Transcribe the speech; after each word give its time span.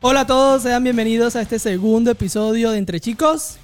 Hola 0.00 0.20
a 0.22 0.26
todos, 0.26 0.62
sean 0.62 0.82
bienvenidos 0.82 1.36
a 1.36 1.42
este 1.42 1.58
segundo 1.58 2.10
episodio 2.10 2.70
de 2.70 2.78
Entre 2.78 3.00
Chicos 3.00 3.56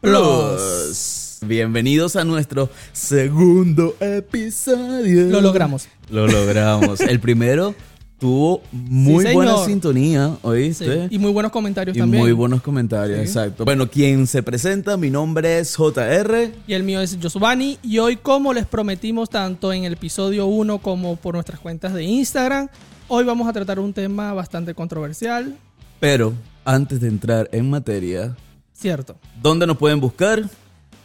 Plus. 0.00 1.38
Bienvenidos 1.46 2.16
a 2.16 2.24
nuestro 2.24 2.70
segundo 2.92 3.96
episodio. 4.00 5.26
Lo 5.28 5.40
logramos. 5.40 5.88
Lo 6.10 6.26
logramos. 6.26 7.00
El 7.00 7.18
primero 7.20 7.74
tuvo 8.20 8.62
muy 8.72 9.26
Sí, 9.26 9.32
buena 9.34 9.56
sintonía, 9.64 10.28
Sí, 10.34 10.38
¿oíste? 10.42 11.08
Y 11.10 11.18
muy 11.18 11.32
buenos 11.32 11.50
comentarios 11.52 11.96
Y 11.96 12.00
también. 12.00 12.22
muy 12.22 12.32
buenos 12.32 12.62
comentarios, 12.62 13.18
Sí. 13.18 13.24
exacto. 13.24 13.64
Bueno, 13.64 13.90
quien 13.90 14.26
se 14.26 14.42
presenta, 14.42 14.96
mi 14.96 15.10
nombre 15.10 15.58
es 15.58 15.74
JR. 15.76 16.50
Y 16.66 16.72
el 16.74 16.84
mío 16.84 17.00
es 17.00 17.18
Josvani. 17.20 17.78
Y 17.82 17.98
hoy, 17.98 18.16
como 18.16 18.54
les 18.54 18.64
prometimos 18.66 19.28
tanto 19.28 19.72
en 19.72 19.84
el 19.84 19.94
episodio 19.94 20.46
1 20.46 20.78
como 20.78 21.16
por 21.16 21.34
nuestras 21.34 21.58
cuentas 21.60 21.92
de 21.94 22.04
Instagram, 22.04 22.68
hoy 23.08 23.24
vamos 23.24 23.48
a 23.48 23.52
tratar 23.52 23.78
un 23.78 23.92
tema 23.92 24.32
bastante 24.32 24.74
controversial. 24.74 25.56
Pero 26.00 26.34
antes 26.64 27.00
de 27.00 27.08
entrar 27.08 27.48
en 27.52 27.70
materia, 27.70 28.36
Cierto. 28.72 29.16
¿dónde 29.40 29.66
nos 29.66 29.76
pueden 29.76 30.00
buscar? 30.00 30.48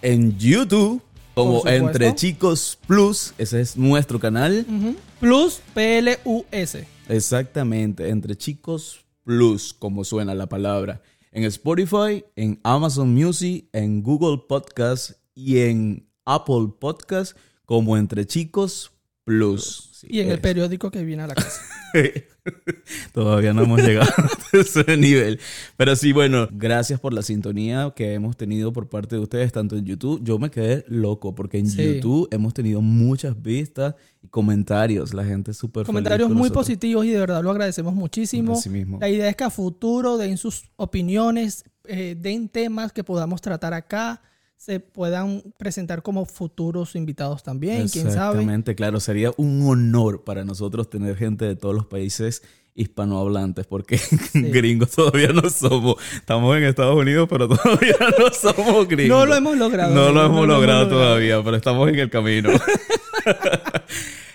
En 0.01 0.37
YouTube, 0.37 1.01
como. 1.33 1.65
Entre 1.67 2.15
Chicos 2.15 2.77
Plus. 2.87 3.33
Ese 3.37 3.61
es 3.61 3.77
nuestro 3.77 4.19
canal. 4.19 4.65
Ujú. 4.67 4.95
Plus 5.19 5.61
PLUS. 5.73 6.77
Exactamente, 7.09 8.09
entre 8.09 8.35
chicos 8.35 9.03
plus, 9.23 9.73
como 9.73 10.03
suena 10.03 10.33
la 10.35 10.47
palabra. 10.47 11.01
En 11.31 11.43
Spotify, 11.43 12.23
en 12.35 12.59
Amazon 12.63 13.13
Music, 13.13 13.67
en 13.73 14.01
Google 14.01 14.41
Podcast 14.47 15.11
y 15.35 15.59
en 15.59 16.07
Apple 16.25 16.69
Podcast, 16.79 17.35
como 17.65 17.97
entre 17.97 18.25
chicos 18.25 18.91
plus. 19.25 19.88
Sí, 19.99 20.07
Y 20.09 20.19
en 20.21 20.27
el 20.29 20.35
es. 20.35 20.39
periódico 20.39 20.89
que 20.91 21.03
viene 21.03 21.23
a 21.23 21.27
la 21.27 21.35
casa. 21.35 21.61
Todavía 23.13 23.53
no 23.53 23.63
hemos 23.63 23.81
llegado 23.81 24.09
a 24.53 24.57
ese 24.57 24.97
nivel. 24.97 25.39
Pero 25.77 25.95
sí, 25.95 26.13
bueno, 26.13 26.47
gracias 26.51 26.99
por 26.99 27.13
la 27.13 27.21
sintonía 27.21 27.91
que 27.95 28.13
hemos 28.13 28.37
tenido 28.37 28.71
por 28.71 28.87
parte 28.89 29.15
de 29.15 29.21
ustedes, 29.21 29.51
tanto 29.51 29.75
en 29.75 29.85
YouTube. 29.85 30.21
Yo 30.23 30.39
me 30.39 30.49
quedé 30.49 30.85
loco 30.87 31.35
porque 31.35 31.57
en 31.57 31.67
Sí. 31.69 31.95
YouTube 31.95 32.27
hemos 32.31 32.53
tenido 32.53 32.81
muchas 32.81 33.41
vistas 33.41 33.95
y 34.23 34.27
comentarios. 34.27 35.13
La 35.13 35.25
gente 35.25 35.51
es 35.51 35.57
súper 35.57 35.81
feliz 35.81 35.87
Comentarios 35.87 36.27
con 36.29 36.37
muy 36.37 36.43
nosotros. 36.49 36.65
positivos 36.65 37.05
y 37.05 37.09
de 37.09 37.19
verdad 37.19 37.43
lo 37.43 37.51
agradecemos 37.51 37.93
muchísimo. 37.93 38.53
Así 38.53 38.69
mismo. 38.69 38.99
La 39.01 39.09
idea 39.09 39.29
es 39.29 39.35
que 39.35 39.43
a 39.43 39.49
futuro 39.49 40.17
den 40.17 40.37
sus 40.37 40.69
opiniones, 40.77 41.65
eh, 41.85 42.15
den 42.17 42.49
temas 42.49 42.91
que 42.93 43.03
podamos 43.03 43.41
tratar 43.41 43.73
acá, 43.73 44.21
se 44.59 44.81
puedan 44.81 45.41
presentar 45.57 46.03
como 46.03 46.25
futuros 46.25 46.97
invitados 46.97 47.43
también, 47.43 47.87
quién 47.87 48.11
sabe. 48.11 48.31
Exactamente, 48.39 48.75
claro, 48.75 48.99
sería 48.99 49.31
un 49.37 49.65
honor 49.65 50.25
para 50.25 50.43
nosotros 50.43 50.89
tener 50.89 51.15
gente 51.15 51.45
de 51.45 51.55
todos 51.55 51.73
los 51.73 51.85
países 51.85 52.43
hispanohablantes, 52.75 53.65
porque 53.67 54.01
gringos 54.33 54.91
todavía 54.91 55.29
no 55.29 55.49
somos. 55.49 55.95
Estamos 56.13 56.57
en 56.57 56.65
Estados 56.65 56.97
Unidos, 56.97 57.29
pero 57.29 57.47
todavía 57.55 57.95
no 58.17 58.33
somos 58.33 58.85
gringos. 58.85 59.17
No 59.17 59.25
lo 59.25 59.35
hemos 59.35 59.57
logrado. 59.57 59.95
No 59.95 60.11
lo 60.11 60.13
no 60.13 60.25
hemos 60.25 60.47
logrado. 60.47 60.89
todavía, 60.89 61.41
pero 61.41 61.55
estamos 61.55 61.87
en 61.87 61.95
el 61.95 62.09
camino. 62.09 62.49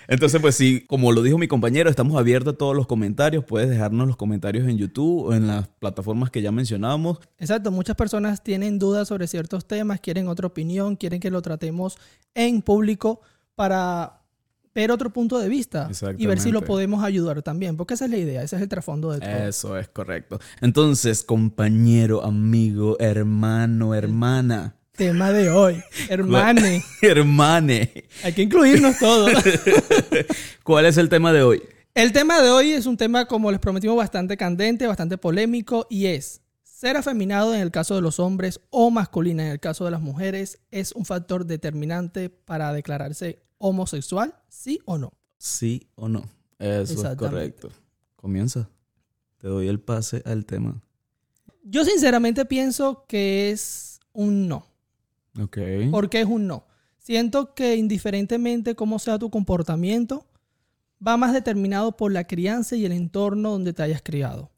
Entonces, 0.07 0.41
pues 0.41 0.55
sí, 0.55 0.85
como 0.87 1.11
lo 1.11 1.21
dijo 1.21 1.37
mi 1.37 1.47
compañero, 1.47 1.89
estamos 1.89 2.17
abiertos 2.17 2.53
a 2.53 2.57
todos 2.57 2.75
los 2.75 2.87
comentarios. 2.87 3.43
Puedes 3.43 3.69
dejarnos 3.69 4.07
los 4.07 4.17
comentarios 4.17 4.67
en 4.67 4.77
YouTube 4.77 5.27
o 5.27 5.33
en 5.33 5.47
las 5.47 5.67
plataformas 5.67 6.29
que 6.29 6.41
ya 6.41 6.51
mencionamos. 6.51 7.19
Exacto, 7.37 7.71
muchas 7.71 7.95
personas 7.95 8.43
tienen 8.43 8.79
dudas 8.79 9.07
sobre 9.07 9.27
ciertos 9.27 9.67
temas, 9.67 9.99
quieren 9.99 10.27
otra 10.27 10.47
opinión, 10.47 10.95
quieren 10.95 11.19
que 11.19 11.31
lo 11.31 11.41
tratemos 11.41 11.97
en 12.33 12.61
público 12.61 13.21
para 13.55 14.21
ver 14.75 14.91
otro 14.91 15.09
punto 15.09 15.39
de 15.39 15.47
vista 15.47 15.89
y 16.17 16.25
ver 16.27 16.39
si 16.39 16.51
lo 16.51 16.61
podemos 16.61 17.01
ayudar 17.03 17.41
también, 17.41 17.77
porque 17.77 17.93
esa 17.93 18.05
es 18.05 18.11
la 18.11 18.17
idea, 18.17 18.43
ese 18.43 18.57
es 18.57 18.61
el 18.61 18.67
trasfondo 18.67 19.11
de 19.11 19.21
todo. 19.21 19.29
Eso 19.29 19.77
es 19.77 19.87
correcto. 19.87 20.39
Entonces, 20.59 21.23
compañero, 21.23 22.23
amigo, 22.23 22.97
hermano, 22.99 23.95
hermana, 23.95 24.75
Tema 24.95 25.33
de 25.33 25.49
hoy, 25.49 25.83
hermane, 26.07 26.81
hermane, 27.01 28.05
hay 28.23 28.31
que 28.31 28.43
incluirnos 28.43 28.97
todos. 28.97 29.33
¿cuál 30.63 30.85
es 30.85 30.97
el 30.97 31.09
tema 31.09 31.33
de 31.33 31.41
hoy? 31.41 31.61
El 31.93 32.13
tema 32.13 32.41
de 32.41 32.49
hoy 32.49 32.71
es 32.71 32.85
un 32.85 32.95
tema, 32.95 33.25
como 33.25 33.51
les 33.51 33.59
prometimos, 33.59 33.97
bastante 33.97 34.37
candente, 34.37 34.87
bastante 34.87 35.17
polémico 35.17 35.85
y 35.89 36.05
es, 36.05 36.41
ser 36.63 36.95
afeminado 36.95 37.53
en 37.53 37.59
el 37.59 37.71
caso 37.71 37.95
de 37.95 38.01
los 38.01 38.19
hombres 38.19 38.61
o 38.69 38.89
masculina 38.89 39.45
en 39.45 39.51
el 39.51 39.59
caso 39.59 39.83
de 39.83 39.91
las 39.91 40.01
mujeres 40.01 40.59
es 40.71 40.93
un 40.93 41.03
factor 41.03 41.45
determinante 41.45 42.29
para 42.29 42.71
declararse 42.71 43.43
homosexual, 43.57 44.33
sí 44.47 44.79
o 44.85 44.97
no. 44.97 45.11
¿Sí 45.37 45.89
o 45.95 46.07
no? 46.07 46.29
Eso 46.57 47.05
es 47.05 47.15
correcto. 47.17 47.69
Comienza. 48.15 48.69
Te 49.39 49.49
doy 49.49 49.67
el 49.67 49.81
pase 49.81 50.23
al 50.25 50.45
tema. 50.45 50.81
Yo 51.63 51.83
sinceramente 51.83 52.45
pienso 52.45 53.05
que 53.07 53.51
es 53.51 53.99
un 54.13 54.47
no. 54.47 54.74
Ok. 55.39 55.57
¿Por 55.91 56.09
qué 56.09 56.21
es 56.21 56.27
un 56.27 56.47
no? 56.47 56.65
Siento 56.97 57.53
que 57.53 57.75
indiferentemente 57.75 58.75
cómo 58.75 58.99
sea 58.99 59.19
tu 59.19 59.29
comportamiento, 59.29 60.25
va 61.05 61.17
más 61.17 61.33
determinado 61.33 61.95
por 61.95 62.11
la 62.11 62.25
crianza 62.25 62.75
y 62.75 62.85
el 62.85 62.91
entorno 62.91 63.51
donde 63.51 63.73
te 63.73 63.83
hayas 63.83 64.01
criado. 64.01 64.51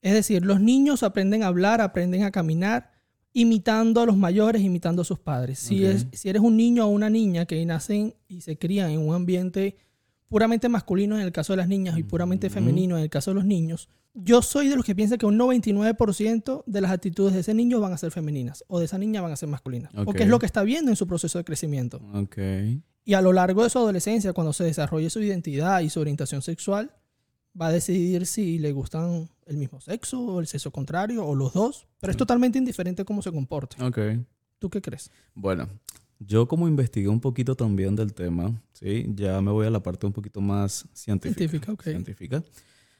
Es 0.00 0.12
decir, 0.12 0.44
los 0.44 0.60
niños 0.60 1.02
aprenden 1.02 1.42
a 1.42 1.48
hablar, 1.48 1.80
aprenden 1.80 2.22
a 2.22 2.30
caminar, 2.30 2.92
imitando 3.32 4.00
a 4.00 4.06
los 4.06 4.16
mayores, 4.16 4.62
imitando 4.62 5.02
a 5.02 5.04
sus 5.04 5.18
padres. 5.18 5.58
Si, 5.58 5.84
es, 5.84 6.06
si 6.12 6.28
eres 6.28 6.42
un 6.42 6.56
niño 6.56 6.86
o 6.86 6.88
una 6.88 7.10
niña 7.10 7.46
que 7.46 7.64
nacen 7.66 8.14
y 8.28 8.40
se 8.40 8.56
crían 8.56 8.90
en 8.90 9.06
un 9.06 9.14
ambiente 9.14 9.76
puramente 10.28 10.68
masculino 10.68 11.16
en 11.16 11.22
el 11.22 11.32
caso 11.32 11.52
de 11.52 11.58
las 11.58 11.68
niñas 11.68 11.98
y 11.98 12.02
puramente 12.02 12.50
femenino 12.50 12.96
en 12.96 13.02
el 13.02 13.10
caso 13.10 13.30
de 13.30 13.36
los 13.36 13.44
niños, 13.44 13.88
yo 14.14 14.42
soy 14.42 14.68
de 14.68 14.76
los 14.76 14.84
que 14.84 14.94
piensa 14.94 15.16
que 15.16 15.26
un 15.26 15.38
99% 15.38 16.64
de 16.66 16.80
las 16.80 16.90
actitudes 16.90 17.34
de 17.34 17.40
ese 17.40 17.54
niño 17.54 17.80
van 17.80 17.92
a 17.92 17.98
ser 17.98 18.10
femeninas 18.10 18.64
o 18.68 18.78
de 18.78 18.86
esa 18.86 18.98
niña 18.98 19.20
van 19.20 19.32
a 19.32 19.36
ser 19.36 19.48
masculinas. 19.48 19.92
Porque 20.04 20.24
es 20.24 20.28
lo 20.28 20.38
que 20.38 20.46
está 20.46 20.62
viendo 20.62 20.90
en 20.90 20.96
su 20.96 21.06
proceso 21.06 21.38
de 21.38 21.44
crecimiento. 21.44 22.00
Ok. 22.14 22.38
Y 23.04 23.14
a 23.14 23.22
lo 23.22 23.32
largo 23.32 23.62
de 23.62 23.70
su 23.70 23.78
adolescencia, 23.78 24.32
cuando 24.32 24.52
se 24.52 24.64
desarrolle 24.64 25.08
su 25.08 25.20
identidad 25.20 25.80
y 25.80 25.88
su 25.88 26.00
orientación 26.00 26.42
sexual, 26.42 26.92
va 27.60 27.68
a 27.68 27.72
decidir 27.72 28.26
si 28.26 28.58
le 28.58 28.72
gustan 28.72 29.30
el 29.46 29.56
mismo 29.56 29.80
sexo 29.80 30.20
o 30.20 30.40
el 30.40 30.46
sexo 30.46 30.70
contrario 30.70 31.24
o 31.24 31.34
los 31.34 31.52
dos. 31.52 31.86
Pero 32.00 32.10
es 32.10 32.16
totalmente 32.16 32.58
indiferente 32.58 33.04
cómo 33.04 33.22
se 33.22 33.32
comporte. 33.32 33.82
Ok. 33.82 33.98
¿Tú 34.58 34.68
qué 34.70 34.82
crees? 34.82 35.10
Bueno, 35.34 35.68
yo 36.20 36.48
como 36.48 36.66
investigué 36.68 37.08
un 37.08 37.20
poquito 37.20 37.54
también 37.54 37.94
del 37.96 38.12
tema, 38.14 38.60
¿sí? 38.72 39.06
Ya 39.14 39.40
me 39.40 39.50
voy 39.50 39.66
a 39.66 39.70
la 39.70 39.82
parte 39.82 40.06
un 40.06 40.12
poquito 40.12 40.40
más 40.40 40.86
científica. 40.92 41.38
Científica, 41.38 41.72
ok. 41.72 41.82
científica. 41.82 42.42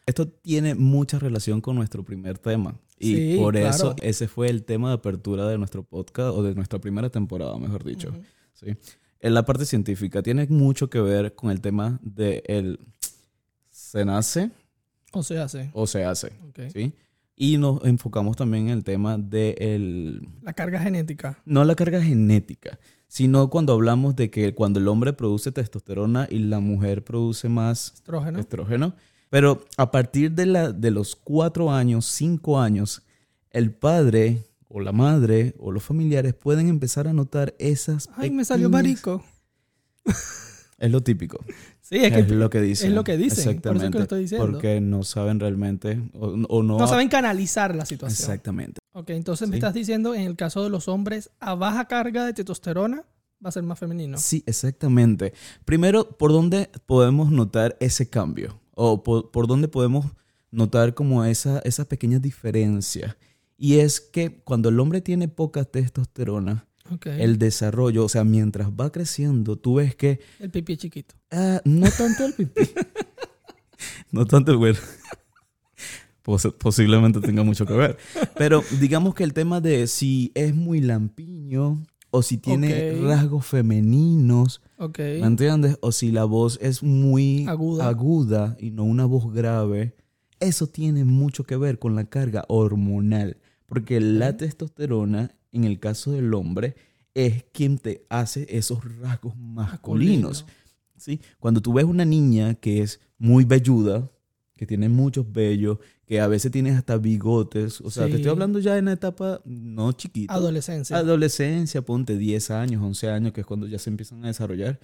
Esto 0.07 0.27
tiene 0.29 0.75
mucha 0.75 1.19
relación 1.19 1.61
con 1.61 1.77
nuestro 1.77 2.03
primer 2.05 2.39
tema. 2.39 2.79
Y 2.99 3.15
Sí, 3.15 3.37
por 3.39 3.55
claro. 3.55 3.69
eso 3.69 3.97
ese 4.01 4.27
fue 4.29 4.49
el 4.49 4.65
tema 4.65 4.89
de 4.89 4.95
apertura 4.95 5.47
de 5.49 5.59
nuestro 5.59 5.83
podcast 5.83 6.31
o 6.37 6.43
de 6.43 6.55
nuestra 6.55 6.79
primera 6.79 7.11
temporada, 7.11 7.57
mejor 7.59 7.85
dicho. 7.85 8.13
¿sí? 8.55 8.75
En 9.21 9.35
la 9.35 9.45
parte 9.45 9.65
científica 9.67 10.23
tiene 10.23 10.47
mucho 10.49 10.89
que 10.89 11.01
ver 11.01 11.35
con 11.35 11.51
el 11.51 11.61
tema 11.61 11.99
de 12.03 12.43
el 12.47 12.79
se 13.71 14.05
nace 14.05 14.51
O 15.13 15.23
se 15.23 15.39
hace. 15.39 15.71
o 15.75 15.87
se 15.87 16.05
hace. 16.05 16.29
Ok. 16.49 16.61
¿sí? 16.73 16.93
Y 17.37 17.57
nos 17.59 17.85
enfocamos 17.85 18.37
también 18.37 18.65
en 18.69 18.79
el 18.79 18.85
tema 18.85 19.17
de 19.19 19.55
el, 19.59 20.27
La 20.43 20.53
carga 20.55 20.81
genética. 20.81 21.41
no 21.45 21.65
la 21.65 21.75
carga 21.77 22.03
genética, 22.03 22.79
sino 23.09 23.49
cuando 23.51 23.73
hablamos 23.73 24.15
de 24.17 24.31
que 24.31 24.55
cuando 24.55 24.79
el 24.79 24.89
hombre 24.89 25.13
produce 25.15 25.51
testosterona 25.51 26.29
y 26.31 26.39
la 26.41 26.61
mujer 26.61 27.03
produce 27.03 27.49
más 27.49 27.95
Estrógeno. 27.95 28.39
estrógeno. 28.39 28.95
Pero 29.31 29.65
a 29.77 29.91
partir 29.91 30.33
de, 30.33 30.47
la, 30.47 30.73
de 30.73 30.91
los 30.91 31.17
cuatro 31.17 31.73
años, 31.73 32.07
cinco 32.07 32.61
años, 32.61 33.03
el 33.51 33.73
padre 33.73 34.45
o 34.69 34.81
la 34.81 34.93
madre 34.93 35.55
o 35.59 35.73
los 35.73 35.83
familiares 35.83 36.35
pueden 36.35 36.69
empezar 36.69 37.09
a 37.09 37.13
notar 37.13 37.55
esas. 37.59 38.09
Ay, 38.17 38.31
me 38.31 38.45
salió 38.45 38.71
marico. 38.71 39.23
Es 40.79 40.91
lo 40.91 41.03
típico. 41.03 41.39
Sí, 41.81 41.97
es 42.05 42.13
que 42.13 42.19
Es 42.21 42.31
lo 42.31 42.51
que 42.51 42.61
dicen. 42.61 42.89
es 42.91 42.95
lo 42.95 43.03
que 43.03 43.17
dicen, 43.17 43.31
por 43.63 43.77
eso 43.77 43.87
es 43.87 43.91
que 43.91 43.97
Exactamente. 43.97 43.97
lo 43.99 44.03
estoy 44.03 44.21
diciendo. 44.21 44.47
Porque 44.47 44.79
no 44.83 45.03
saben 45.05 45.41
realmente 45.41 46.03
o, 46.13 46.27
o 46.49 46.63
no. 46.63 46.77
no 46.79 46.87
saben 46.87 47.09
canalizar 47.09 47.75
la 47.75 47.87
situación. 47.87 48.21
Exactamente. 48.21 48.79
Ok, 48.93 49.09
entonces 49.11 49.49
me 49.49 49.55
Sí. 49.55 49.59
estás 49.61 49.73
diciendo 49.73 50.15
en 50.15 50.21
el 50.23 50.37
caso 50.37 50.63
de 50.63 50.69
los 50.69 50.87
hombres 50.87 51.31
a 51.41 51.55
baja 51.55 51.87
carga 51.87 52.27
de 52.27 52.35
testosterona 52.35 53.07
va 53.43 53.49
a 53.49 53.53
ser 53.53 53.63
más 53.63 53.79
femenino. 53.79 54.19
Sí, 54.19 54.43
exactamente. 54.45 55.33
Primero, 55.65 56.11
¿por 56.19 56.31
dónde 56.33 56.69
podemos 56.85 57.31
notar 57.31 57.75
ese 57.81 58.11
cambio? 58.11 58.61
O 58.75 59.03
por, 59.03 59.31
por 59.31 59.47
dónde 59.47 59.69
podemos 59.69 60.05
notar 60.51 60.93
como 60.93 61.25
esa, 61.25 61.61
esa 61.61 61.87
pequeña 61.87 62.19
diferencia. 62.19 63.17
Y 63.57 63.79
es 63.79 64.01
que 64.03 64.43
cuando 64.45 64.69
el 64.69 64.79
hombre 64.79 65.01
tiene 65.01 65.29
poca 65.29 65.65
testosterona, 65.65 66.67
El 67.05 67.39
desarrollo, 67.39 68.05
o 68.05 68.09
sea, 68.09 68.25
mientras 68.25 68.71
va 68.71 68.91
creciendo, 68.91 69.57
tú 69.57 69.75
ves 69.77 69.95
que 69.95 70.21
El 70.39 70.51
pipí 70.51 70.75
es 70.75 70.79
chiquito. 70.79 71.15
ah, 71.31 71.61
no 71.65 71.89
tanto 71.91 72.25
el 72.27 72.33
pipí, 72.35 72.63
no 74.13 74.27
tanto 74.27 74.51
el 74.53 74.57
güero. 74.59 74.79
Pos- 76.23 76.55
posiblemente 76.59 77.21
tenga 77.21 77.43
mucho 77.43 77.65
que 77.67 77.73
ver. 77.75 77.97
Pero 78.37 78.63
digamos 78.81 79.15
que 79.15 79.25
el 79.25 79.33
tema 79.33 79.61
de 79.61 79.87
si 79.87 80.31
es 80.35 80.55
muy 80.55 80.81
lampiño 80.81 81.83
o 82.11 82.23
si 82.23 82.37
tiene 82.39 82.99
rasgos 83.03 83.47
femeninos, 83.47 84.61
Ok. 84.79 84.99
¿me 84.99 85.27
entiendes? 85.27 85.79
O 85.81 85.93
si 85.93 86.11
la 86.11 86.25
voz 86.25 86.59
es 86.63 86.83
muy 86.83 87.47
Aguda. 87.49 87.89
aguda 87.89 88.57
y 88.61 88.71
no 88.71 88.85
una 88.85 89.05
voz 89.07 89.33
grave. 89.33 89.95
Eso 90.41 90.67
tiene 90.67 91.05
mucho 91.05 91.45
que 91.45 91.57
ver 91.57 91.79
con 91.79 91.97
la 91.97 92.05
carga 92.05 92.45
hormonal, 92.49 93.39
porque 93.67 94.01
la 94.01 94.37
testosterona, 94.37 95.33
en 95.53 95.65
el 95.65 95.79
caso 95.81 96.13
del 96.13 96.33
hombre, 96.35 96.77
es 97.15 97.45
quien 97.53 97.79
te 97.79 98.07
hace 98.09 98.47
esos 98.51 98.81
rasgos 99.01 99.37
masculinos. 99.37 100.47
¿sí? 100.97 101.21
Cuando 101.41 101.61
tú 101.61 101.73
ves 101.73 101.85
una 101.85 102.05
niña 102.05 102.55
que 102.55 102.83
es 102.83 103.01
muy 103.19 103.45
velluda, 103.45 104.11
que 104.57 104.67
tiene 104.67 104.89
muchos 104.89 105.31
vellos, 105.33 105.79
que 106.05 106.21
a 106.21 106.27
veces 106.27 106.51
tienes 106.51 106.77
hasta 106.77 106.97
bigotes. 106.97 107.81
O 107.81 107.91
sea, 107.91 108.07
te 108.07 108.17
estoy 108.17 108.31
hablando 108.31 108.59
ya 108.59 108.77
en 108.79 108.87
la 108.87 108.93
etapa 108.93 109.41
no 109.45 109.93
chiquita. 109.93 110.35
Adolescencia. 110.35 110.97
Adolescencia, 110.97 111.83
ponte 111.83 112.17
10 112.17 112.51
años, 112.51 112.83
11 112.83 113.11
años, 113.11 113.33
que 113.33 113.43
es 113.43 113.47
cuando 113.47 113.67
ya 113.67 113.79
se 113.79 113.91
empiezan 113.91 114.25
a 114.25 114.29
desarrollar. 114.29 114.81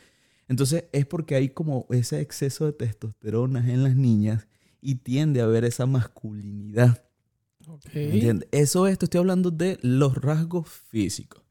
Entonces 0.48 0.84
es 0.92 1.06
porque 1.06 1.34
hay 1.34 1.48
como 1.48 1.86
ese 1.90 2.20
exceso 2.20 2.66
de 2.66 2.72
testosterona 2.72 3.72
en 3.72 3.82
las 3.82 3.96
niñas 3.96 4.46
y 4.80 4.96
tiende 4.96 5.40
a 5.40 5.44
haber 5.44 5.64
esa 5.64 5.86
masculinidad. 5.86 7.02
Eso 8.52 8.86
es, 8.86 8.98
te 8.98 9.06
estoy 9.06 9.18
hablando 9.18 9.50
de 9.50 9.78
los 9.82 10.16
rasgos 10.16 10.68
físicos, 10.68 11.42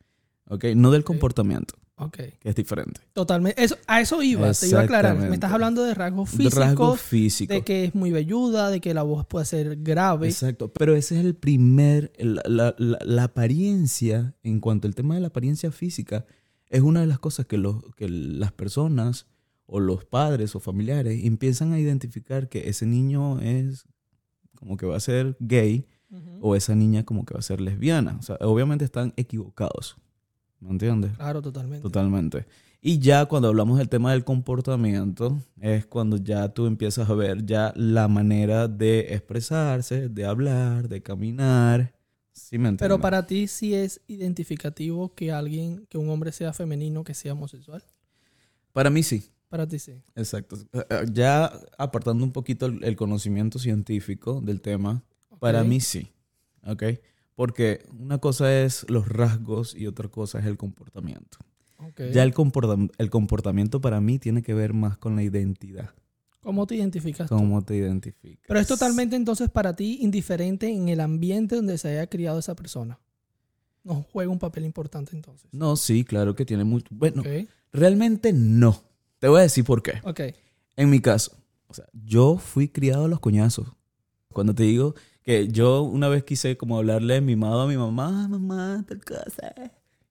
¿ok? 0.49 0.65
No 0.75 0.91
del 0.91 1.03
comportamiento, 1.03 1.75
Ok. 1.95 2.17
que 2.39 2.49
es 2.49 2.55
diferente. 2.55 3.01
Totalmente. 3.13 3.63
Eso, 3.63 3.77
a 3.87 4.01
eso 4.01 4.21
iba, 4.23 4.51
te 4.53 4.67
iba 4.67 4.79
a 4.79 4.83
aclarar. 4.83 5.17
Me 5.17 5.33
estás 5.35 5.51
hablando 5.51 5.83
de 5.83 5.93
rasgos 5.93 6.29
físicos, 6.29 6.53
rasgos 6.55 7.01
físicos. 7.01 7.55
de 7.55 7.63
que 7.63 7.85
es 7.85 7.95
muy 7.95 8.11
velluda, 8.11 8.69
de 8.69 8.81
que 8.81 8.93
la 8.93 9.03
voz 9.03 9.25
puede 9.25 9.45
ser 9.45 9.77
grave. 9.81 10.27
Exacto, 10.27 10.71
pero 10.73 10.95
ese 10.95 11.19
es 11.19 11.25
el 11.25 11.35
primer, 11.35 12.11
la, 12.17 12.41
la- 12.45 12.75
la- 12.77 12.99
la 13.05 13.23
apariencia, 13.25 14.35
en 14.43 14.59
cuanto 14.59 14.87
al 14.87 14.95
tema 14.95 15.15
de 15.15 15.21
la 15.21 15.27
apariencia 15.27 15.71
física, 15.71 16.25
es 16.69 16.81
una 16.81 17.01
de 17.01 17.07
las 17.07 17.19
cosas 17.19 17.45
que, 17.45 17.57
los, 17.57 17.83
que 17.95 18.09
las 18.09 18.51
personas 18.51 19.27
o 19.65 19.79
los 19.79 20.05
padres 20.05 20.55
o 20.55 20.59
familiares 20.59 21.23
empiezan 21.23 21.71
a 21.71 21.79
identificar 21.79 22.49
que 22.49 22.67
ese 22.69 22.85
niño 22.85 23.39
es 23.39 23.85
como 24.55 24.75
que 24.77 24.85
va 24.85 24.97
a 24.97 24.99
ser 24.99 25.37
gay 25.39 25.85
O 26.41 26.55
esa 26.55 26.75
niña 26.75 27.03
como 27.03 27.25
que 27.25 27.33
va 27.33 27.39
a 27.39 27.43
ser 27.43 27.61
lesbiana. 27.61 28.17
O 28.19 28.21
sea, 28.21 28.37
obviamente 28.41 28.85
están 28.85 29.13
equivocados, 29.17 29.95
¿me 30.59 30.69
entiendes? 30.69 31.13
Claro, 31.17 31.41
totalmente. 31.41 31.81
Totalmente. 31.83 32.45
Y 32.81 32.99
ya 32.99 33.25
cuando 33.27 33.47
hablamos 33.47 33.77
del 33.77 33.87
tema 33.87 34.11
del 34.11 34.25
comportamiento, 34.25 35.39
es 35.61 35.85
cuando 35.85 36.17
ya 36.17 36.49
tú 36.49 36.65
empiezas 36.65 37.09
a 37.09 37.13
ver 37.13 37.45
ya 37.45 37.71
la 37.77 38.09
manera 38.09 38.67
de 38.67 39.13
expresarse, 39.13 40.09
de 40.09 40.25
hablar, 40.25 40.89
de 40.89 41.01
caminar. 41.01 41.93
¿Sí 42.33 42.57
me 42.57 42.67
entiendes? 42.69 42.79
Pero 42.81 42.99
para 42.99 43.25
ti 43.25 43.47
sí 43.47 43.73
es 43.73 44.01
identificativo 44.07 45.13
que 45.15 45.31
alguien, 45.31 45.85
que 45.89 45.97
un 45.97 46.09
hombre 46.09 46.31
sea 46.33 46.51
femenino, 46.51 47.03
que 47.05 47.13
sea 47.13 47.33
homosexual. 47.33 47.81
Para 48.73 48.89
mí 48.89 49.01
sí, 49.03 49.29
Para 49.47 49.65
ti 49.67 49.79
sí. 49.79 49.93
exacto. 50.15 50.57
Eh, 50.73 50.83
eh, 50.89 51.05
Ya 51.13 51.45
apartando 51.77 52.23
un 52.25 52.31
poquito 52.31 52.65
el 52.65 52.95
conocimiento 52.97 53.59
científico 53.59 54.41
del 54.41 54.59
tema, 54.61 55.03
para 55.51 55.63
mí 55.63 55.79
sí. 55.79 56.11
¿Ok? 56.65 56.83
Porque 57.35 57.85
una 57.99 58.19
cosa 58.19 58.61
es 58.61 58.85
los 58.89 59.07
rasgos 59.07 59.75
y 59.75 59.87
otra 59.87 60.07
cosa 60.07 60.39
es 60.39 60.45
el 60.45 60.57
comportamiento. 60.57 61.37
Ok. 61.79 62.01
Ya 62.13 62.23
el, 62.23 62.33
comportam- 62.33 62.91
el 62.97 63.09
comportamiento 63.09 63.81
para 63.81 63.99
mí 63.99 64.19
tiene 64.19 64.41
que 64.43 64.53
ver 64.53 64.73
más 64.73 64.97
con 64.97 65.15
la 65.15 65.23
identidad. 65.23 65.91
¿Cómo 66.41 66.67
te 66.67 66.75
identificas 66.75 67.29
tú? 67.29 67.35
¿Cómo 67.37 67.61
te 67.63 67.75
identificas? 67.75 68.45
Pero 68.47 68.59
es 68.59 68.67
totalmente 68.67 69.15
entonces 69.15 69.49
para 69.49 69.75
ti 69.75 69.99
indiferente 70.01 70.69
en 70.69 70.89
el 70.89 70.99
ambiente 70.99 71.55
donde 71.55 71.77
se 71.77 71.89
haya 71.89 72.07
criado 72.07 72.39
esa 72.39 72.55
persona. 72.55 72.99
No 73.83 74.05
juega 74.11 74.29
un 74.31 74.39
papel 74.39 74.63
importante 74.65 75.15
entonces. 75.15 75.49
No, 75.51 75.75
sí, 75.75 76.03
claro 76.05 76.35
que 76.35 76.45
tiene 76.45 76.63
mucho. 76.63 76.87
Bueno, 76.91 77.23
realmente 77.71 78.31
no. 78.33 78.81
Te 79.19 79.27
voy 79.27 79.39
a 79.39 79.43
decir 79.43 79.63
por 79.65 79.81
qué. 79.81 79.93
Ok. 80.03 80.21
En 80.75 80.89
mi 80.89 80.99
caso, 80.99 81.37
o 81.67 81.73
sea, 81.73 81.85
yo 81.93 82.37
fui 82.37 82.67
criado 82.67 83.05
a 83.05 83.07
los 83.07 83.19
coñazos. 83.19 83.67
Cuando 84.29 84.53
te 84.53 84.63
digo 84.63 84.95
que 85.23 85.47
yo 85.47 85.81
una 85.83 86.09
vez 86.09 86.23
quise 86.23 86.57
como 86.57 86.77
hablarle 86.77 87.21
mimado 87.21 87.61
a 87.61 87.67
mi 87.67 87.77
mamá, 87.77 88.23
"Ah, 88.25 88.27
mamá, 88.27 88.83
tal 88.87 89.01
cosa. 89.03 89.53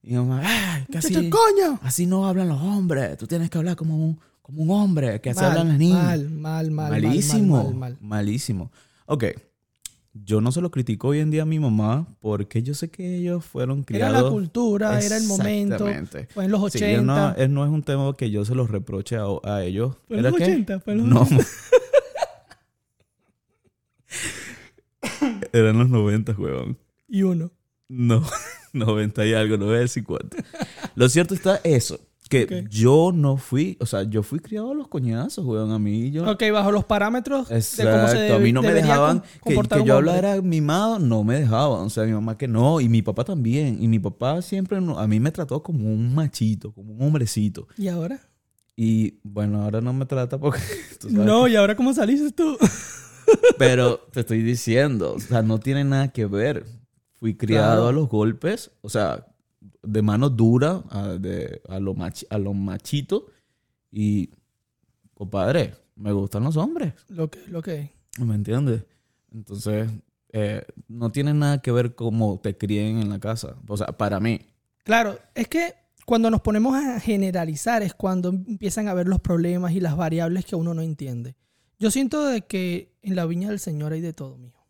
Y 0.02 0.10
mi 0.10 0.16
mamá, 0.16 0.40
ay, 0.44 0.84
¡Muchacho, 0.88 1.20
coño! 1.30 1.78
así 1.82 2.06
no 2.06 2.26
hablan 2.26 2.48
los 2.48 2.60
hombres. 2.60 3.16
Tú 3.18 3.26
tienes 3.26 3.50
que 3.50 3.58
hablar 3.58 3.76
como 3.76 3.96
un, 3.96 4.18
como 4.42 4.62
un 4.62 4.70
hombre, 4.70 5.20
que 5.20 5.30
así 5.30 5.40
Mal, 5.40 5.50
hablan 5.50 5.68
las 5.68 5.78
niñas. 5.78 6.02
Mal, 6.04 6.30
mal, 6.30 6.70
mal. 6.70 6.90
mal, 6.90 7.02
Malísimo. 7.02 7.56
Mal, 7.56 7.64
mal, 7.66 7.74
mal. 7.74 7.98
Malísimo. 8.00 8.70
Ok. 9.06 9.24
Yo 10.14 10.42
no 10.42 10.52
se 10.52 10.60
lo 10.60 10.70
critico 10.70 11.08
hoy 11.08 11.20
en 11.20 11.30
día 11.30 11.42
a 11.42 11.46
mi 11.46 11.58
mamá 11.58 12.06
porque 12.20 12.62
yo 12.62 12.74
sé 12.74 12.90
que 12.90 13.16
ellos 13.16 13.44
fueron 13.46 13.78
Era 13.78 13.86
criados. 13.86 14.22
la 14.24 14.30
cultura, 14.30 15.00
era 15.00 15.16
el 15.16 15.24
momento. 15.24 15.86
Fue 16.34 16.44
en 16.44 16.50
los 16.50 16.70
Sí, 16.72 16.78
80. 16.84 17.02
no, 17.02 17.34
eh, 17.42 17.48
no 17.48 17.64
es 17.64 17.70
un 17.70 17.82
tema 17.82 18.14
que 18.14 18.30
yo 18.30 18.44
se 18.44 18.54
los 18.54 18.70
reproche 18.70 19.16
a, 19.16 19.24
a 19.44 19.62
ellos. 19.64 19.96
Fue 20.08 20.16
en 20.18 20.20
¿Era 20.20 20.30
los 20.30 20.38
qué? 20.38 20.44
80. 20.44 20.80
Fue 20.80 20.92
en 20.92 20.98
los 20.98 21.08
No. 21.08 21.26
80. 25.52 25.58
Eran 25.58 25.78
los 25.78 25.88
90, 25.88 26.32
huevón. 26.32 26.78
Y 27.08 27.22
uno. 27.22 27.50
No, 27.88 28.22
90 28.72 29.26
y 29.26 29.34
algo, 29.34 29.56
no 29.58 29.66
voy 29.66 29.76
a 29.76 29.80
decir 29.80 30.02
cuánto. 30.04 30.36
Lo 30.94 31.08
cierto 31.08 31.34
está 31.34 31.60
eso, 31.62 32.00
que 32.30 32.64
yo 32.70 33.12
no 33.14 33.36
fui, 33.36 33.76
o 33.80 33.84
sea, 33.86 34.04
yo 34.04 34.22
fui 34.22 34.38
criado 34.38 34.70
a 34.70 34.74
los 34.74 34.88
coñazos, 34.88 35.44
huevón, 35.44 35.72
a 35.72 35.78
mí 35.78 36.10
yo... 36.10 36.30
Ok, 36.30 36.42
bajo 36.52 36.72
los 36.72 36.84
parámetros 36.86 37.48
de 37.50 37.54
cómo 37.56 37.60
se 37.62 37.82
Exacto, 37.82 38.18
debe- 38.18 38.34
a 38.34 38.38
mí 38.38 38.52
no 38.52 38.62
me 38.62 38.72
dejaban 38.72 39.22
que, 39.44 39.54
que 39.60 39.84
yo 39.84 39.96
hablara 39.96 40.40
mimado, 40.40 40.98
no 40.98 41.22
me 41.24 41.40
dejaban, 41.40 41.82
o 41.82 41.90
sea, 41.90 42.04
mi 42.04 42.12
mamá 42.12 42.38
que 42.38 42.48
no, 42.48 42.80
y 42.80 42.88
mi 42.88 43.02
papá 43.02 43.24
también, 43.24 43.76
y 43.82 43.88
mi 43.88 43.98
papá 43.98 44.40
siempre 44.40 44.80
no- 44.80 44.98
a 44.98 45.06
mí 45.06 45.20
me 45.20 45.30
trató 45.32 45.62
como 45.62 45.92
un 45.92 46.14
machito, 46.14 46.72
como 46.72 46.94
un 46.94 47.02
hombrecito, 47.02 47.68
¿Y 47.76 47.88
ahora? 47.88 48.20
y 48.74 49.18
bueno, 49.22 49.62
ahora 49.62 49.82
no 49.82 49.92
me 49.92 50.06
trata 50.06 50.38
porque... 50.40 50.60
tú 50.98 51.10
sabes 51.10 51.26
No, 51.26 51.46
¿y 51.46 51.56
ahora 51.56 51.76
cómo 51.76 51.92
saliste 51.92 52.30
tú? 52.32 52.56
Pero 53.58 53.98
te 54.12 54.20
estoy 54.20 54.42
diciendo, 54.42 55.14
o 55.14 55.20
sea, 55.20 55.42
no 55.42 55.58
tiene 55.60 55.84
nada 55.84 56.08
que 56.12 56.26
ver. 56.26 56.64
Fui 57.14 57.36
criado 57.36 57.72
Claro. 57.82 57.88
a 57.88 57.92
los 57.92 58.08
golpes, 58.08 58.70
o 58.80 58.88
sea, 58.88 59.26
de 59.82 60.02
mano 60.02 60.28
dura, 60.30 60.82
a, 60.90 61.08
de, 61.18 61.62
a 61.68 61.78
lo, 61.78 61.94
machi- 61.94 62.26
a 62.30 62.38
lo 62.38 62.52
machito. 62.54 63.26
Y, 63.90 64.30
compadre, 65.14 65.74
me 65.96 66.12
gustan 66.12 66.44
los 66.44 66.56
hombres, 66.56 66.94
Lo 67.08 67.30
que, 67.30 67.40
lo 67.46 67.62
que. 67.62 67.92
¿me 68.18 68.34
entiendes? 68.34 68.84
Entonces, 69.32 69.88
eh, 70.32 70.64
no 70.88 71.12
tiene 71.12 71.32
nada 71.34 71.60
que 71.62 71.70
ver 71.72 71.94
cómo 71.94 72.40
te 72.42 72.56
críen 72.56 72.98
en 72.98 73.08
la 73.10 73.20
casa. 73.20 73.54
O 73.68 73.76
sea, 73.76 73.86
para 73.88 74.18
mí. 74.20 74.40
Claro, 74.84 75.18
es 75.34 75.46
que 75.48 75.74
cuando 76.06 76.30
nos 76.30 76.40
ponemos 76.40 76.74
a 76.74 76.98
generalizar 77.00 77.82
es 77.82 77.94
cuando 77.94 78.30
empiezan 78.30 78.88
a 78.88 78.94
ver 78.94 79.06
los 79.06 79.20
problemas 79.20 79.72
y 79.72 79.80
las 79.80 79.96
variables 79.96 80.44
que 80.44 80.56
uno 80.56 80.74
no 80.74 80.82
entiende. 80.82 81.36
Yo 81.78 81.90
siento 81.90 82.24
de 82.24 82.42
que 82.42 82.92
en 83.02 83.16
la 83.16 83.26
viña 83.26 83.48
del 83.48 83.58
Señor 83.58 83.92
hay 83.92 84.00
de 84.00 84.12
todo, 84.12 84.38
mijo. 84.38 84.66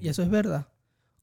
Y 0.00 0.08
eso 0.08 0.22
es 0.22 0.28
verdad. 0.28 0.68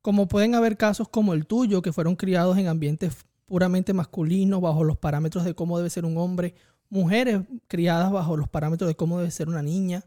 Como 0.02 0.28
pueden 0.28 0.56
haber 0.56 0.78
casos 0.78 1.08
como 1.08 1.34
el 1.34 1.46
tuyo, 1.46 1.82
que 1.82 1.94
fueron 1.94 2.16
criados 2.16 2.58
en 2.58 2.68
ambientes 2.68 3.26
puramente 3.46 3.94
masculinos, 3.94 4.62
bajo 4.62 4.84
los 4.84 4.98
parámetros 4.98 5.44
de 5.46 5.54
cómo 5.54 5.78
debe 5.78 5.90
ser 5.90 6.06
un 6.06 6.18
hombre, 6.18 6.56
mujeres 6.90 7.42
criadas 7.68 8.12
bajo 8.12 8.38
los 8.38 8.48
parámetros 8.48 8.88
de 8.88 8.96
cómo 8.96 9.18
debe 9.18 9.32
ser 9.32 9.50
una 9.50 9.62
niña, 9.62 10.04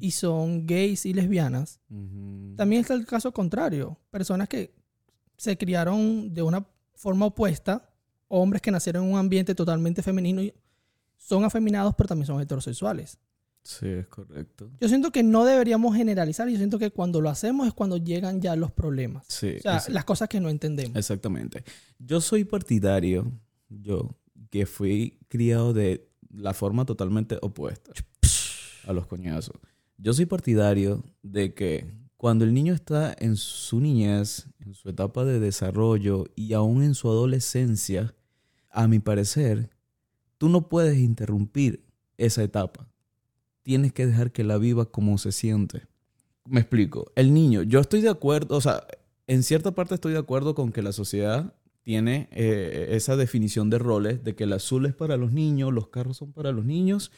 y 0.00 0.10
son 0.12 0.66
gays 0.66 1.06
y 1.06 1.14
lesbianas. 1.14 1.80
También 2.56 2.80
está 2.80 2.94
el 2.94 3.06
caso 3.06 3.32
contrario, 3.32 3.98
personas 4.10 4.48
que 4.48 4.74
se 5.36 5.56
criaron 5.56 6.32
de 6.32 6.42
una 6.42 6.66
forma 6.94 7.26
opuesta, 7.26 7.90
hombres 8.28 8.62
que 8.62 8.70
nacieron 8.70 9.04
en 9.04 9.12
un 9.12 9.18
ambiente 9.18 9.54
totalmente 9.54 10.02
femenino 10.02 10.42
y 10.42 10.54
son 11.16 11.44
afeminados, 11.44 11.94
pero 11.96 12.08
también 12.08 12.26
son 12.26 12.40
heterosexuales. 12.40 13.18
Sí, 13.62 13.86
es 13.86 14.06
correcto. 14.08 14.70
Yo 14.80 14.88
siento 14.88 15.12
que 15.12 15.22
no 15.22 15.44
deberíamos 15.44 15.94
generalizar, 15.96 16.48
yo 16.48 16.56
siento 16.56 16.78
que 16.78 16.90
cuando 16.90 17.20
lo 17.20 17.30
hacemos 17.30 17.66
es 17.68 17.72
cuando 17.72 17.96
llegan 17.96 18.40
ya 18.40 18.56
los 18.56 18.72
problemas. 18.72 19.24
Sí, 19.28 19.56
O 19.58 19.60
sea, 19.60 19.82
las 19.88 20.04
cosas 20.04 20.28
que 20.28 20.40
no 20.40 20.48
entendemos. 20.50 20.96
Exactamente. 20.96 21.62
Yo 21.98 22.20
soy 22.20 22.44
partidario, 22.44 23.30
yo, 23.68 24.16
que 24.50 24.66
fui 24.66 25.18
criado 25.28 25.72
de 25.72 26.08
la 26.30 26.54
forma 26.54 26.84
totalmente 26.84 27.38
opuesta 27.40 27.92
a 28.84 28.92
los 28.92 29.06
coñazos. 29.06 29.56
Yo 29.96 30.12
soy 30.12 30.26
partidario 30.26 31.04
de 31.22 31.54
que 31.54 31.86
cuando 32.16 32.44
el 32.44 32.54
niño 32.54 32.74
está 32.74 33.14
en 33.18 33.36
su 33.36 33.80
niñez, 33.80 34.48
en 34.60 34.74
su 34.74 34.88
etapa 34.88 35.24
de 35.24 35.38
desarrollo 35.38 36.26
y 36.34 36.52
aún 36.52 36.82
en 36.82 36.94
su 36.94 37.08
adolescencia, 37.08 38.14
a 38.70 38.88
mi 38.88 38.98
parecer, 38.98 39.70
tú 40.38 40.48
no 40.48 40.68
puedes 40.68 40.98
interrumpir 40.98 41.84
esa 42.16 42.42
etapa. 42.42 42.88
Tienes 43.62 43.92
que 43.92 44.06
dejar 44.06 44.32
que 44.32 44.44
la 44.44 44.58
viva 44.58 44.86
como 44.86 45.18
se 45.18 45.32
siente. 45.32 45.82
Me 46.44 46.60
explico. 46.60 47.12
El 47.14 47.32
niño, 47.32 47.62
yo 47.62 47.80
estoy 47.80 48.00
de 48.00 48.08
acuerdo, 48.08 48.56
o 48.56 48.60
sea, 48.60 48.84
en 49.26 49.42
cierta 49.42 49.72
parte 49.72 49.94
estoy 49.94 50.12
de 50.12 50.18
acuerdo 50.18 50.54
con 50.54 50.72
que 50.72 50.82
la 50.82 50.92
sociedad 50.92 51.54
tiene 51.82 52.28
eh, 52.32 52.88
esa 52.90 53.16
definición 53.16 53.70
de 53.70 53.78
roles, 53.78 54.24
de 54.24 54.34
que 54.34 54.44
el 54.44 54.52
azul 54.52 54.86
es 54.86 54.94
para 54.94 55.16
los 55.16 55.32
niños, 55.32 55.72
los 55.72 55.88
carros 55.88 56.16
son 56.16 56.32
para 56.32 56.50
los 56.52 56.64
niños 56.64 57.12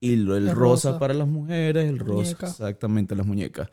y 0.00 0.14
el 0.14 0.20
El 0.30 0.46
rosa, 0.50 0.90
rosa. 0.90 0.98
para 0.98 1.12
las 1.14 1.28
mujeres, 1.28 1.88
el 1.88 1.98
rosa, 1.98 2.14
Muñeca. 2.14 2.46
exactamente, 2.48 3.14
las 3.14 3.26
muñecas. 3.26 3.68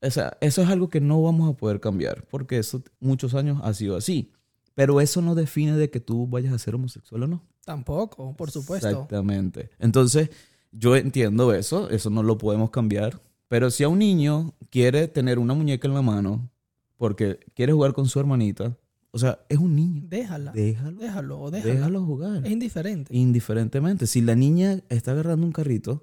O 0.00 0.10
sea, 0.10 0.36
eso 0.40 0.62
es 0.62 0.68
algo 0.68 0.88
que 0.88 1.00
no 1.00 1.20
vamos 1.22 1.50
a 1.50 1.56
poder 1.56 1.80
cambiar, 1.80 2.24
porque 2.28 2.58
eso 2.58 2.82
muchos 3.00 3.34
años 3.34 3.60
ha 3.64 3.74
sido 3.74 3.96
así. 3.96 4.30
Pero 4.74 5.00
eso 5.00 5.22
no 5.22 5.34
define 5.34 5.76
de 5.76 5.90
que 5.90 6.00
tú 6.00 6.26
vayas 6.28 6.52
a 6.52 6.58
ser 6.58 6.74
homosexual 6.74 7.22
o 7.22 7.26
no. 7.26 7.42
Tampoco, 7.64 8.36
por 8.36 8.50
supuesto. 8.50 8.86
Exactamente. 8.88 9.70
Entonces, 9.78 10.30
yo 10.72 10.96
entiendo 10.96 11.52
eso, 11.52 11.90
eso 11.90 12.10
no 12.10 12.22
lo 12.22 12.38
podemos 12.38 12.70
cambiar, 12.70 13.20
Pero 13.48 13.70
si 13.70 13.84
a 13.84 13.88
un 13.88 14.00
niño 14.00 14.54
quiere 14.70 15.06
tener 15.06 15.38
una 15.38 15.54
muñeca 15.54 15.86
en 15.86 15.94
la 15.94 16.02
mano 16.02 16.50
porque 16.96 17.38
quiere 17.54 17.72
jugar 17.72 17.92
con 17.92 18.08
su 18.08 18.18
hermanita, 18.18 18.76
o 19.12 19.18
sea, 19.18 19.38
es 19.48 19.58
un 19.58 19.74
niño. 19.74 20.02
Déjala. 20.08 20.52
Déjalo. 20.52 20.98
Déjalo 20.98 21.40
o 21.40 21.50
déjala. 21.50 21.74
Déjalo 21.74 22.04
jugar. 22.04 22.44
Es 22.44 22.52
indiferente. 22.52 23.16
Indiferentemente. 23.16 24.06
Si 24.06 24.20
la 24.20 24.34
niña 24.34 24.82
está 24.90 25.12
agarrando 25.12 25.46
un 25.46 25.52
carrito 25.52 26.02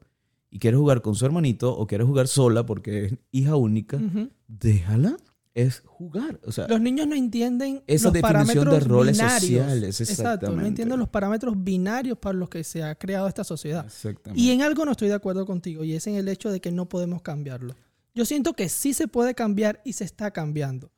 y 0.49 0.57
quiere 0.57 0.77
jugar 0.77 1.01
con 1.01 1.13
su 1.13 1.23
hermanito 1.25 1.77
o 1.77 1.85
quiere 1.85 2.03
jugar 2.05 2.27
sola 2.27 2.65
porque 2.65 3.05
es 3.05 3.13
hija 3.31 3.55
única, 3.55 3.99
déjala. 4.47 5.17
Es 5.55 5.81
jugar. 5.85 6.39
O 6.45 6.51
sea, 6.51 6.67
Los 6.67 6.81
niños 6.81 7.05
no 7.07 7.13
entienden 7.15 7.83
Esa 7.85 8.05
los 8.07 8.13
definición 8.13 8.13
de 8.13 8.21
parámetros 8.71 8.87
roles 8.87 9.17
binarios. 9.17 9.41
sociales, 9.41 10.01
Exacto, 10.01 10.23
no 10.23 10.23
exactamente. 10.31 10.67
entienden 10.67 10.99
los 10.99 11.09
parámetros 11.09 11.53
binarios 11.63 12.17
para 12.17 12.37
los 12.37 12.49
que 12.49 12.63
se 12.63 12.81
ha 12.83 12.95
creado 12.95 13.27
esta 13.27 13.43
sociedad. 13.43 13.85
exactamente. 13.85 14.41
Y 14.41 14.49
en 14.51 14.63
algo 14.63 14.83
no 14.85 14.91
estoy 14.91 15.09
de 15.09 15.13
acuerdo 15.13 15.45
contigo, 15.45 15.83
y 15.83 15.93
es 15.93 16.07
en 16.07 16.15
el 16.15 16.27
hecho 16.27 16.51
de 16.51 16.59
que 16.59 16.71
no 16.71 16.89
podemos 16.89 17.21
cambiarlo. 17.21 17.75
Yo 18.15 18.25
siento 18.25 18.53
que 18.53 18.67
sí 18.69 18.93
se 18.93 19.07
puede 19.07 19.35
cambiar 19.35 19.81
y 19.85 19.93
se 19.93 20.03
está 20.05 20.31
cambiando. 20.31 20.91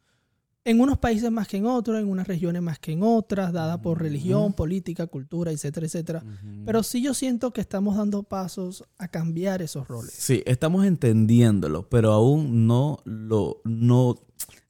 En 0.66 0.82
unos 0.82 0.98
países 0.98 1.30
más 1.32 1.48
que 1.48 1.58
en 1.58 1.68
otros, 1.68 2.00
en 2.02 2.10
unas 2.10 2.28
regiones 2.28 2.60
más 2.60 2.80
que 2.80 2.92
en 2.92 3.04
otras, 3.04 3.54
dada 3.54 3.82
por 3.82 4.02
religión, 4.02 4.54
política, 4.54 5.06
cultura, 5.06 5.52
etcétera, 5.52 5.86
etcétera. 5.86 6.24
Pero 6.66 6.82
sí 6.82 7.04
yo 7.04 7.14
siento 7.14 7.52
que 7.54 7.62
estamos 7.62 7.96
dando 7.98 8.24
pasos 8.24 8.84
a 8.98 9.08
cambiar 9.08 9.62
esos 9.62 9.88
roles. 9.88 10.12
Sí, 10.18 10.42
estamos 10.48 10.84
entendiéndolo, 10.86 11.88
pero 11.88 12.12
aún 12.12 12.66
no 12.66 12.98
lo, 13.06 13.62
no, 13.64 14.16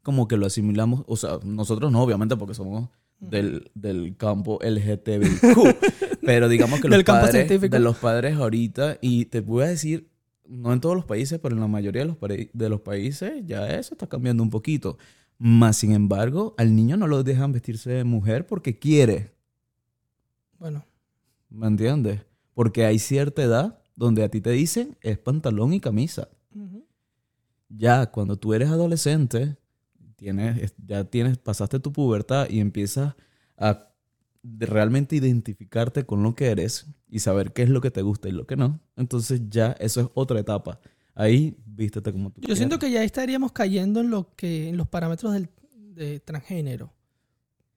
como 0.03 0.27
que 0.27 0.35
lo 0.35 0.45
asimilamos, 0.45 1.05
o 1.07 1.15
sea, 1.15 1.39
nosotros 1.45 1.91
no, 1.93 2.03
obviamente, 2.03 2.35
porque 2.35 2.53
somos 2.53 2.89
del, 3.19 3.71
del 3.73 4.17
campo 4.17 4.59
LGTBIQ, 4.61 6.19
pero 6.25 6.49
digamos 6.49 6.81
que 6.81 6.89
los 6.89 6.97
Del 6.97 7.05
campo 7.05 7.25
padres, 7.27 7.47
científico. 7.47 7.73
de 7.73 7.79
los 7.79 7.95
padres 7.97 8.35
ahorita, 8.35 8.97
y 9.01 9.25
te 9.25 9.39
voy 9.39 9.63
a 9.63 9.67
decir, 9.67 10.09
no 10.47 10.73
en 10.73 10.81
todos 10.81 10.95
los 10.95 11.05
países, 11.05 11.39
pero 11.39 11.55
en 11.55 11.61
la 11.61 11.67
mayoría 11.67 12.01
de 12.05 12.07
los, 12.07 12.17
de 12.53 12.69
los 12.69 12.81
países 12.81 13.31
ya 13.45 13.67
eso 13.69 13.93
está 13.93 14.07
cambiando 14.07 14.43
un 14.43 14.49
poquito. 14.49 14.97
Más 15.37 15.77
sin 15.77 15.91
embargo, 15.91 16.55
al 16.57 16.75
niño 16.75 16.97
no 16.97 17.07
lo 17.07 17.23
dejan 17.23 17.51
vestirse 17.51 17.91
de 17.91 18.03
mujer 18.03 18.47
porque 18.47 18.79
quiere, 18.79 19.33
Bueno, 20.57 20.85
¿me 21.49 21.67
entiendes? 21.67 22.21
Porque 22.53 22.85
hay 22.85 22.99
cierta 22.99 23.43
edad 23.43 23.79
donde 23.95 24.23
a 24.23 24.29
ti 24.29 24.41
te 24.41 24.51
dicen 24.51 24.97
es 25.01 25.17
pantalón 25.17 25.73
y 25.73 25.79
camisa. 25.79 26.29
ya 27.67 28.05
cuando 28.11 28.37
tú 28.37 28.53
eres 28.53 28.69
adolescente, 28.69 29.57
tienes, 30.15 30.73
ya 30.85 31.03
tienes, 31.03 31.37
pasaste 31.37 31.79
tu 31.79 31.91
pubertad 31.91 32.49
y 32.49 32.59
empiezas 32.59 33.15
a 33.57 33.89
realmente 34.43 35.15
identificarte 35.15 36.05
con 36.05 36.23
lo 36.23 36.35
que 36.35 36.47
eres 36.47 36.87
y 37.09 37.19
saber 37.19 37.51
qué 37.51 37.63
es 37.63 37.69
lo 37.69 37.81
que 37.81 37.91
te 37.91 38.01
gusta 38.01 38.29
y 38.29 38.31
lo 38.31 38.45
que 38.45 38.55
no, 38.55 38.79
entonces 38.95 39.41
ya 39.49 39.75
eso 39.79 40.01
es 40.01 40.07
otra 40.13 40.39
etapa. 40.39 40.79
Ahí 41.15 41.55
vístete 41.65 42.11
como 42.11 42.29
tú 42.31 42.41
yo 42.41 42.55
siento 42.55 42.77
quieras. 42.77 42.93
que 42.93 42.99
ya 42.99 43.03
estaríamos 43.03 43.51
cayendo 43.53 44.01
en 44.01 44.09
lo 44.09 44.35
que 44.35 44.69
en 44.69 44.77
los 44.77 44.87
parámetros 44.87 45.33
del 45.33 45.49
de 45.71 46.19
transgénero. 46.19 46.91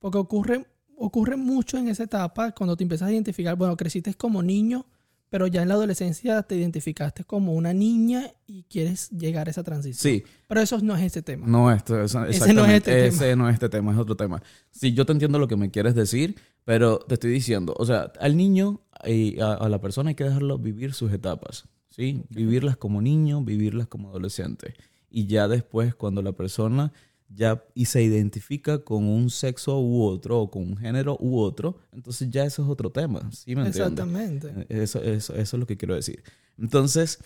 Porque 0.01 0.19
ocurre, 0.19 0.67
ocurre 0.97 1.37
mucho 1.37 1.79
en 1.79 1.89
esa 1.89 2.03
etapa 2.05 2.53
cuando 2.53 2.77
te 2.77 2.83
empiezas 2.83 3.09
a 3.09 3.13
identificar, 3.13 3.55
bueno, 3.57 3.77
creciste 3.77 4.13
como 4.15 4.43
niño, 4.43 4.87
pero 5.31 5.47
ya 5.47 5.63
en 5.63 5.69
la 5.69 5.75
adolescencia 5.75 6.43
te 6.43 6.57
identificaste 6.57 7.23
como 7.25 7.53
una 7.55 7.73
niña 7.73 8.33
y 8.47 8.63
quieres 8.65 9.11
llegar 9.11 9.47
a 9.47 9.51
esa 9.51 9.63
transición. 9.63 10.01
Sí, 10.15 10.25
Pero 10.49 10.61
eso 10.63 10.81
no 10.81 10.97
es 10.97 11.03
ese 11.05 11.23
tema. 11.23 11.47
no 11.47 11.71
esto, 11.71 12.01
eso- 12.03 12.25
Ese 12.25 12.53
no 12.55 12.65
es 12.65 12.73
este 12.73 13.07
ese 13.09 13.37
no 13.37 13.49
es 13.49 13.55
este 13.55 13.69
tema, 13.69 13.93
es 13.93 13.99
otro 13.99 14.17
tema. 14.17 14.43
Sí, 14.71 14.95
yo 14.95 15.05
te 15.07 15.13
entiendo 15.13 15.39
lo 15.39 15.47
que 15.47 15.57
me 15.57 15.71
quieres 15.71 15.95
decir, 15.95 16.35
pero 16.65 16.99
te 16.99 17.15
estoy 17.15 17.31
diciendo, 17.31 17.75
o 17.79 17.85
sea, 17.87 18.11
al 18.21 18.37
niño 18.37 18.81
y 19.07 19.39
a, 19.41 19.53
a 19.55 19.69
la 19.69 19.81
persona 19.81 20.09
hay 20.09 20.15
que 20.17 20.25
dejarlo 20.25 20.59
vivir 20.59 20.93
sus 20.95 21.13
etapas, 21.13 21.67
¿sí? 21.99 22.23
Vivirlas 22.31 22.77
como 22.77 23.03
niño, 23.03 23.43
vivirlas 23.43 23.89
como 23.89 24.09
adolescente. 24.09 24.75
Y 25.11 25.27
ya 25.27 25.49
después, 25.49 25.95
cuando 25.95 26.23
la 26.23 26.33
persona 26.33 26.93
ya 27.29 27.63
y 27.75 27.87
se 27.87 28.03
identifica 28.03 28.79
con 28.79 29.05
un 29.05 29.29
sexo 29.29 29.81
u 29.81 30.03
otro, 30.05 30.41
o 30.41 30.51
con 30.51 30.63
un 30.63 30.77
género 30.79 31.19
u 31.21 31.39
otro, 31.41 31.79
entonces 31.93 32.31
ya 32.31 32.45
eso 32.45 32.63
es 32.63 32.69
otro 32.69 32.91
tema, 32.91 33.21
¿sí 33.33 33.55
me 33.55 33.67
entiendes? 33.67 33.77
Exactamente. 33.77 34.67
Eso, 34.69 35.03
eso, 35.03 35.35
eso 35.35 35.57
es 35.57 35.61
lo 35.61 35.67
que 35.67 35.77
quiero 35.77 35.95
decir. 35.95 36.23
Entonces, 36.57 37.19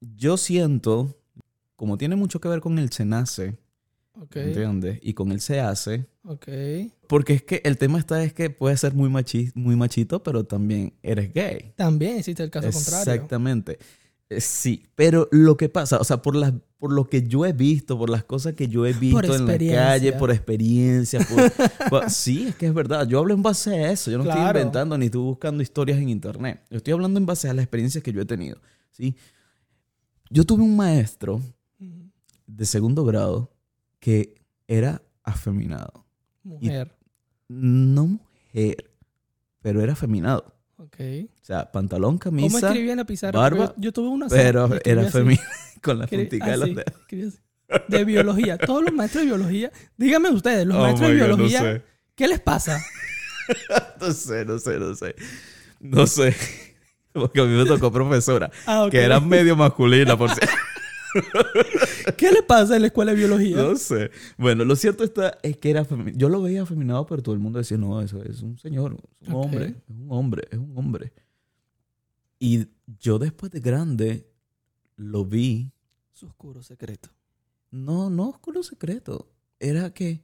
yo 0.00 0.36
siento, 0.36 1.16
como 1.76 1.98
tiene 1.98 2.16
mucho 2.16 2.40
que 2.40 2.48
ver 2.48 2.60
con 2.60 2.78
el 2.78 2.90
se 2.90 3.04
nace, 3.04 3.56
Ok. 4.20 4.36
¿entiendes? 4.36 4.98
Y 5.02 5.14
con 5.14 5.32
el 5.32 5.40
se 5.40 5.60
hace, 5.60 6.06
Ok. 6.24 6.46
porque 7.08 7.34
es 7.34 7.42
que 7.42 7.60
el 7.64 7.78
tema 7.78 7.98
está 7.98 8.22
es 8.22 8.32
que 8.32 8.48
puedes 8.48 8.80
ser 8.80 8.94
muy, 8.94 9.10
machi 9.10 9.50
muy 9.54 9.76
machito, 9.76 10.22
pero 10.22 10.44
también 10.44 10.94
eres 11.02 11.32
gay. 11.32 11.72
También 11.76 12.18
existe 12.18 12.42
el 12.42 12.50
caso 12.50 12.70
contrario. 12.70 13.12
Exactamente. 13.12 13.78
Eh, 14.36 14.40
Sí, 14.40 14.84
pero 14.94 15.28
lo 15.32 15.56
que 15.56 15.68
pasa, 15.68 15.98
o 15.98 16.04
sea, 16.04 16.22
por, 16.22 16.34
las, 16.36 16.52
por 16.78 16.92
lo 16.92 17.04
que 17.08 17.22
yo 17.26 17.44
he 17.46 17.52
visto, 17.52 17.96
por 17.98 18.10
las 18.10 18.24
cosas 18.24 18.54
que 18.54 18.68
yo 18.68 18.84
he 18.86 18.92
visto 18.92 19.16
en 19.34 19.46
la 19.46 19.52
calle, 19.76 20.12
por 20.18 20.30
experiencia, 20.30 21.20
por- 21.20 21.52
por- 21.90 22.10
sí, 22.10 22.46
es 22.48 22.56
que 22.56 22.66
es 22.66 22.74
verdad. 22.74 23.06
Yo 23.08 23.18
hablo 23.18 23.34
en 23.34 23.42
base 23.42 23.70
a 23.74 23.90
eso. 23.92 24.10
Yo 24.10 24.18
no 24.18 24.24
estoy 24.24 24.40
inventando 24.60 24.98
ni 24.98 25.06
estoy 25.06 25.20
buscando 25.22 25.62
historias 25.62 25.98
en 25.98 26.08
internet. 26.08 26.62
Yo 26.70 26.76
estoy 26.78 26.92
hablando 26.92 27.18
en 27.18 27.26
base 27.26 27.48
a 27.48 27.54
las 27.54 27.62
experiencias 27.64 28.02
que 28.04 28.12
yo 28.12 28.20
he 28.20 28.26
tenido. 28.26 28.58
¿sí? 28.90 29.16
Yo 30.30 30.44
tuve 30.44 30.62
un 30.62 30.76
maestro 30.76 31.40
de 32.46 32.64
segundo 32.66 33.04
grado 33.04 33.50
que 34.00 34.34
era 34.68 35.02
afeminado. 35.22 36.04
Mujer. 36.42 36.94
No 37.48 38.06
mujer, 38.06 38.90
pero 39.60 39.80
era 39.82 39.92
afeminado. 39.92 40.53
Ok. 40.86 41.00
O 41.40 41.44
sea, 41.44 41.70
pantalón, 41.72 42.18
¿Cómo 42.18 42.36
camisa, 42.36 42.68
escribía 42.68 42.92
en 42.92 42.98
la 42.98 43.04
pizarra? 43.04 43.38
barba, 43.38 43.66
yo, 43.66 43.74
yo 43.78 43.92
tuve 43.92 44.08
una 44.08 44.28
pero 44.28 44.68
era 44.84 45.02
así. 45.02 45.10
femenino 45.12 45.42
con 45.82 45.98
la 45.98 46.06
puntica 46.06 46.50
de 46.50 46.56
los 46.56 46.68
dedos. 46.74 47.34
De 47.88 48.04
biología. 48.04 48.58
Todos 48.58 48.82
los 48.84 48.92
maestros 48.92 49.22
de 49.22 49.26
biología. 49.28 49.72
Díganme 49.96 50.30
ustedes, 50.30 50.66
los 50.66 50.76
Oh 50.76 50.80
maestros 50.80 51.08
de 51.10 51.14
God, 51.18 51.20
no 51.28 51.36
biología, 51.36 51.60
sé. 51.62 51.82
¿qué 52.14 52.28
les 52.28 52.40
pasa? 52.40 52.80
No 54.00 54.10
sé, 54.12 54.44
no 54.46 54.58
sé, 54.58 54.78
no 54.78 54.94
sé. 54.94 55.14
No 55.80 56.06
sé. 56.06 56.34
Porque 57.12 57.40
a 57.40 57.44
mí 57.44 57.56
me 57.56 57.66
tocó 57.66 57.92
profesora, 57.92 58.50
Ah, 58.66 58.88
que 58.90 59.00
era 59.02 59.20
medio 59.20 59.54
masculina, 59.54 60.16
por 60.16 60.30
cierto. 60.34 60.54
¿Qué 62.16 62.30
le 62.32 62.42
pasa 62.42 62.76
en 62.76 62.82
la 62.82 62.88
escuela 62.88 63.12
de 63.12 63.18
biología? 63.18 63.56
No 63.56 63.76
sé. 63.76 64.10
Bueno, 64.36 64.64
lo 64.64 64.76
cierto 64.76 65.04
está 65.04 65.38
es 65.42 65.56
que 65.56 65.70
era. 65.70 65.86
Yo 66.14 66.28
lo 66.28 66.42
veía 66.42 66.62
afeminado, 66.62 67.06
pero 67.06 67.22
todo 67.22 67.34
el 67.34 67.40
mundo 67.40 67.58
decía, 67.58 67.76
no, 67.78 68.00
eso 68.00 68.22
es 68.22 68.42
un 68.42 68.58
señor, 68.58 68.96
es 69.20 69.28
un 69.28 69.34
hombre, 69.34 69.66
es 69.66 69.94
un 69.96 70.06
hombre, 70.10 70.42
es 70.50 70.58
un 70.58 70.72
hombre. 70.76 71.12
Y 72.38 72.66
yo 73.00 73.18
después 73.18 73.52
de 73.52 73.60
grande 73.60 74.26
lo 74.96 75.24
vi. 75.24 75.70
Su 76.12 76.26
oscuro 76.26 76.62
secreto. 76.62 77.08
No, 77.70 78.08
no 78.10 78.28
oscuro 78.28 78.62
secreto. 78.62 79.28
Era 79.58 79.92
que 79.92 80.22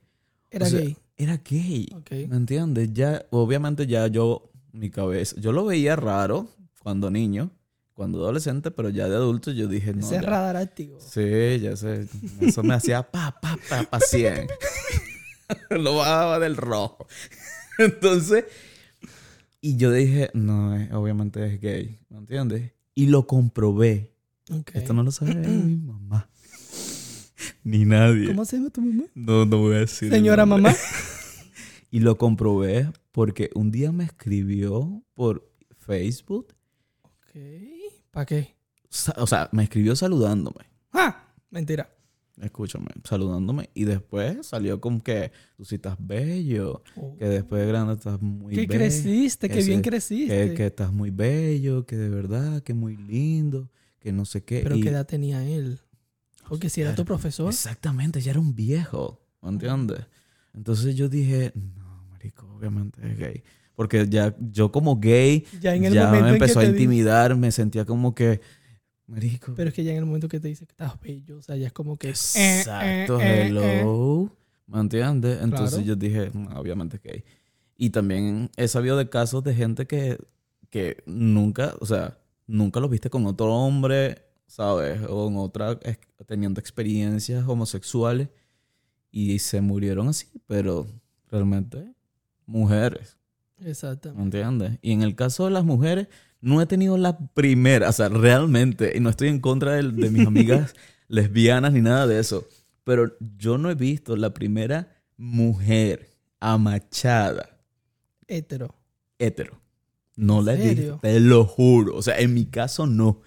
Era 0.51 0.67
O 0.67 0.69
sea, 0.69 0.81
gay. 0.81 0.97
era 1.17 1.37
gay. 1.39 1.89
¿Me 2.29 2.37
entiendes? 2.37 2.93
Ya, 2.93 3.25
obviamente 3.31 3.87
ya 3.87 4.07
yo, 4.07 4.51
mi 4.73 4.91
cabeza, 4.91 5.35
yo 5.41 5.51
lo 5.53 5.65
veía 5.65 5.97
raro 5.97 6.49
cuando 6.81 7.11
niño, 7.11 7.51
cuando 7.95 8.21
adolescente, 8.21 8.71
pero 8.71 8.89
ya 8.89 9.09
de 9.09 9.17
adulto 9.17 9.51
yo 9.51 9.69
dije, 9.69 9.93
no. 9.93 10.01
Ese 10.01 10.21
radar 10.21 10.57
activo. 10.57 10.99
Sí, 11.01 11.61
ya 11.61 11.77
sé. 11.77 12.07
Eso 12.41 12.63
me 12.63 12.75
hacía 12.75 13.03
pa, 13.03 13.39
pa, 13.41 13.59
pa, 13.69 13.83
pa, 13.85 14.01
100. 14.01 14.49
lo 15.71 15.97
bajaba 15.97 16.39
del 16.39 16.57
rojo. 16.57 17.07
Entonces, 17.79 18.45
y 19.61 19.77
yo 19.77 19.93
dije, 19.93 20.31
no, 20.35 20.77
eh, 20.77 20.89
obviamente 20.93 21.45
es 21.47 21.61
gay, 21.61 21.99
¿me 22.09 22.19
entiendes? 22.19 22.73
Y 22.95 23.07
lo 23.07 23.27
comprobé. 23.27 24.15
Esto 24.73 24.93
no 24.93 25.03
lo 25.03 25.11
sabe 25.11 25.35
mi 25.35 25.77
mamá. 25.77 26.29
Ni 27.63 27.85
nadie. 27.85 28.27
¿Cómo 28.27 28.45
se 28.45 28.57
llama 28.57 28.71
tu 28.71 28.81
mamá? 28.81 29.05
No, 29.15 29.45
no 29.45 29.59
voy 29.59 29.77
a 29.77 29.79
decir. 29.81 30.11
Señora 30.11 30.47
mamá. 30.47 30.75
Y 31.93 31.99
lo 31.99 32.19
comprobé 32.19 32.89
porque 33.11 33.51
un 33.55 33.73
día 33.73 33.91
me 33.91 34.05
escribió 34.05 35.03
por 35.15 35.51
Facebook. 35.77 36.55
Ok. 37.03 37.35
¿Para 38.11 38.27
qué? 38.27 38.57
O 39.17 39.27
sea, 39.27 39.49
me 39.53 39.63
escribió 39.65 39.95
saludándome. 39.95 40.67
¡Ah! 40.93 41.29
Mentira. 41.51 41.89
Escúchame, 42.41 42.87
saludándome. 43.05 43.69
Y 43.75 43.85
después 43.85 44.47
salió 44.47 44.81
como 44.81 45.03
que 45.03 45.31
tú 45.57 45.65
sí 45.65 45.75
estás 45.77 45.97
bello. 45.99 46.83
Oh. 46.97 47.15
Que 47.17 47.27
después 47.27 47.61
de 47.63 47.69
grande 47.69 47.95
estás 47.95 48.21
muy 48.23 48.55
Que 48.55 48.63
bello. 48.63 48.73
creciste, 48.79 49.49
que 49.49 49.59
que 49.59 49.65
bien 49.65 49.79
se- 49.85 49.91
creciste. 49.91 50.49
Que, 50.49 50.55
que 50.55 50.67
estás 50.67 50.93
muy 50.93 51.11
bello, 51.11 51.85
que 51.87 51.97
de 51.97 52.09
verdad, 52.09 52.63
que 52.63 52.73
muy 52.75 52.97
lindo, 52.97 53.71
que 54.01 54.11
no 54.13 54.25
sé 54.25 54.43
qué. 54.43 54.61
Pero 54.63 54.77
Y- 54.77 54.81
¿qué 54.81 54.89
edad 54.89 55.07
tenía 55.07 55.45
él? 55.47 55.81
Porque 56.49 56.69
si 56.71 56.81
era 56.81 56.95
tu 56.97 57.05
profesor. 57.05 57.49
Exactamente, 57.49 58.21
ya 58.21 58.33
era 58.33 58.41
un 58.41 58.55
viejo, 58.57 59.21
¿me 59.43 59.51
entiendes? 59.51 60.01
Entonces 60.55 60.97
yo 60.97 61.09
dije, 61.09 61.53
no, 61.55 62.05
marico, 62.11 62.49
obviamente 62.57 63.01
es 63.09 63.19
gay. 63.19 63.45
Porque 63.81 64.07
ya 64.11 64.37
yo 64.39 64.71
como 64.71 65.01
gay, 65.01 65.47
Ya 65.59 65.75
en 65.75 65.87
el 65.87 65.95
ya 65.95 66.05
momento 66.09 66.27
me 66.27 66.33
empezó 66.33 66.61
a 66.61 66.67
intimidar, 66.67 67.35
me 67.35 67.51
sentía 67.51 67.87
como 67.87 68.15
que, 68.15 68.43
marico. 69.07 69.55
Pero 69.57 69.71
es 69.71 69.75
que 69.75 69.83
ya 69.83 69.93
en 69.93 69.97
el 69.97 70.05
momento 70.05 70.29
que 70.29 70.39
te 70.39 70.49
dice 70.49 70.67
que 70.67 70.73
estás 70.73 71.01
bello, 71.01 71.39
o 71.39 71.43
sea, 71.43 71.57
ya 71.57 71.69
es 71.69 71.73
como 71.73 71.97
que... 71.97 72.09
eh, 72.09 72.11
Exacto, 72.11 73.19
eh, 73.19 73.25
eh, 73.25 73.43
eh. 73.43 73.47
hello. 73.47 74.31
¿Me 74.67 74.81
entiendes? 74.81 75.41
Entonces 75.43 75.79
Claro. 75.79 75.87
yo 75.87 75.97
dije, 75.97 76.31
"No, 76.35 76.61
obviamente 76.61 76.97
es 76.99 77.03
gay. 77.03 77.25
Y 77.79 77.89
también 77.89 78.51
he 78.59 78.69
sabido 78.69 78.99
de 78.99 79.09
casos 79.09 79.43
de 79.45 79.55
gente 79.55 79.87
que, 79.87 80.19
que 80.69 80.99
nunca, 81.07 81.75
o 81.81 81.87
sea, 81.87 82.19
nunca 82.47 82.81
los 82.81 82.91
viste 82.91 83.09
con 83.09 83.25
otro 83.25 83.47
hombre. 83.55 84.27
¿sabes? 84.47 85.01
O 85.09 85.29
en 85.29 85.37
otra 85.39 85.79
teniendo 86.27 86.61
experiencias 86.61 87.47
homosexuales 87.49 88.29
y 89.11 89.39
se 89.39 89.61
murieron 89.63 90.09
así, 90.09 90.27
pero 90.49 90.87
realmente 91.31 91.95
mujeres, 92.47 93.17
¿me 93.17 93.20
Exactamente. 93.65 94.23
entiendes? 94.41 94.79
Y 94.83 94.93
en 94.93 95.03
el 95.03 95.15
caso 95.15 95.45
de 95.45 95.51
las 95.51 95.65
mujeres, 95.65 96.09
no 96.41 96.61
he 96.63 96.67
tenido 96.67 96.97
la 96.97 97.19
primera, 97.19 97.89
o 97.89 97.93
sea, 97.93 98.09
realmente, 98.09 98.93
y 98.97 99.01
no 99.01 99.11
estoy 99.11 99.29
en 99.29 99.41
contra 99.41 99.73
de, 99.75 99.83
de 99.91 100.11
mis 100.11 100.27
amigas 100.27 100.75
lesbianas 101.09 101.73
ni 101.73 101.81
nada 101.81 102.07
de 102.07 102.19
eso, 102.19 102.47
pero 102.85 103.13
yo 103.39 103.59
no 103.59 103.71
he 103.71 103.75
visto 103.75 104.17
la 104.17 104.33
primera 104.33 104.97
mujer 105.17 106.09
amachada 106.41 107.59
Hétero. 108.27 108.75
hetero. 109.19 109.61
No 110.17 110.41
la 110.43 110.55
he 110.55 110.75
visto, 110.75 110.99
te 111.01 111.19
lo 111.21 111.45
juro. 111.45 111.97
O 111.97 112.03
sea, 112.03 112.19
en 112.19 112.35
mi 112.35 112.45
caso 112.47 112.87
no. 112.87 113.09
O 113.09 113.23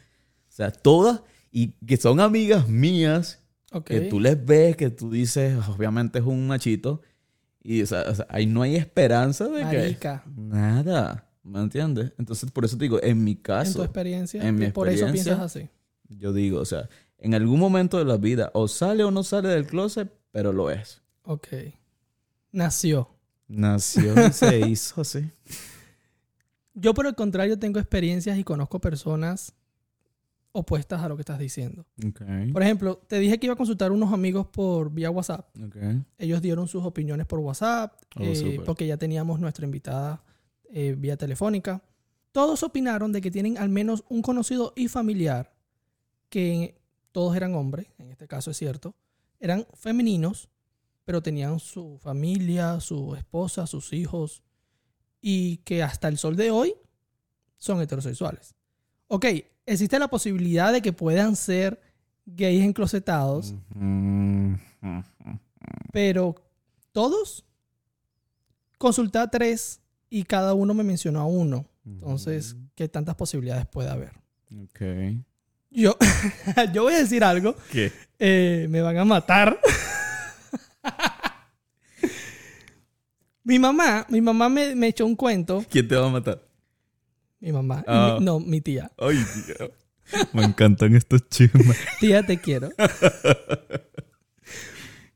sea, 0.47 0.71
todas 0.71 1.21
y 1.51 1.69
que 1.85 1.97
son 1.97 2.19
amigas 2.19 2.67
mías, 2.69 3.41
Ok. 3.71 3.85
que 3.87 4.01
tú 4.01 4.19
les 4.19 4.43
ves, 4.45 4.75
que 4.77 4.89
tú 4.91 5.09
dices, 5.11 5.57
obviamente 5.67 6.19
es 6.19 6.25
un 6.25 6.47
machito, 6.47 7.01
y 7.63 7.81
o 7.81 7.85
sea, 7.85 8.03
o 8.09 8.15
sea, 8.15 8.27
ahí 8.29 8.45
no 8.45 8.61
hay 8.61 8.75
esperanza 8.75 9.47
de 9.47 9.97
que... 9.97 9.97
Nada, 10.35 11.29
¿me 11.43 11.59
entiendes? 11.61 12.11
Entonces, 12.17 12.51
por 12.51 12.65
eso 12.65 12.77
te 12.77 12.83
digo, 12.85 13.01
en 13.01 13.23
mi 13.23 13.31
En 13.31 13.37
tu 13.37 13.43
caso, 13.43 13.83
experiencia. 13.83 14.45
en 14.45 14.55
mi 14.55 14.65
y 14.65 14.71
por 14.71 14.89
eso 14.89 15.05
experiencia, 15.05 15.33
piensas 15.35 15.55
así. 15.57 15.69
yo 16.09 16.33
digo, 16.33 16.59
o 16.59 16.65
sea, 16.65 16.89
en 17.17 17.33
algún 17.33 17.59
momento 17.59 17.97
de 17.97 18.05
la 18.05 18.17
vida, 18.17 18.51
o 18.53 18.67
sale 18.67 19.03
o 19.03 19.11
no 19.11 19.23
sale 19.23 19.47
del 19.49 19.65
closet, 19.65 20.11
pero 20.31 20.51
lo 20.51 20.69
es. 20.69 21.01
Ok. 21.23 21.47
Nació. 22.51 23.09
Nació 23.47 24.13
y 24.27 24.31
se 24.33 24.59
hizo 24.67 25.01
así. 25.01 25.31
Yo, 26.73 26.93
por 26.93 27.05
el 27.07 27.15
contrario, 27.15 27.57
tengo 27.59 27.79
experiencias 27.79 28.37
y 28.37 28.43
conozco 28.43 28.81
personas 28.81 29.53
opuestas 30.53 31.01
a 31.01 31.09
lo 31.09 31.15
que 31.15 31.23
estás 31.23 31.39
diciendo. 31.39 31.85
Por 32.53 32.61
ejemplo, 32.61 33.01
te 33.07 33.19
dije 33.19 33.39
que 33.39 33.47
iba 33.47 33.53
a 33.53 33.57
consultar 33.57 33.91
unos 33.91 34.13
amigos 34.13 34.47
por 34.47 34.91
vía 34.91 35.09
WhatsApp. 35.09 35.49
Ellos 36.17 36.41
dieron 36.41 36.67
sus 36.67 36.85
opiniones 36.85 37.25
por 37.25 37.39
WhatsApp, 37.39 37.93
Oh, 38.15 38.21
eh, 38.21 38.61
porque 38.63 38.85
ya 38.85 38.95
teníamos 38.97 39.39
nuestra 39.39 39.65
invitada 39.65 40.23
eh, 40.71 40.95
vía 40.97 41.17
telefónica. 41.17 41.81
Todos 42.31 42.61
opinaron 42.61 43.11
de 43.11 43.21
que 43.21 43.31
tienen 43.31 43.57
al 43.57 43.69
menos 43.69 44.03
un 44.09 44.21
conocido 44.21 44.73
y 44.75 44.87
familiar, 44.87 45.53
que 46.29 46.79
todos 47.11 47.35
eran 47.35 47.55
hombres, 47.55 47.87
en 47.97 48.11
este 48.11 48.27
caso 48.27 48.51
es 48.51 48.57
cierto, 48.57 48.95
eran 49.39 49.65
femeninos, 49.73 50.49
pero 51.05 51.21
tenían 51.23 51.59
su 51.59 51.97
familia, 51.99 52.79
su 52.79 53.15
esposa, 53.15 53.65
sus 53.65 53.91
hijos, 53.93 54.43
y 55.21 55.57
que 55.57 55.81
hasta 55.81 56.07
el 56.07 56.17
sol 56.17 56.35
de 56.35 56.51
hoy 56.51 56.75
son 57.57 57.81
heterosexuales. 57.81 58.55
Ok, 59.07 59.25
existe 59.65 59.97
la 59.99 60.07
posibilidad 60.07 60.71
de 60.73 60.81
que 60.81 60.93
puedan 60.93 61.35
ser 61.35 61.81
gays 62.25 62.63
enclosetados, 62.63 63.53
Mm, 63.73 64.55
pero 65.91 66.35
todos 66.91 67.45
consulté 68.77 69.19
a 69.19 69.27
tres 69.27 69.79
y 70.09 70.23
cada 70.23 70.53
uno 70.53 70.73
me 70.73 70.83
mencionó 70.83 71.21
a 71.21 71.25
uno. 71.25 71.65
Entonces, 71.85 72.55
¿qué 72.75 72.87
tantas 72.87 73.15
posibilidades 73.15 73.65
puede 73.65 73.89
haber? 73.89 74.11
Ok. 74.63 74.81
Yo, 75.71 75.97
yo 76.73 76.83
voy 76.83 76.93
a 76.93 76.97
decir 76.99 77.23
algo. 77.23 77.55
¿Qué? 77.71 77.91
eh, 78.19 78.67
me 78.69 78.81
van 78.81 78.97
a 78.97 79.05
matar. 79.05 79.59
mi 83.43 83.59
mamá, 83.59 84.05
mi 84.09 84.21
mamá 84.21 84.49
me, 84.49 84.75
me 84.75 84.87
echó 84.87 85.05
un 85.05 85.15
cuento. 85.15 85.63
¿Quién 85.69 85.87
te 85.87 85.95
va 85.95 86.07
a 86.07 86.11
matar? 86.11 86.41
Mi 87.43 87.51
mamá, 87.51 87.83
Ah. 87.87 88.15
mi- 88.19 88.25
no, 88.25 88.39
mi 88.39 88.61
tía. 88.61 88.89
Ay, 88.97 89.17
Dios. 89.17 89.69
Me 90.31 90.43
encantan 90.45 90.95
estos 90.95 91.27
chismes. 91.29 91.77
Tía, 91.99 92.25
te 92.25 92.37
quiero. 92.39 92.69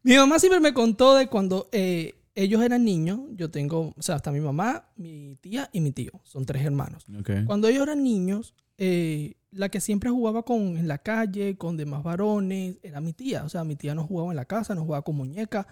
mi 0.03 0.15
mamá 0.15 0.39
siempre 0.39 0.59
me 0.59 0.73
contó 0.73 1.15
de 1.15 1.27
cuando 1.27 1.69
eh, 1.71 2.15
ellos 2.35 2.61
eran 2.61 2.83
niños. 2.85 3.19
Yo 3.31 3.49
tengo, 3.51 3.93
o 3.97 4.01
sea, 4.01 4.15
hasta 4.15 4.31
mi 4.31 4.39
mamá, 4.39 4.89
mi 4.95 5.37
tía 5.41 5.69
y 5.73 5.81
mi 5.81 5.91
tío. 5.91 6.11
Son 6.23 6.45
tres 6.45 6.63
hermanos. 6.65 7.05
Cuando 7.45 7.67
ellos 7.67 7.83
eran 7.83 8.03
niños, 8.03 8.53
eh, 8.77 9.35
la 9.51 9.69
que 9.69 9.81
siempre 9.81 10.09
jugaba 10.09 10.43
con, 10.43 10.77
en 10.77 10.87
la 10.87 10.97
calle, 10.99 11.57
con 11.57 11.77
demás 11.77 12.03
varones, 12.03 12.77
era 12.83 13.01
mi 13.01 13.13
tía. 13.13 13.43
O 13.43 13.49
sea, 13.49 13.63
mi 13.63 13.75
tía 13.75 13.95
no 13.95 14.05
jugaba 14.05 14.31
en 14.31 14.35
la 14.37 14.45
casa, 14.45 14.75
no 14.75 14.83
jugaba 14.83 15.03
con 15.03 15.15
muñeca, 15.15 15.67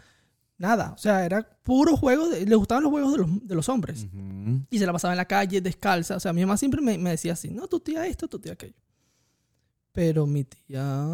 nada. 0.57 0.91
O 0.93 0.97
sea, 0.97 1.25
era 1.25 1.43
puro 1.63 1.95
juego, 1.97 2.27
de- 2.29 2.45
le 2.45 2.55
gustaban 2.55 2.83
los 2.83 2.91
juegos 2.91 3.11
de 3.13 3.17
los, 3.19 3.47
de 3.47 3.55
los 3.55 3.69
hombres. 3.69 4.05
Y 4.69 4.79
se 4.79 4.85
la 4.85 4.93
pasaba 4.93 5.13
en 5.13 5.17
la 5.17 5.25
calle, 5.25 5.61
descalza. 5.61 6.15
O 6.15 6.19
sea, 6.19 6.33
mi 6.33 6.41
mamá 6.41 6.57
siempre 6.57 6.81
me, 6.81 6.97
me 6.97 7.11
decía 7.11 7.33
así, 7.33 7.49
no, 7.49 7.67
tu 7.67 7.79
tía 7.79 8.05
esto, 8.07 8.27
tu 8.27 8.39
tía 8.39 8.53
aquello. 8.53 8.75
Pero 9.91 10.25
mi 10.25 10.43
tía 10.43 11.07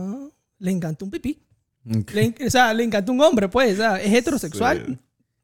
le 0.60 0.72
encanta 0.72 1.06
un 1.06 1.12
pipí. 1.12 1.40
Le 1.84 2.36
o 2.46 2.50
sea, 2.50 2.74
le 2.74 2.84
encanta 2.84 3.12
un 3.12 3.22
hombre, 3.22 3.48
pues. 3.50 3.74
O 3.74 3.78
sea, 3.78 4.02
es 4.02 4.14
heterosexual. 4.14 4.86
Sí. 4.88 4.98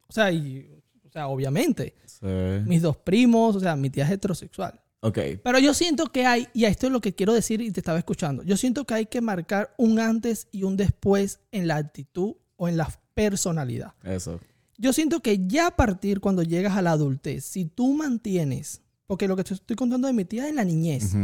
O 0.08 0.12
sea, 0.12 0.32
y, 0.32 0.70
o 1.06 1.10
sea, 1.10 1.28
obviamente. 1.28 1.94
Sí. 2.06 2.26
Mis 2.66 2.82
dos 2.82 2.96
primos, 2.96 3.56
o 3.56 3.60
sea, 3.60 3.76
mi 3.76 3.90
tía 3.90 4.04
es 4.04 4.10
heterosexual. 4.10 4.80
Ok. 5.00 5.18
Pero 5.44 5.58
yo 5.60 5.72
siento 5.74 6.06
que 6.06 6.26
hay, 6.26 6.48
y 6.52 6.64
a 6.64 6.68
esto 6.68 6.86
es 6.86 6.92
lo 6.92 7.00
que 7.00 7.14
quiero 7.14 7.32
decir 7.32 7.60
y 7.60 7.70
te 7.70 7.78
estaba 7.78 7.98
escuchando, 7.98 8.42
yo 8.42 8.56
siento 8.56 8.84
que 8.84 8.94
hay 8.94 9.06
que 9.06 9.20
marcar 9.20 9.72
un 9.78 10.00
antes 10.00 10.48
y 10.50 10.64
un 10.64 10.76
después 10.76 11.40
en 11.52 11.68
la 11.68 11.76
actitud 11.76 12.34
o 12.56 12.68
en 12.68 12.76
la 12.76 12.90
personalidad. 13.18 13.94
Eso. 14.04 14.38
Yo 14.76 14.92
siento 14.92 15.18
que 15.18 15.44
ya 15.48 15.66
a 15.66 15.76
partir 15.76 16.20
cuando 16.20 16.44
llegas 16.44 16.76
a 16.76 16.82
la 16.82 16.92
adultez, 16.92 17.44
si 17.44 17.64
tú 17.64 17.94
mantienes, 17.94 18.80
porque 19.08 19.26
lo 19.26 19.34
que 19.34 19.42
te 19.42 19.54
estoy 19.54 19.74
contando 19.74 20.06
de 20.06 20.14
mi 20.14 20.24
tía 20.24 20.48
es 20.48 20.54
la 20.54 20.62
niñez, 20.62 21.14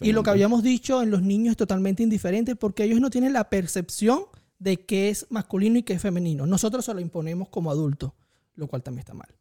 y 0.00 0.12
lo 0.12 0.22
que 0.22 0.30
habíamos 0.30 0.62
dicho 0.62 1.02
en 1.02 1.10
los 1.10 1.22
niños 1.22 1.52
es 1.52 1.56
totalmente 1.56 2.04
indiferente 2.04 2.54
porque 2.54 2.84
ellos 2.84 3.00
no 3.00 3.10
tienen 3.10 3.32
la 3.32 3.50
percepción 3.50 4.26
de 4.60 4.76
qué 4.76 5.08
es 5.08 5.26
masculino 5.28 5.78
y 5.78 5.82
qué 5.82 5.94
es 5.94 6.02
femenino. 6.02 6.46
Nosotros 6.46 6.84
se 6.84 6.94
lo 6.94 7.00
imponemos 7.00 7.48
como 7.48 7.72
adultos, 7.72 8.12
lo 8.54 8.68
cual 8.68 8.84
también 8.84 9.00
está 9.00 9.14
mal. 9.14 9.34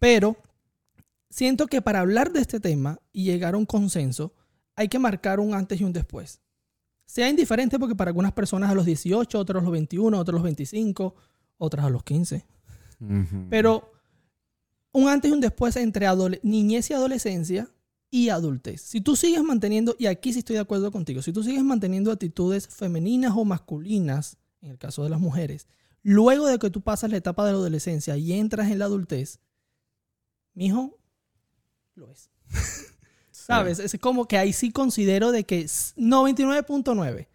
Pero 0.00 0.36
siento 1.30 1.68
que 1.68 1.80
para 1.80 2.00
hablar 2.00 2.32
de 2.32 2.40
este 2.40 2.58
tema 2.58 2.98
y 3.12 3.22
llegar 3.22 3.54
a 3.54 3.58
un 3.58 3.66
consenso, 3.66 4.34
hay 4.74 4.88
que 4.88 4.98
marcar 4.98 5.38
un 5.38 5.54
antes 5.54 5.80
y 5.80 5.84
un 5.84 5.92
después. 5.92 6.40
Sea 7.08 7.30
indiferente 7.30 7.78
porque 7.78 7.94
para 7.94 8.10
algunas 8.10 8.32
personas 8.32 8.70
a 8.70 8.74
los 8.74 8.84
18, 8.84 9.38
otros 9.38 9.62
a 9.62 9.64
los 9.64 9.72
21, 9.72 10.18
otros 10.18 10.34
a 10.34 10.36
los 10.36 10.42
25, 10.42 11.14
otras 11.56 11.86
a 11.86 11.88
los 11.88 12.04
15. 12.04 12.44
Ujú. 13.00 13.46
Pero 13.48 13.90
un 14.92 15.08
antes 15.08 15.30
y 15.30 15.32
un 15.32 15.40
después 15.40 15.74
entre 15.76 16.06
niñez 16.42 16.90
y 16.90 16.92
adolescencia 16.92 17.70
y 18.10 18.28
adultez. 18.28 18.82
Si 18.82 19.00
tú 19.00 19.16
sigues 19.16 19.42
manteniendo, 19.42 19.96
y 19.98 20.04
aquí 20.04 20.34
sí 20.34 20.40
estoy 20.40 20.56
de 20.56 20.60
acuerdo 20.60 20.92
contigo, 20.92 21.22
si 21.22 21.32
tú 21.32 21.42
sigues 21.42 21.64
manteniendo 21.64 22.12
actitudes 22.12 22.68
femeninas 22.68 23.32
o 23.34 23.42
masculinas, 23.46 24.36
en 24.60 24.72
el 24.72 24.78
caso 24.78 25.02
de 25.02 25.08
las 25.08 25.18
mujeres, 25.18 25.66
luego 26.02 26.46
de 26.46 26.58
que 26.58 26.68
tú 26.68 26.82
pasas 26.82 27.10
la 27.10 27.16
etapa 27.16 27.46
de 27.46 27.52
la 27.52 27.58
adolescencia 27.58 28.18
y 28.18 28.34
entras 28.34 28.70
en 28.70 28.80
la 28.80 28.84
adultez, 28.84 29.40
mijo, 30.52 30.98
lo 31.94 32.10
es. 32.10 32.28
¿Sabes? 33.48 33.78
Es 33.78 33.96
como 34.00 34.26
que 34.28 34.36
ahí 34.36 34.52
sí 34.52 34.70
considero 34.70 35.32
de 35.32 35.44
que 35.44 35.62
s- 35.62 35.94
99.9. 35.96 37.26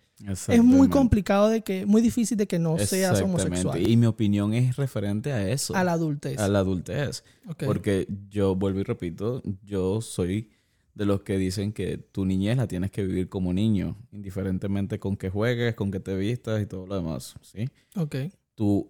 Es 0.48 0.64
muy 0.64 0.88
complicado 0.88 1.50
de 1.50 1.62
que, 1.64 1.86
muy 1.86 2.02
difícil 2.02 2.38
de 2.38 2.48
que 2.48 2.58
no 2.60 2.78
seas 2.78 3.20
homosexual 3.22 3.82
Y 3.82 3.98
mi 3.98 4.06
opinión 4.06 4.54
es 4.54 4.76
referente 4.78 5.34
a 5.34 5.50
eso. 5.50 5.76
a 5.76 5.84
la 5.84 5.94
adultez. 5.94 6.40
a 6.40 6.48
la 6.48 6.60
adultez. 6.60 7.24
Ok. 7.50 7.64
Porque 7.66 8.08
yo 8.30 8.56
vuelvo 8.56 8.80
y 8.80 8.84
repito, 8.84 9.42
yo 9.66 10.00
soy 10.02 10.50
de 10.94 11.06
los 11.06 11.22
que 11.24 11.38
dicen 11.38 11.74
que 11.74 11.98
tu 11.98 12.24
niñez 12.26 12.56
la 12.58 12.68
tienes 12.68 12.92
que 12.92 13.04
vivir 13.04 13.28
como 13.28 13.52
niño, 13.52 13.98
indiferentemente 14.12 15.00
con 15.00 15.18
que 15.18 15.30
juegues, 15.30 15.74
con 15.76 15.90
que 15.92 16.00
te 16.00 16.16
vistas 16.16 16.62
y 16.62 16.68
todo 16.68 16.86
lo 16.86 16.96
demás, 16.96 17.36
¿sí? 17.42 17.68
Ok. 17.96 18.16
Tu 18.56 18.90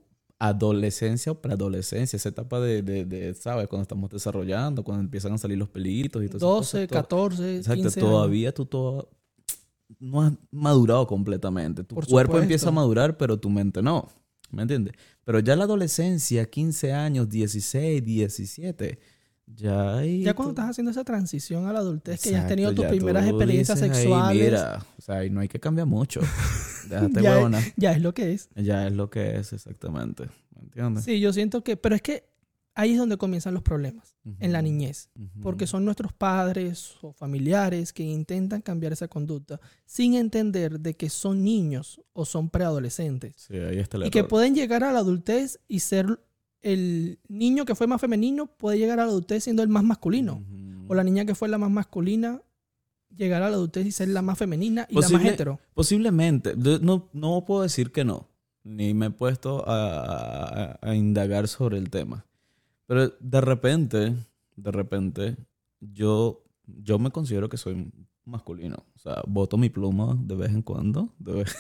adolescencia 0.49 1.31
o 1.31 1.35
preadolescencia, 1.41 2.17
esa 2.17 2.29
etapa 2.29 2.59
de, 2.59 2.81
de, 2.81 3.05
de, 3.05 3.33
¿sabes? 3.33 3.67
Cuando 3.67 3.83
estamos 3.83 4.09
desarrollando, 4.09 4.83
cuando 4.83 5.01
empiezan 5.03 5.31
a 5.33 5.37
salir 5.37 5.57
los 5.57 5.69
pelitos 5.69 6.21
y 6.23 6.27
todo 6.27 6.37
eso. 6.37 6.77
12, 6.77 6.87
14, 6.87 7.57
Exacto, 7.57 7.81
15 7.81 7.99
años. 7.99 8.09
todavía 8.11 8.53
tú 8.53 8.65
todo 8.65 9.09
no 9.99 10.21
has 10.21 10.33
madurado 10.51 11.07
completamente. 11.07 11.83
Tu 11.83 11.95
Por 11.95 12.05
cuerpo 12.05 12.31
supuesto. 12.33 12.43
empieza 12.43 12.69
a 12.69 12.71
madurar, 12.71 13.15
pero 13.17 13.39
tu 13.39 13.49
mente 13.49 13.81
no. 13.81 14.09
¿Me 14.51 14.63
entiendes? 14.63 14.95
Pero 15.23 15.39
ya 15.39 15.55
la 15.55 15.63
adolescencia, 15.63 16.45
15 16.49 16.91
años, 16.93 17.29
16, 17.29 18.03
17, 18.03 18.99
ya 19.55 19.97
ahí... 19.97 20.23
Ya 20.23 20.33
cuando 20.33 20.53
tú- 20.53 20.61
estás 20.61 20.71
haciendo 20.71 20.91
esa 20.91 21.03
transición 21.03 21.67
a 21.67 21.73
la 21.73 21.79
adultez, 21.79 22.21
que 22.21 22.31
ya 22.31 22.41
has 22.41 22.47
tenido 22.47 22.73
tus 22.73 22.85
primeras 22.85 23.27
experiencias 23.27 23.81
ahí, 23.81 23.89
sexuales, 23.89 24.43
mira, 24.43 24.85
o 24.97 25.01
sea, 25.01 25.17
ahí 25.17 25.29
no 25.29 25.39
hay 25.41 25.47
que 25.47 25.59
cambiar 25.59 25.87
mucho. 25.87 26.21
Déjate 26.89 27.21
ya, 27.21 27.31
huevona. 27.35 27.59
es, 27.59 27.73
ya 27.77 27.91
es 27.93 28.01
lo 28.01 28.13
que 28.13 28.33
es. 28.33 28.49
Ya 28.55 28.87
es 28.87 28.93
lo 28.93 29.09
que 29.09 29.37
es 29.37 29.53
exactamente. 29.53 30.25
¿Me 30.55 30.61
entiendes? 30.61 31.03
Sí, 31.05 31.19
yo 31.19 31.31
siento 31.33 31.63
que, 31.63 31.77
pero 31.77 31.95
es 31.95 32.01
que 32.01 32.25
ahí 32.75 32.93
es 32.93 32.97
donde 32.97 33.17
comienzan 33.17 33.53
los 33.53 33.61
problemas, 33.63 34.15
en 34.39 34.51
la 34.51 34.61
niñez, 34.61 35.09
porque 35.41 35.67
son 35.67 35.85
nuestros 35.85 36.11
padres 36.13 36.93
o 37.01 37.13
familiares 37.13 37.93
que 37.93 38.03
intentan 38.03 38.61
cambiar 38.61 38.93
esa 38.93 39.07
conducta 39.07 39.59
sin 39.85 40.15
entender 40.15 40.79
de 40.79 40.95
que 40.95 41.09
son 41.09 41.43
niños 41.43 42.01
o 42.13 42.25
son 42.25 42.49
preadolescentes 42.49 43.35
Sí, 43.37 43.57
ahí 43.57 43.79
está 43.79 43.97
el 43.97 44.05
y 44.07 44.09
que 44.09 44.23
pueden 44.23 44.55
llegar 44.55 44.83
a 44.83 44.91
la 44.93 44.99
adultez 44.99 45.59
y 45.67 45.81
ser 45.81 46.19
el 46.63 47.19
niño 47.27 47.65
que 47.65 47.75
fue 47.75 47.85
más 47.87 48.01
femenino 48.01 48.47
puede 48.47 48.77
llegar 48.79 48.99
a 48.99 49.05
la 49.05 49.09
adultez 49.11 49.43
siendo 49.43 49.61
el 49.61 49.69
más 49.69 49.83
masculino. 49.83 50.43
O 50.87 50.95
la 50.95 51.03
niña 51.03 51.25
que 51.25 51.35
fue 51.35 51.47
la 51.49 51.57
más 51.57 51.69
masculina 51.71 52.41
llegar 53.15 53.43
a 53.43 53.49
la 53.49 53.55
adultez 53.57 53.85
y 53.85 53.91
ser 53.91 54.07
la 54.09 54.21
más 54.23 54.37
femenina 54.39 54.87
y 54.89 54.95
la 54.99 55.07
más 55.09 55.23
hetero. 55.25 55.59
Posiblemente. 55.75 56.55
No, 56.81 57.09
no 57.13 57.45
puedo 57.45 57.61
decir 57.61 57.91
que 57.91 58.03
no. 58.03 58.27
Ni 58.63 58.93
me 58.93 59.07
he 59.07 59.09
puesto 59.11 59.63
a, 59.69 60.73
a- 60.73 60.79
a 60.81 60.95
indagar 60.95 61.47
sobre 61.47 61.77
el 61.77 61.89
tema. 61.89 62.25
Pero 62.87 63.09
de 63.19 63.41
repente, 63.41 64.15
de 64.55 64.71
repente, 64.71 65.35
yo, 65.79 66.43
yo 66.65 66.97
me 66.99 67.11
considero 67.11 67.49
que 67.49 67.57
soy 67.57 67.91
masculino. 68.25 68.85
O 68.95 68.99
sea, 68.99 69.21
boto 69.27 69.57
mi 69.57 69.69
pluma 69.69 70.17
de 70.19 70.35
vez 70.35 70.49
en 70.51 70.61
cuando. 70.61 71.13
De 71.19 71.33
vez... 71.33 71.55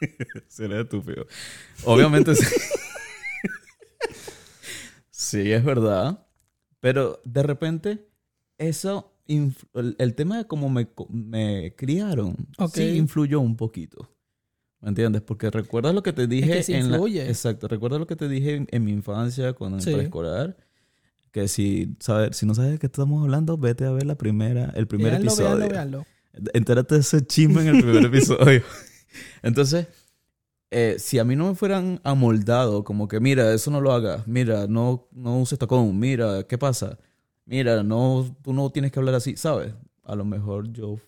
Seré 0.48 0.80
estúpido. 0.82 1.26
Obviamente 1.84 2.34
sí. 2.36 2.44
Sí, 5.20 5.52
es 5.52 5.64
verdad. 5.64 6.26
Pero 6.80 7.20
de 7.24 7.42
repente, 7.42 8.08
eso, 8.58 9.12
el, 9.26 10.14
tema 10.14 10.38
de 10.38 10.46
cómo 10.46 10.70
me, 10.70 10.88
me 11.10 11.74
criaron, 11.76 12.36
sí 12.72 12.96
influyó 12.96 13.40
un 13.40 13.56
poquito. 13.56 14.10
¿Me 14.80 14.88
entiendes? 14.88 15.20
Porque 15.20 15.50
recuerdas 15.50 15.94
lo 15.94 16.02
que 16.02 16.14
te 16.14 16.26
dije 16.26 16.64
que 16.64 16.76
en 16.76 16.90
la-. 16.90 16.98
Exacto, 17.28 17.68
recuerda 17.68 17.98
lo 17.98 18.06
que 18.06 18.16
te 18.16 18.28
dije 18.28 18.54
en, 18.54 18.66
en 18.70 18.84
mi 18.84 18.92
infancia, 18.92 19.52
cuando 19.52 19.76
en 19.76 19.82
Sí. 19.82 19.92
preescolar. 19.92 20.56
Que 21.32 21.48
si, 21.48 21.96
sabes, 22.00 22.36
si 22.36 22.46
no 22.46 22.54
sabes 22.54 22.72
de 22.72 22.78
qué 22.78 22.86
estamos 22.86 23.22
hablando, 23.22 23.56
vete 23.58 23.84
a 23.84 23.90
ver 23.90 24.06
la 24.06 24.16
primera, 24.16 24.72
el 24.74 24.86
primer 24.86 25.14
episodio. 25.14 25.68
Entérate 26.54 26.94
de 26.94 27.00
ese 27.02 27.24
chisme 27.26 27.60
en 27.60 27.76
el 27.76 27.82
primer 27.82 28.04
episodio. 28.06 28.62
Entonces, 29.42 29.86
eh, 30.70 30.96
si 30.98 31.18
a 31.18 31.24
mí 31.24 31.36
no 31.36 31.48
me 31.48 31.54
fueran 31.54 32.00
amoldado, 32.04 32.84
como 32.84 33.08
que, 33.08 33.20
mira, 33.20 33.52
eso 33.52 33.70
no 33.70 33.80
lo 33.80 33.92
hagas, 33.92 34.26
mira, 34.26 34.66
no, 34.66 35.08
no 35.12 35.40
uses 35.40 35.58
tacón, 35.58 35.98
mira, 35.98 36.44
¿qué 36.44 36.58
pasa? 36.58 36.98
Mira, 37.44 37.82
no, 37.82 38.36
tú 38.42 38.52
no 38.52 38.70
tienes 38.70 38.92
que 38.92 39.00
hablar 39.00 39.16
así, 39.16 39.36
¿sabes? 39.36 39.74
A 40.04 40.14
lo 40.14 40.24
mejor 40.24 40.72
yo 40.72 40.98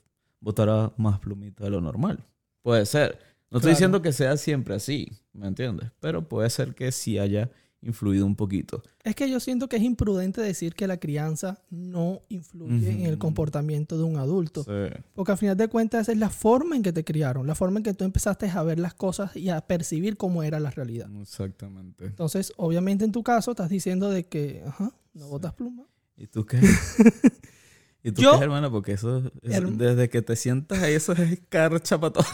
votara 0.41 0.93
más 0.97 1.21
plumita 1.21 1.65
de 1.65 1.71
lo 1.71 1.81
normal. 1.81 2.25
Puede 2.63 2.85
ser. 2.87 3.19
No 3.51 3.59
estoy 3.59 3.73
diciendo 3.73 4.03
que 4.03 4.13
sea 4.13 4.37
siempre 4.37 4.75
así, 4.75 5.13
¿me 5.33 5.47
entiendes? 5.47 5.91
Pero 6.01 6.29
puede 6.29 6.49
ser 6.51 6.75
que 6.75 6.91
sí 6.91 7.19
haya 7.19 7.51
influido 7.83 8.25
un 8.27 8.37
poquito. 8.37 8.83
Es 9.03 9.15
que 9.17 9.29
yo 9.29 9.41
siento 9.41 9.69
que 9.69 9.77
es 9.77 9.83
imprudente 9.83 10.41
decir 10.41 10.75
que 10.75 10.87
la 10.87 10.99
crianza 10.99 11.59
no 11.71 12.21
influye 12.29 12.91
en 12.93 13.07
el 13.07 13.19
comportamiento 13.19 13.99
de 13.99 14.05
un 14.05 14.17
adulto. 14.17 14.63
Sí. 14.65 15.01
Porque 15.15 15.33
al 15.33 15.39
final 15.39 15.57
de 15.57 15.67
cuentas 15.69 16.03
esa 16.03 16.13
es 16.13 16.19
la 16.19 16.31
forma 16.31 16.77
en 16.77 16.83
que 16.83 16.93
te 16.93 17.05
criaron, 17.05 17.47
la 17.47 17.55
forma 17.57 17.79
en 17.81 17.83
que 17.85 17.93
tú 17.95 18.05
empezaste 18.05 18.49
a 18.49 18.63
ver 18.63 18.79
las 18.79 18.95
cosas 18.95 19.35
y 19.37 19.49
a 19.49 19.61
percibir 19.63 20.17
cómo 20.17 20.43
era 20.45 20.61
la 20.61 20.71
realidad. 20.71 21.09
Exactamente. 21.21 22.05
Entonces, 22.07 22.53
obviamente 22.57 23.05
en 23.05 23.13
tu 23.13 23.23
caso 23.23 23.51
estás 23.51 23.69
diciendo 23.69 24.11
de 24.11 24.25
que, 24.27 24.63
ajá, 24.67 24.93
no 25.15 25.27
botas 25.29 25.53
pluma. 25.55 25.85
¿Y 26.17 26.27
tú 26.29 26.47
qué? 26.47 26.61
¿Y 28.05 28.13
tú 28.13 28.23
Yo- 28.23 28.39
qué, 28.39 28.45
hermana? 28.45 28.71
Porque 28.71 28.93
eso, 28.93 29.23
Herm- 29.43 29.77
desde 29.77 30.09
que 30.09 30.23
te 30.23 30.37
sientas 30.37 30.81
ahí, 30.83 30.95
eso 30.95 31.13
es 31.13 31.19
escarcha 31.33 31.99
para 32.01 32.13
todo. 32.15 32.25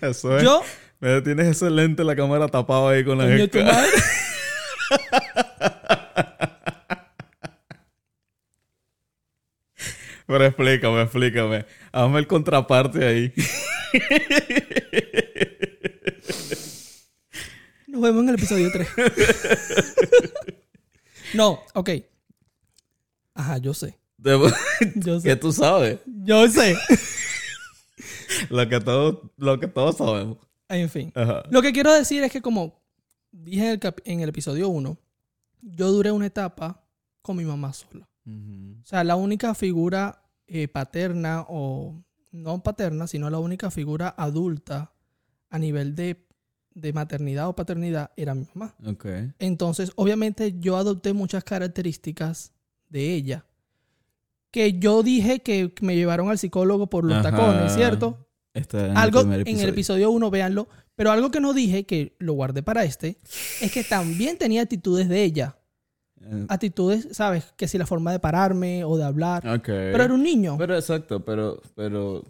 eso 0.00 0.36
es. 0.36 0.42
Yo, 0.44 0.62
Mira, 1.02 1.20
tienes 1.20 1.48
ese 1.48 1.68
lente, 1.68 2.04
la 2.04 2.14
cámara 2.14 2.46
tapado 2.46 2.86
ahí 2.88 3.04
con 3.04 3.18
la 3.18 3.24
coño, 3.24 3.48
tu 3.48 3.58
esca- 3.58 3.64
madre. 3.64 3.90
Pero 10.26 10.44
explícame, 10.46 11.02
explícame. 11.02 11.66
Hazme 11.92 12.18
el 12.20 12.26
contraparte 12.26 13.06
ahí. 13.06 13.32
Nos 17.86 18.00
vemos 18.00 18.22
en 18.22 18.28
el 18.30 18.34
episodio 18.36 18.70
3. 18.72 18.88
no, 21.34 21.60
ok. 21.74 21.90
Ajá, 23.34 23.58
yo 23.58 23.74
sé. 23.74 23.98
Yo 24.94 25.20
sé. 25.20 25.36
tú 25.36 25.52
sabes. 25.52 25.98
Yo 26.06 26.48
sé. 26.48 26.74
Lo 28.48 28.66
que 28.68 28.80
todos, 28.80 29.18
lo 29.36 29.60
que 29.60 29.66
todos 29.66 29.98
sabemos. 29.98 30.38
En 30.74 30.88
fin. 30.88 31.12
Ajá. 31.14 31.42
Lo 31.50 31.62
que 31.62 31.72
quiero 31.72 31.92
decir 31.92 32.22
es 32.22 32.32
que 32.32 32.40
como 32.42 32.80
dije 33.30 33.64
en 33.66 33.70
el, 33.72 33.78
cap- 33.78 34.00
en 34.04 34.20
el 34.20 34.28
episodio 34.28 34.68
1, 34.68 34.96
yo 35.62 35.92
duré 35.92 36.10
una 36.10 36.26
etapa 36.26 36.82
con 37.22 37.36
mi 37.36 37.44
mamá 37.44 37.72
sola. 37.72 38.08
O 38.26 38.86
sea, 38.86 39.02
la 39.04 39.16
única 39.16 39.54
figura 39.54 40.22
eh, 40.46 40.68
paterna 40.68 41.44
o 41.48 42.02
no 42.30 42.62
paterna, 42.62 43.06
sino 43.06 43.28
la 43.30 43.38
única 43.38 43.70
figura 43.70 44.14
adulta 44.16 44.92
a 45.50 45.58
nivel 45.58 45.94
de, 45.94 46.24
de 46.74 46.92
maternidad 46.92 47.48
o 47.48 47.54
paternidad 47.56 48.10
era 48.16 48.34
mi 48.34 48.46
mamá. 48.54 48.74
Entonces, 49.38 49.92
obviamente 49.96 50.54
yo 50.58 50.76
adopté 50.76 51.12
muchas 51.12 51.44
características 51.44 52.52
de 52.88 53.12
ella. 53.14 53.44
Que 54.50 54.78
yo 54.78 55.02
dije 55.02 55.40
que 55.40 55.72
me 55.80 55.96
llevaron 55.96 56.28
al 56.30 56.38
psicólogo 56.38 56.88
por 56.88 57.04
los 57.04 57.18
Ajá. 57.24 57.30
tacones, 57.30 57.72
¿cierto? 57.74 58.28
Está 58.54 58.86
en 58.86 58.96
algo 58.96 59.20
el 59.20 59.26
primer 59.26 59.48
en 59.48 59.60
el 59.60 59.68
episodio 59.70 60.10
1, 60.10 60.30
véanlo. 60.30 60.68
Pero 60.94 61.10
algo 61.10 61.30
que 61.30 61.40
no 61.40 61.52
dije, 61.54 61.84
que 61.84 62.14
lo 62.18 62.34
guardé 62.34 62.62
para 62.62 62.84
este, 62.84 63.16
es 63.60 63.72
que 63.72 63.82
también 63.82 64.36
tenía 64.36 64.62
actitudes 64.62 65.08
de 65.08 65.22
ella. 65.24 65.56
Eh, 66.20 66.46
Actitudes, 66.48 67.08
¿sabes? 67.12 67.52
Que 67.56 67.66
si 67.66 67.78
la 67.78 67.86
forma 67.86 68.12
de 68.12 68.20
pararme 68.20 68.84
o 68.84 68.96
de 68.96 69.04
hablar. 69.04 69.46
Ok. 69.48 69.64
Pero 69.66 70.04
era 70.04 70.14
un 70.14 70.22
niño. 70.22 70.56
Pero 70.58 70.76
exacto, 70.76 71.24
pero, 71.24 71.60
pero 71.74 72.22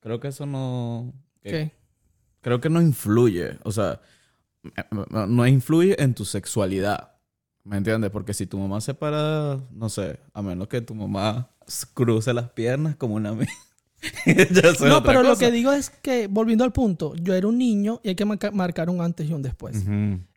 creo 0.00 0.20
que 0.20 0.28
eso 0.28 0.44
no. 0.46 1.12
¿Qué? 1.42 1.72
Creo 2.42 2.60
que 2.60 2.68
no 2.68 2.80
influye. 2.82 3.58
O 3.64 3.72
sea, 3.72 4.00
no- 4.90 5.26
no 5.26 5.46
influye 5.46 6.00
en 6.00 6.14
tu 6.14 6.24
sexualidad. 6.24 7.12
¿Me 7.64 7.76
entiendes? 7.78 8.10
Porque 8.10 8.34
si 8.34 8.46
tu 8.46 8.58
mamá 8.58 8.80
se 8.80 8.92
para, 8.94 9.58
no 9.72 9.88
sé, 9.88 10.18
a 10.34 10.42
menos 10.42 10.68
que 10.68 10.80
tu 10.80 10.94
mamá 10.94 11.48
cruce 11.94 12.34
las 12.34 12.50
piernas 12.50 12.96
como 12.96 13.14
una 13.14 13.32
No, 14.88 15.02
pero 15.02 15.22
lo 15.22 15.36
que 15.36 15.50
digo 15.50 15.72
es 15.72 15.90
que, 15.90 16.26
volviendo 16.26 16.64
al 16.64 16.72
punto, 16.72 17.14
yo 17.16 17.34
era 17.34 17.46
un 17.46 17.56
niño 17.58 18.00
y 18.02 18.08
hay 18.10 18.14
que 18.14 18.24
marca- 18.24 18.50
marcar 18.50 18.90
un 18.90 19.00
antes 19.00 19.28
y 19.28 19.32
un 19.32 19.42
después. 19.42 19.84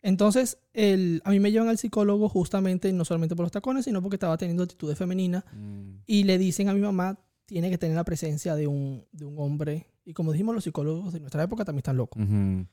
Entonces, 0.02 0.58
el, 0.72 1.20
a 1.24 1.30
mí 1.30 1.40
me 1.40 1.50
llevan 1.50 1.68
al 1.68 1.78
psicólogo 1.78 2.28
justamente, 2.28 2.92
no 2.92 3.04
solamente 3.04 3.34
por 3.34 3.44
los 3.44 3.52
tacones, 3.52 3.84
sino 3.84 4.00
porque 4.02 4.16
estaba 4.16 4.36
teniendo 4.38 4.62
actitudes 4.62 4.96
femeninas. 4.96 5.44
Mm, 5.52 5.96
Y 6.06 6.24
le 6.24 6.38
dicen 6.38 6.68
a 6.68 6.74
mi 6.74 6.80
mamá, 6.80 7.18
tiene 7.46 7.70
que 7.70 7.78
tener 7.78 7.96
la 7.96 8.04
presencia 8.04 8.54
de 8.54 8.66
un, 8.66 9.04
de 9.12 9.24
un 9.24 9.38
hombre. 9.38 9.86
Y 10.04 10.12
como 10.12 10.32
dijimos, 10.32 10.54
los 10.54 10.64
psicólogos 10.64 11.12
de 11.12 11.20
nuestra 11.20 11.42
época 11.42 11.64
también 11.64 11.80
están 11.80 11.96
locos. 11.96 12.22
ujú. 12.22 12.66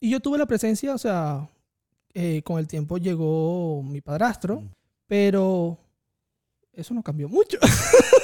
Y 0.00 0.10
yo 0.10 0.20
tuve 0.20 0.38
la 0.38 0.46
presencia, 0.46 0.94
o 0.94 0.98
sea, 0.98 1.48
eh, 2.14 2.42
con 2.42 2.58
el 2.58 2.66
tiempo 2.66 2.96
llegó 2.98 3.82
mi 3.82 4.00
padrastro, 4.00 4.62
pero 5.06 5.78
eso 6.72 6.94
no 6.94 7.02
cambió 7.02 7.28
mucho. 7.28 7.58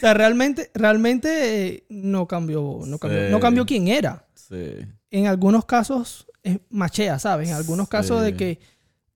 o 0.00 0.06
sea, 0.06 0.14
realmente, 0.14 0.70
realmente 0.74 1.66
eh, 1.76 1.84
no 1.90 2.26
cambió, 2.26 2.80
no 2.86 2.98
cambió, 2.98 3.28
no 3.30 3.38
cambió 3.40 3.66
quién 3.66 3.88
era. 3.88 4.26
Sí. 4.34 4.76
En 5.10 5.26
algunos 5.26 5.64
casos 5.66 6.26
es 6.42 6.58
machea, 6.70 7.18
¿sabes? 7.18 7.50
En 7.50 7.54
algunos 7.54 7.88
casos 7.88 8.22
de 8.22 8.34
que 8.34 8.58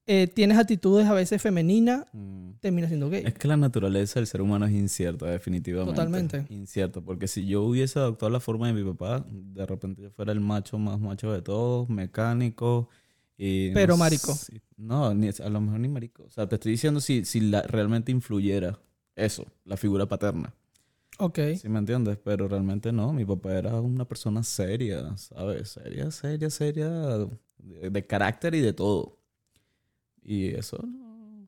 eh, 0.07 0.27
tienes 0.27 0.59
actitudes 0.59 1.07
a 1.07 1.15
veces 1.15 1.41
femeninas, 1.41 2.05
Mm. 2.13 2.51
termina 2.61 2.89
siendo 2.89 3.09
gay. 3.09 3.23
Es 3.25 3.33
que 3.35 3.49
la 3.49 3.57
naturaleza 3.57 4.21
del 4.21 4.27
ser 4.27 4.43
humano 4.43 4.67
es 4.67 4.73
incierta, 4.73 5.25
definitivamente. 5.27 5.95
Totalmente. 5.95 6.45
Incierta, 6.51 7.01
porque 7.01 7.27
si 7.27 7.47
yo 7.47 7.63
hubiese 7.63 7.99
adoptado 7.99 8.29
la 8.31 8.41
forma 8.41 8.67
de 8.67 8.75
mi 8.75 8.85
papá, 8.85 9.25
de 9.27 9.65
repente 9.65 10.03
yo 10.03 10.11
fuera 10.11 10.33
el 10.33 10.41
macho 10.41 10.79
más 10.79 11.01
macho 11.01 11.33
de 11.33 11.41
todos, 11.41 11.89
mecánico. 11.89 12.91
Y 13.39 13.69
no 13.71 13.75
Pero 13.75 13.97
marico. 13.97 14.37
No, 14.77 15.15
ni, 15.15 15.29
a 15.29 15.49
lo 15.49 15.61
mejor 15.63 15.81
ni 15.81 15.89
marico. 15.89 16.25
O 16.25 16.31
sea, 16.31 16.47
te 16.49 16.57
estoy 16.57 16.73
diciendo 16.73 17.01
si, 17.01 17.25
si 17.25 17.41
la, 17.41 17.63
realmente 17.63 18.13
influyera 18.13 18.79
eso, 19.17 19.47
la 19.65 19.77
figura 19.79 20.07
paterna. 20.07 20.53
Ok. 21.19 21.39
¿Sí 21.61 21.69
me 21.69 21.79
entiendes? 21.79 22.19
Pero 22.25 22.49
realmente 22.49 22.93
no. 22.93 23.13
Mi 23.13 23.25
papá 23.25 23.55
era 23.55 23.81
una 23.81 24.05
persona 24.07 24.43
seria, 24.43 25.17
¿sabes? 25.17 25.71
Seria, 25.71 26.11
seria, 26.11 26.51
seria, 26.51 26.89
de, 27.59 27.91
de 27.91 28.07
carácter 28.07 28.55
y 28.55 28.61
de 28.61 28.73
todo. 28.73 29.19
Y 30.23 30.49
eso 30.49 30.79
no, 30.83 31.47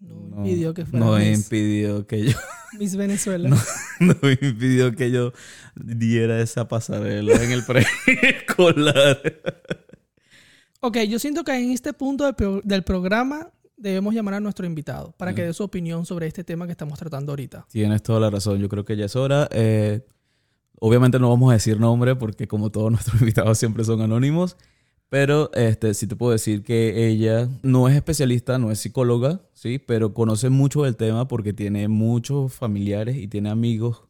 No, 0.00 0.14
no- 0.30 0.46
impidió 0.46 0.72
que 0.74 0.86
fuera 0.86 1.04
no 1.04 1.22
impidió 1.22 2.06
que 2.06 2.24
yo 2.30 2.38
Miss 2.78 2.96
Venezuela. 2.96 3.50
No. 4.00 4.12
impidió 4.28 4.92
que 4.96 5.10
yo 5.12 5.32
diera 5.76 6.40
esa 6.40 6.66
pasarela 6.66 7.32
en 7.42 7.52
el 7.52 7.64
preescolar. 7.66 9.20
Ok, 10.80 10.98
yo 11.08 11.18
siento 11.18 11.44
que 11.44 11.52
en 11.54 11.70
este 11.70 11.92
punto 11.92 12.24
del, 12.24 12.34
pro- 12.34 12.60
del 12.64 12.82
programa 12.82 13.52
debemos 13.84 14.14
llamar 14.14 14.34
a 14.34 14.40
nuestro 14.40 14.66
invitado 14.66 15.12
para 15.16 15.34
que 15.34 15.42
Mm. 15.42 15.46
dé 15.46 15.52
su 15.52 15.62
opinión 15.62 16.04
sobre 16.06 16.26
este 16.26 16.42
tema 16.42 16.66
que 16.66 16.72
estamos 16.72 16.98
tratando 16.98 17.32
ahorita. 17.32 17.66
Tienes 17.70 18.02
toda 18.02 18.18
la 18.20 18.30
razón. 18.30 18.58
Yo 18.58 18.68
creo 18.68 18.84
que 18.84 18.96
ya 18.96 19.04
es 19.04 19.14
hora. 19.14 19.48
Eh, 19.52 20.04
obviamente 20.80 21.18
no 21.18 21.28
vamos 21.30 21.50
a 21.50 21.54
decir 21.54 21.78
nombre 21.78 22.16
porque 22.16 22.48
como 22.48 22.70
todos 22.70 22.90
nuestros 22.92 23.20
invitados 23.20 23.58
siempre 23.58 23.84
son 23.84 24.00
anónimos. 24.00 24.56
Pero 25.10 25.50
este, 25.54 25.94
sí 25.94 26.06
te 26.08 26.16
puedo 26.16 26.32
decir 26.32 26.64
que 26.64 27.06
ella 27.08 27.48
no 27.62 27.88
es 27.88 27.94
especialista, 27.94 28.58
no 28.58 28.72
es 28.72 28.80
psicóloga, 28.80 29.42
¿sí? 29.52 29.78
Pero 29.78 30.12
conoce 30.12 30.48
mucho 30.50 30.82
del 30.82 30.96
tema 30.96 31.28
porque 31.28 31.52
tiene 31.52 31.86
muchos 31.86 32.52
familiares 32.52 33.16
y 33.16 33.28
tiene 33.28 33.50
amigos 33.50 34.02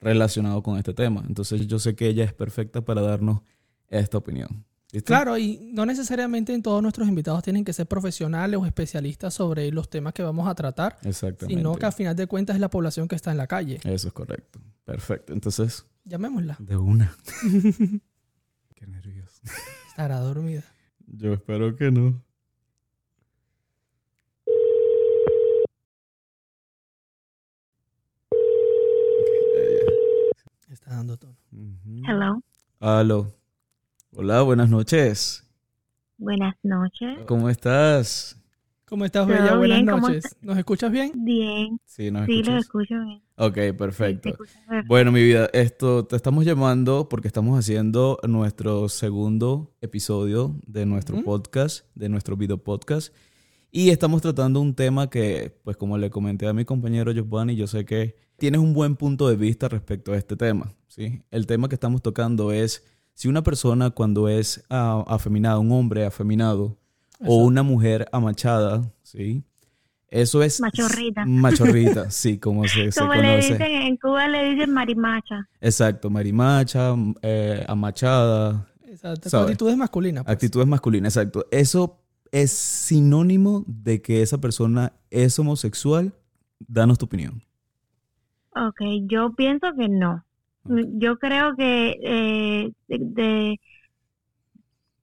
relacionados 0.00 0.62
con 0.62 0.78
este 0.78 0.94
tema. 0.94 1.24
Entonces 1.28 1.66
yo 1.66 1.78
sé 1.78 1.94
que 1.94 2.06
ella 2.06 2.24
es 2.24 2.32
perfecta 2.32 2.82
para 2.82 3.02
darnos 3.02 3.40
esta 3.88 4.16
opinión. 4.18 4.64
¿Viste? 4.96 5.08
Claro, 5.08 5.36
y 5.36 5.58
no 5.74 5.84
necesariamente 5.84 6.54
en 6.54 6.62
todos 6.62 6.80
nuestros 6.80 7.06
invitados 7.06 7.42
tienen 7.42 7.66
que 7.66 7.74
ser 7.74 7.86
profesionales 7.86 8.58
o 8.58 8.64
especialistas 8.64 9.34
sobre 9.34 9.70
los 9.70 9.90
temas 9.90 10.14
que 10.14 10.22
vamos 10.22 10.48
a 10.48 10.54
tratar, 10.54 10.96
Exactamente. 11.02 11.54
sino 11.54 11.74
que 11.74 11.84
a 11.84 11.92
final 11.92 12.16
de 12.16 12.26
cuentas 12.26 12.56
es 12.56 12.60
la 12.60 12.70
población 12.70 13.06
que 13.06 13.14
está 13.14 13.30
en 13.30 13.36
la 13.36 13.46
calle. 13.46 13.78
Eso 13.84 14.08
es 14.08 14.14
correcto. 14.14 14.58
Perfecto. 14.86 15.34
Entonces, 15.34 15.84
Llamémosla. 16.06 16.56
de 16.60 16.76
una. 16.78 17.14
Qué 18.74 18.86
nervioso. 18.86 19.42
Estará 19.90 20.18
dormida. 20.20 20.64
Yo 21.06 21.34
espero 21.34 21.76
que 21.76 21.90
no. 21.90 22.22
Está 30.68 30.90
dando 30.90 31.16
tono. 31.16 31.36
Hello. 32.06 32.42
Aló. 32.80 33.32
Hola, 34.18 34.40
buenas 34.40 34.70
noches. 34.70 35.44
Buenas 36.16 36.54
noches. 36.62 37.18
¿Cómo 37.26 37.50
estás? 37.50 38.40
¿Cómo 38.86 39.04
estás, 39.04 39.26
Todo 39.26 39.36
Bella? 39.36 39.56
Buenas 39.56 39.76
bien, 39.76 39.86
¿cómo 39.86 40.08
noches. 40.08 40.36
¿Nos 40.40 40.56
escuchas 40.56 40.90
bien? 40.90 41.12
Bien. 41.22 41.78
Sí, 41.84 42.10
¿nos 42.10 42.24
Sí, 42.24 42.32
lo 42.32 42.38
escuchas? 42.38 42.60
escucho 42.64 42.94
bien. 43.04 43.22
Ok, 43.36 43.54
Sí, 43.56 43.72
perfecto. 43.72 44.30
Bueno, 44.86 45.12
mi 45.12 45.22
vida, 45.22 45.50
esto 45.52 46.06
te 46.06 46.16
estamos 46.16 46.46
llamando 46.46 47.10
porque 47.10 47.28
estamos 47.28 47.58
haciendo 47.58 48.18
nuestro 48.26 48.88
segundo 48.88 49.74
episodio 49.82 50.58
de 50.66 50.86
nuestro 50.86 51.22
podcast, 51.22 51.84
de 51.94 52.08
nuestro 52.08 52.38
video 52.38 52.56
podcast. 52.56 53.12
Y 53.70 53.90
estamos 53.90 54.22
tratando 54.22 54.62
un 54.62 54.74
tema 54.74 55.10
que, 55.10 55.60
pues 55.62 55.76
como 55.76 55.98
le 55.98 56.08
comenté 56.08 56.46
a 56.46 56.54
mi 56.54 56.64
compañero 56.64 57.12
Giovanni, 57.12 57.54
yo 57.54 57.66
sé 57.66 57.84
que 57.84 58.16
tienes 58.38 58.62
un 58.62 58.72
buen 58.72 58.96
punto 58.96 59.28
de 59.28 59.36
vista 59.36 59.68
respecto 59.68 60.14
a 60.14 60.16
este 60.16 60.36
tema. 60.36 60.72
¿sí? 60.86 61.20
El 61.30 61.46
tema 61.46 61.68
que 61.68 61.74
estamos 61.74 62.00
tocando 62.00 62.50
es 62.52 62.82
si 63.16 63.28
una 63.28 63.42
persona 63.42 63.88
cuando 63.88 64.28
es 64.28 64.62
ah, 64.68 65.02
afeminada, 65.08 65.58
un 65.58 65.72
hombre 65.72 66.04
afeminado, 66.04 66.76
o 67.24 67.38
una 67.38 67.62
mujer 67.62 68.06
amachada, 68.12 68.92
¿sí? 69.02 69.42
Eso 70.10 70.42
es... 70.42 70.60
Machorrita. 70.60 71.24
Machorrita, 71.24 72.10
sí, 72.10 72.38
como 72.38 72.68
se, 72.68 72.92
se 72.92 73.00
Como 73.00 73.14
le 73.14 73.22
conoce. 73.22 73.54
dicen, 73.54 73.62
en 73.62 73.96
Cuba 73.96 74.28
le 74.28 74.50
dicen 74.50 74.70
marimacha. 74.70 75.48
Exacto, 75.62 76.10
marimacha, 76.10 76.94
eh, 77.22 77.64
amachada, 77.66 78.68
Exacto. 78.86 79.38
Actitudes 79.38 79.78
masculinas. 79.78 80.22
pues. 80.24 80.34
actitudes 80.34 80.66
masculinas, 80.66 81.16
exacto. 81.16 81.46
¿Eso 81.50 81.98
es 82.32 82.50
sinónimo 82.50 83.64
de 83.66 84.02
que 84.02 84.20
esa 84.20 84.38
persona 84.38 84.92
es 85.10 85.38
homosexual? 85.38 86.12
Danos 86.58 86.98
tu 86.98 87.06
opinión. 87.06 87.42
Ok, 88.54 88.80
yo 89.06 89.32
pienso 89.34 89.68
que 89.74 89.88
no. 89.88 90.22
Yo 90.68 91.16
creo 91.18 91.54
que 91.56 91.96
eh, 92.02 92.72
de, 92.88 92.98
de- 93.00 93.60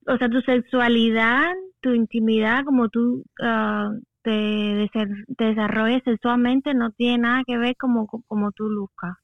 o 0.08 0.18
sea, 0.18 0.30
tu 0.30 0.42
sexualidad, 0.42 1.54
tu 1.82 1.94
intimidad, 1.94 2.64
como 2.66 2.90
tú 2.90 3.24
ah, 3.42 3.92
te, 4.24 4.90
te 5.38 5.44
desarrolles 5.46 6.04
sexualmente, 6.04 6.74
no 6.74 6.92
tiene 6.92 7.20
nada 7.20 7.44
que 7.46 7.58
ver 7.58 7.76
como, 7.78 8.08
como 8.08 8.52
tú 8.52 8.70
luzcas. 8.70 9.16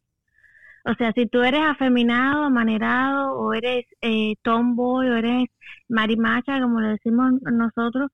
O 0.86 0.94
sea, 0.96 1.12
si 1.14 1.28
tú 1.28 1.42
eres 1.44 1.62
afeminado, 1.62 2.44
amanerado, 2.46 3.34
o 3.40 3.54
eres 3.54 3.86
eh, 4.02 4.36
tomboy, 4.44 5.10
o 5.10 5.16
eres 5.18 5.48
marimacha, 5.90 6.62
como 6.62 6.80
le 6.82 6.90
decimos 6.90 7.34
nosotros, 7.44 8.10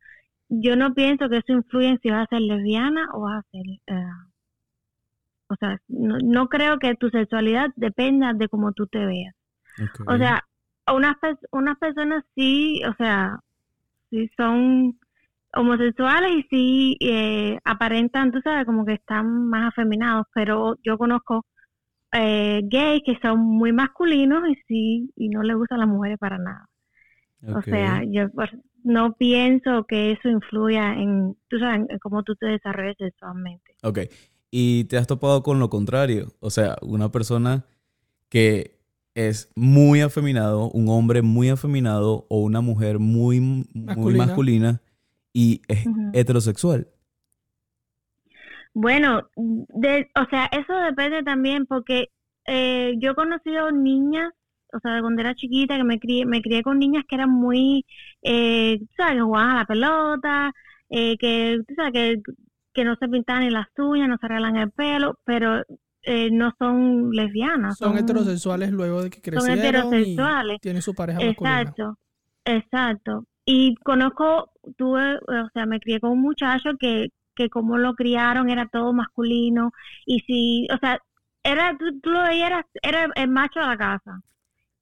yo 0.49 0.75
no 0.75 0.93
pienso 0.93 1.29
que 1.29 1.37
eso 1.39 1.53
influya 1.53 1.89
en 1.91 1.99
si 2.01 2.09
vas 2.11 2.23
a 2.27 2.35
ser 2.37 2.41
lesbiana 2.41 3.07
o 3.13 3.21
vas 3.21 3.39
a 3.45 3.49
ser... 3.51 3.63
eh, 3.87 4.03
o 5.47 5.55
sea, 5.55 5.79
no, 5.87 6.17
no 6.23 6.47
creo 6.47 6.79
que 6.79 6.95
tu 6.95 7.09
sexualidad 7.09 7.69
dependa 7.75 8.33
de 8.33 8.47
cómo 8.47 8.71
tú 8.73 8.87
te 8.87 9.05
veas. 9.05 9.35
O 10.07 10.17
sea, 10.17 10.43
unas, 10.93 11.15
unas 11.51 11.77
personas 11.77 12.23
sí, 12.35 12.81
o 12.87 12.93
sea, 12.95 13.39
sí 14.09 14.29
son 14.37 14.97
homosexuales 15.53 16.31
y 16.31 16.43
sí 16.49 16.97
eh, 16.99 17.59
aparentan, 17.63 18.31
tú 18.31 18.39
sabes, 18.41 18.65
como 18.65 18.85
que 18.85 18.93
están 18.93 19.47
más 19.47 19.69
afeminados, 19.69 20.27
pero 20.33 20.77
yo 20.83 20.97
conozco 20.97 21.45
eh, 22.11 22.61
gays 22.63 23.03
que 23.05 23.17
son 23.21 23.39
muy 23.39 23.71
masculinos 23.73 24.47
y 24.49 24.55
sí, 24.67 25.13
y 25.15 25.29
no 25.29 25.43
les 25.43 25.55
gustan 25.55 25.79
las 25.79 25.87
mujeres 25.87 26.17
para 26.17 26.37
nada. 26.37 26.69
O 27.47 27.61
sea, 27.61 28.01
yo 28.05 28.27
no 28.83 29.13
pienso 29.13 29.83
que 29.85 30.13
eso 30.13 30.29
influya 30.29 30.93
en, 30.93 31.35
tú 31.47 31.59
sabes, 31.59 31.87
en 31.89 31.99
cómo 31.99 32.23
tú 32.23 32.35
te 32.35 32.47
desarrolles 32.47 32.95
sexualmente. 32.97 33.75
Ok. 33.83 33.99
Y 34.57 34.85
te 34.85 34.95
has 34.95 35.05
topado 35.05 35.43
con 35.43 35.59
lo 35.59 35.69
contrario. 35.69 36.31
O 36.39 36.49
sea, 36.49 36.77
una 36.81 37.11
persona 37.11 37.65
que 38.29 38.79
es 39.13 39.51
muy 39.53 39.99
afeminado, 39.99 40.69
un 40.71 40.87
hombre 40.87 41.21
muy 41.21 41.49
afeminado 41.49 42.25
o 42.29 42.39
una 42.39 42.61
mujer 42.61 42.97
muy, 42.97 43.41
muy 43.41 43.65
Masculina. 43.73 44.25
masculina 44.25 44.81
y 45.33 45.61
es 45.67 45.85
heterosexual. 46.13 46.87
Bueno, 48.73 49.23
de, 49.35 50.09
o 50.15 50.25
sea, 50.29 50.45
eso 50.45 50.73
depende 50.73 51.21
también 51.23 51.65
porque 51.65 52.07
eh, 52.47 52.93
yo 52.99 53.11
he 53.11 53.15
conocido 53.15 53.73
niñas, 53.73 54.31
o 54.71 54.79
sea, 54.79 55.01
cuando 55.01 55.19
era 55.19 55.35
chiquita, 55.35 55.75
que 55.75 55.83
me 55.83 55.99
crié, 55.99 56.25
me 56.25 56.41
crié 56.41 56.63
con 56.63 56.79
niñas 56.79 57.03
que 57.09 57.15
eran 57.15 57.29
muy, 57.29 57.85
eh, 58.21 58.77
tú 58.79 58.87
¿sabes? 58.95 59.15
Que 59.15 59.21
jugaban 59.21 59.49
a 59.49 59.59
la 59.59 59.65
pelota, 59.65 60.53
eh, 60.89 61.17
que, 61.17 61.59
¿sabes? 61.75 61.91
Que, 61.91 62.21
que 62.75 62.83
no 62.83 62.95
se 62.97 63.07
pintaban 63.07 63.43
ni 63.43 63.49
las 63.49 63.67
uñas, 63.77 64.09
no 64.09 64.17
se 64.17 64.25
arreglan 64.27 64.57
el 64.57 64.69
pelo, 64.69 65.17
pero 65.23 65.63
eh, 66.03 66.29
no 66.31 66.53
son 66.59 67.09
lesbianas. 67.11 67.77
Son 67.77 67.97
heterosexuales 67.97 68.71
luego 68.71 69.01
de 69.01 69.09
que 69.09 69.31
Son 69.31 69.45
crecieron 69.47 69.59
heterosexuales. 69.93 70.57
y 70.57 70.59
tienen 70.59 70.81
su 70.81 70.93
pareja 70.93 71.19
masculina. 71.19 71.61
Exacto, 71.61 71.97
exacto. 72.43 73.25
Y 73.45 73.75
conozco, 73.77 74.51
tuve, 74.77 75.15
o 75.17 75.49
sea, 75.53 75.65
me 75.65 75.79
crié 75.79 75.99
con 75.99 76.11
un 76.11 76.21
muchacho 76.21 76.71
que, 76.79 77.07
que 77.33 77.49
como 77.49 77.77
lo 77.77 77.93
criaron 77.93 78.49
era 78.49 78.67
todo 78.67 78.91
masculino 78.93 79.71
y 80.05 80.19
si, 80.21 80.67
o 80.73 80.77
sea, 80.77 80.99
era, 81.43 81.77
tú, 81.77 81.99
tú 82.01 82.09
lo 82.09 82.23
veías, 82.23 82.49
era, 82.49 82.65
era 82.81 83.11
el 83.15 83.29
macho 83.29 83.59
de 83.59 83.67
la 83.67 83.77
casa. 83.77 84.21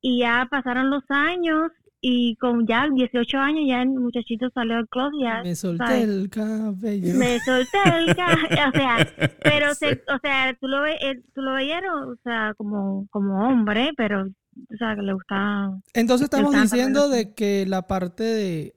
Y 0.01 0.19
ya 0.19 0.47
pasaron 0.49 0.89
los 0.89 1.03
años 1.09 1.71
y 2.05 2.35
con 2.35 2.67
ya 2.67 2.85
18 2.93 3.37
años 3.37 3.61
ya 3.65 3.81
el 3.81 3.89
muchachito 3.91 4.49
salió 4.53 4.75
del 4.75 4.87
closet 4.89 5.19
ya 5.21 5.41
Me 5.41 5.55
solté 5.55 5.85
¿sabes? 5.85 6.03
el 6.03 6.29
cabello. 6.29 7.13
me 7.15 7.39
solté 7.39 7.77
el 7.97 8.15
ca- 8.15 8.37
o 8.69 8.71
sea, 8.77 9.07
pero 9.41 9.73
se, 9.73 10.03
o 10.13 10.19
sea, 10.21 10.53
tú 10.59 10.67
lo 10.67 10.81
ve, 10.81 10.95
eh, 11.01 11.21
tú 11.33 11.41
lo 11.41 11.53
veías, 11.53 11.81
o 12.05 12.15
sea, 12.23 12.53
como, 12.57 13.07
como 13.09 13.47
hombre, 13.47 13.91
pero 13.95 14.25
tú 14.25 14.75
sabes 14.77 14.97
que 14.97 15.03
le 15.03 15.13
gustaba 15.13 15.79
Entonces 15.93 16.25
estamos 16.25 16.53
diciendo 16.53 17.07
de 17.07 17.33
que 17.33 17.65
la 17.67 17.87
parte 17.87 18.23
de 18.23 18.75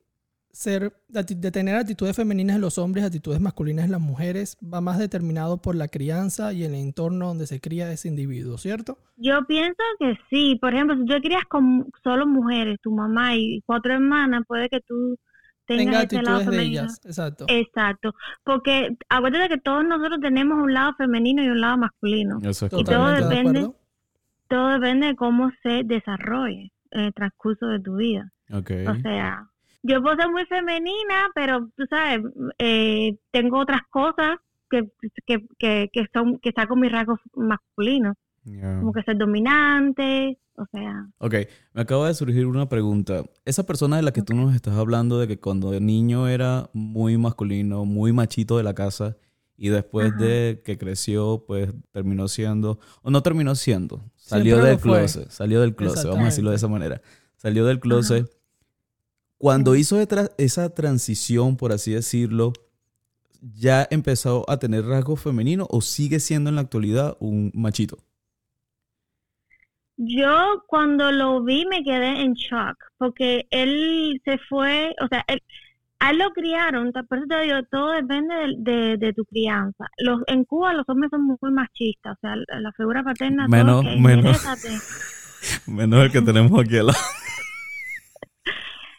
ser, 0.56 0.92
de 1.08 1.50
tener 1.50 1.76
actitudes 1.76 2.16
femeninas 2.16 2.56
en 2.56 2.62
los 2.62 2.78
hombres, 2.78 3.04
actitudes 3.04 3.40
masculinas 3.40 3.84
en 3.84 3.92
las 3.92 4.00
mujeres, 4.00 4.56
va 4.62 4.80
más 4.80 4.98
determinado 4.98 5.60
por 5.60 5.74
la 5.76 5.88
crianza 5.88 6.52
y 6.54 6.64
el 6.64 6.74
entorno 6.74 7.26
donde 7.28 7.46
se 7.46 7.60
cría 7.60 7.92
ese 7.92 8.08
individuo, 8.08 8.56
¿cierto? 8.56 8.98
Yo 9.16 9.44
pienso 9.46 9.82
que 9.98 10.14
sí. 10.30 10.56
Por 10.60 10.74
ejemplo, 10.74 10.96
si 10.96 11.04
tú 11.04 11.14
crías 11.22 11.44
con 11.48 11.90
solo 12.02 12.26
mujeres, 12.26 12.78
tu 12.82 12.90
mamá 12.90 13.36
y 13.36 13.60
cuatro 13.66 13.92
hermanas, 13.92 14.42
puede 14.48 14.68
que 14.70 14.80
tú 14.80 15.18
tengas 15.66 15.84
Tenga 15.86 16.02
ese 16.04 16.22
lado 16.22 16.36
actitudes 16.38 16.46
de 16.46 16.52
femenino. 16.52 16.82
ellas, 16.82 17.00
exacto. 17.04 17.44
Exacto. 17.48 18.14
Porque 18.44 18.96
acuérdate 19.08 19.48
que 19.50 19.60
todos 19.60 19.84
nosotros 19.84 20.20
tenemos 20.22 20.58
un 20.62 20.72
lado 20.72 20.94
femenino 20.96 21.42
y 21.42 21.48
un 21.48 21.60
lado 21.60 21.76
masculino. 21.76 22.38
Eso 22.42 22.66
es 22.66 22.72
y 22.72 22.84
todo 22.84 23.08
de 23.08 23.22
depende- 23.22 23.58
acuerdo. 23.60 23.76
Todo 24.48 24.68
depende 24.70 25.06
de 25.08 25.16
cómo 25.16 25.50
se 25.62 25.82
desarrolle 25.84 26.72
en 26.92 27.00
el 27.00 27.12
transcurso 27.12 27.66
de 27.66 27.80
tu 27.80 27.96
vida. 27.96 28.30
Ok. 28.52 28.70
O 28.88 28.94
sea, 29.02 29.44
yo 29.82 30.02
puedo 30.02 30.16
ser 30.16 30.30
muy 30.30 30.44
femenina, 30.46 31.30
pero 31.34 31.68
tú 31.76 31.84
sabes, 31.88 32.20
eh, 32.58 33.16
tengo 33.30 33.58
otras 33.60 33.82
cosas 33.90 34.36
que, 34.70 34.88
que, 35.26 35.46
que, 35.58 35.90
que 35.92 36.06
son 36.12 36.38
que 36.38 36.48
están 36.50 36.66
con 36.66 36.80
mis 36.80 36.90
rasgos 36.92 37.20
masculinos, 37.34 38.14
Ya. 38.44 38.78
como 38.80 38.92
que 38.92 39.02
ser 39.02 39.16
dominante, 39.16 40.38
o 40.56 40.64
sea, 40.72 41.06
Ok, 41.18 41.34
me 41.74 41.82
acaba 41.82 42.08
de 42.08 42.14
surgir 42.14 42.46
una 42.46 42.68
pregunta. 42.68 43.24
Esa 43.44 43.64
persona 43.66 43.96
de 43.96 44.02
la 44.02 44.12
que 44.12 44.22
tú 44.22 44.34
nos 44.34 44.54
estás 44.54 44.74
hablando, 44.76 45.18
de 45.18 45.28
que 45.28 45.38
cuando 45.38 45.70
de 45.70 45.80
niño 45.80 46.28
era 46.28 46.70
muy 46.72 47.18
masculino, 47.18 47.84
muy 47.84 48.12
machito 48.12 48.56
de 48.56 48.62
la 48.62 48.74
casa, 48.74 49.16
y 49.58 49.68
después 49.70 50.12
Ajá. 50.12 50.22
de 50.24 50.62
que 50.64 50.76
creció, 50.78 51.44
pues 51.46 51.72
terminó 51.92 52.28
siendo, 52.28 52.78
o 53.02 53.10
no 53.10 53.22
terminó 53.22 53.54
siendo, 53.54 54.02
salió 54.16 54.54
Siempre 54.56 54.70
del 54.70 54.80
closet, 54.80 55.30
salió 55.30 55.60
del 55.60 55.74
closet, 55.74 56.04
vamos 56.06 56.22
a 56.22 56.26
decirlo 56.26 56.50
de 56.50 56.56
esa 56.56 56.68
manera. 56.68 57.00
Salió 57.36 57.64
del 57.66 57.80
closet. 57.80 58.30
Cuando 59.38 59.74
Sí. 59.74 59.80
hizo 59.80 59.98
esa 60.38 60.74
transición, 60.74 61.56
por 61.56 61.72
así 61.72 61.92
decirlo, 61.92 62.52
¿ya 63.40 63.86
empezó 63.90 64.44
a 64.48 64.58
tener 64.58 64.84
rasgos 64.86 65.20
femeninos 65.20 65.66
o 65.70 65.80
sigue 65.80 66.20
siendo 66.20 66.48
en 66.50 66.56
la 66.56 66.62
actualidad 66.62 67.16
un 67.20 67.50
machito? 67.54 67.98
Yo 69.98 70.62
cuando 70.66 71.10
lo 71.10 71.42
vi 71.42 71.64
me 71.66 71.82
quedé 71.82 72.20
en 72.20 72.34
shock, 72.34 72.76
porque 72.98 73.46
él 73.50 74.20
se 74.24 74.38
fue, 74.48 74.94
o 75.02 75.08
sea, 75.08 75.24
él, 75.26 75.42
a 76.00 76.10
él 76.10 76.18
lo 76.18 76.30
criaron, 76.32 76.92
por 76.92 77.16
eso 77.18 77.26
te 77.28 77.42
digo, 77.42 77.56
todo 77.70 77.92
depende 77.92 78.34
de, 78.34 78.54
de, 78.72 78.96
de 78.98 79.12
tu 79.14 79.24
crianza. 79.24 79.86
Los, 79.98 80.20
en 80.26 80.44
Cuba 80.44 80.74
los 80.74 80.86
hombres 80.88 81.10
son 81.10 81.22
muy 81.24 81.50
machistas, 81.52 82.16
o 82.18 82.20
sea, 82.20 82.36
la, 82.36 82.72
figura 82.72 83.02
paterna, 83.02 83.46
todo 83.46 83.82
Menos- 83.82 84.00
menos. 84.00 84.46
Menos 85.66 86.04
el 86.04 86.10
que 86.12 86.20
tenemos 86.22 86.60
aquí 86.60 86.76
al 86.76 86.86
lado. 86.86 86.98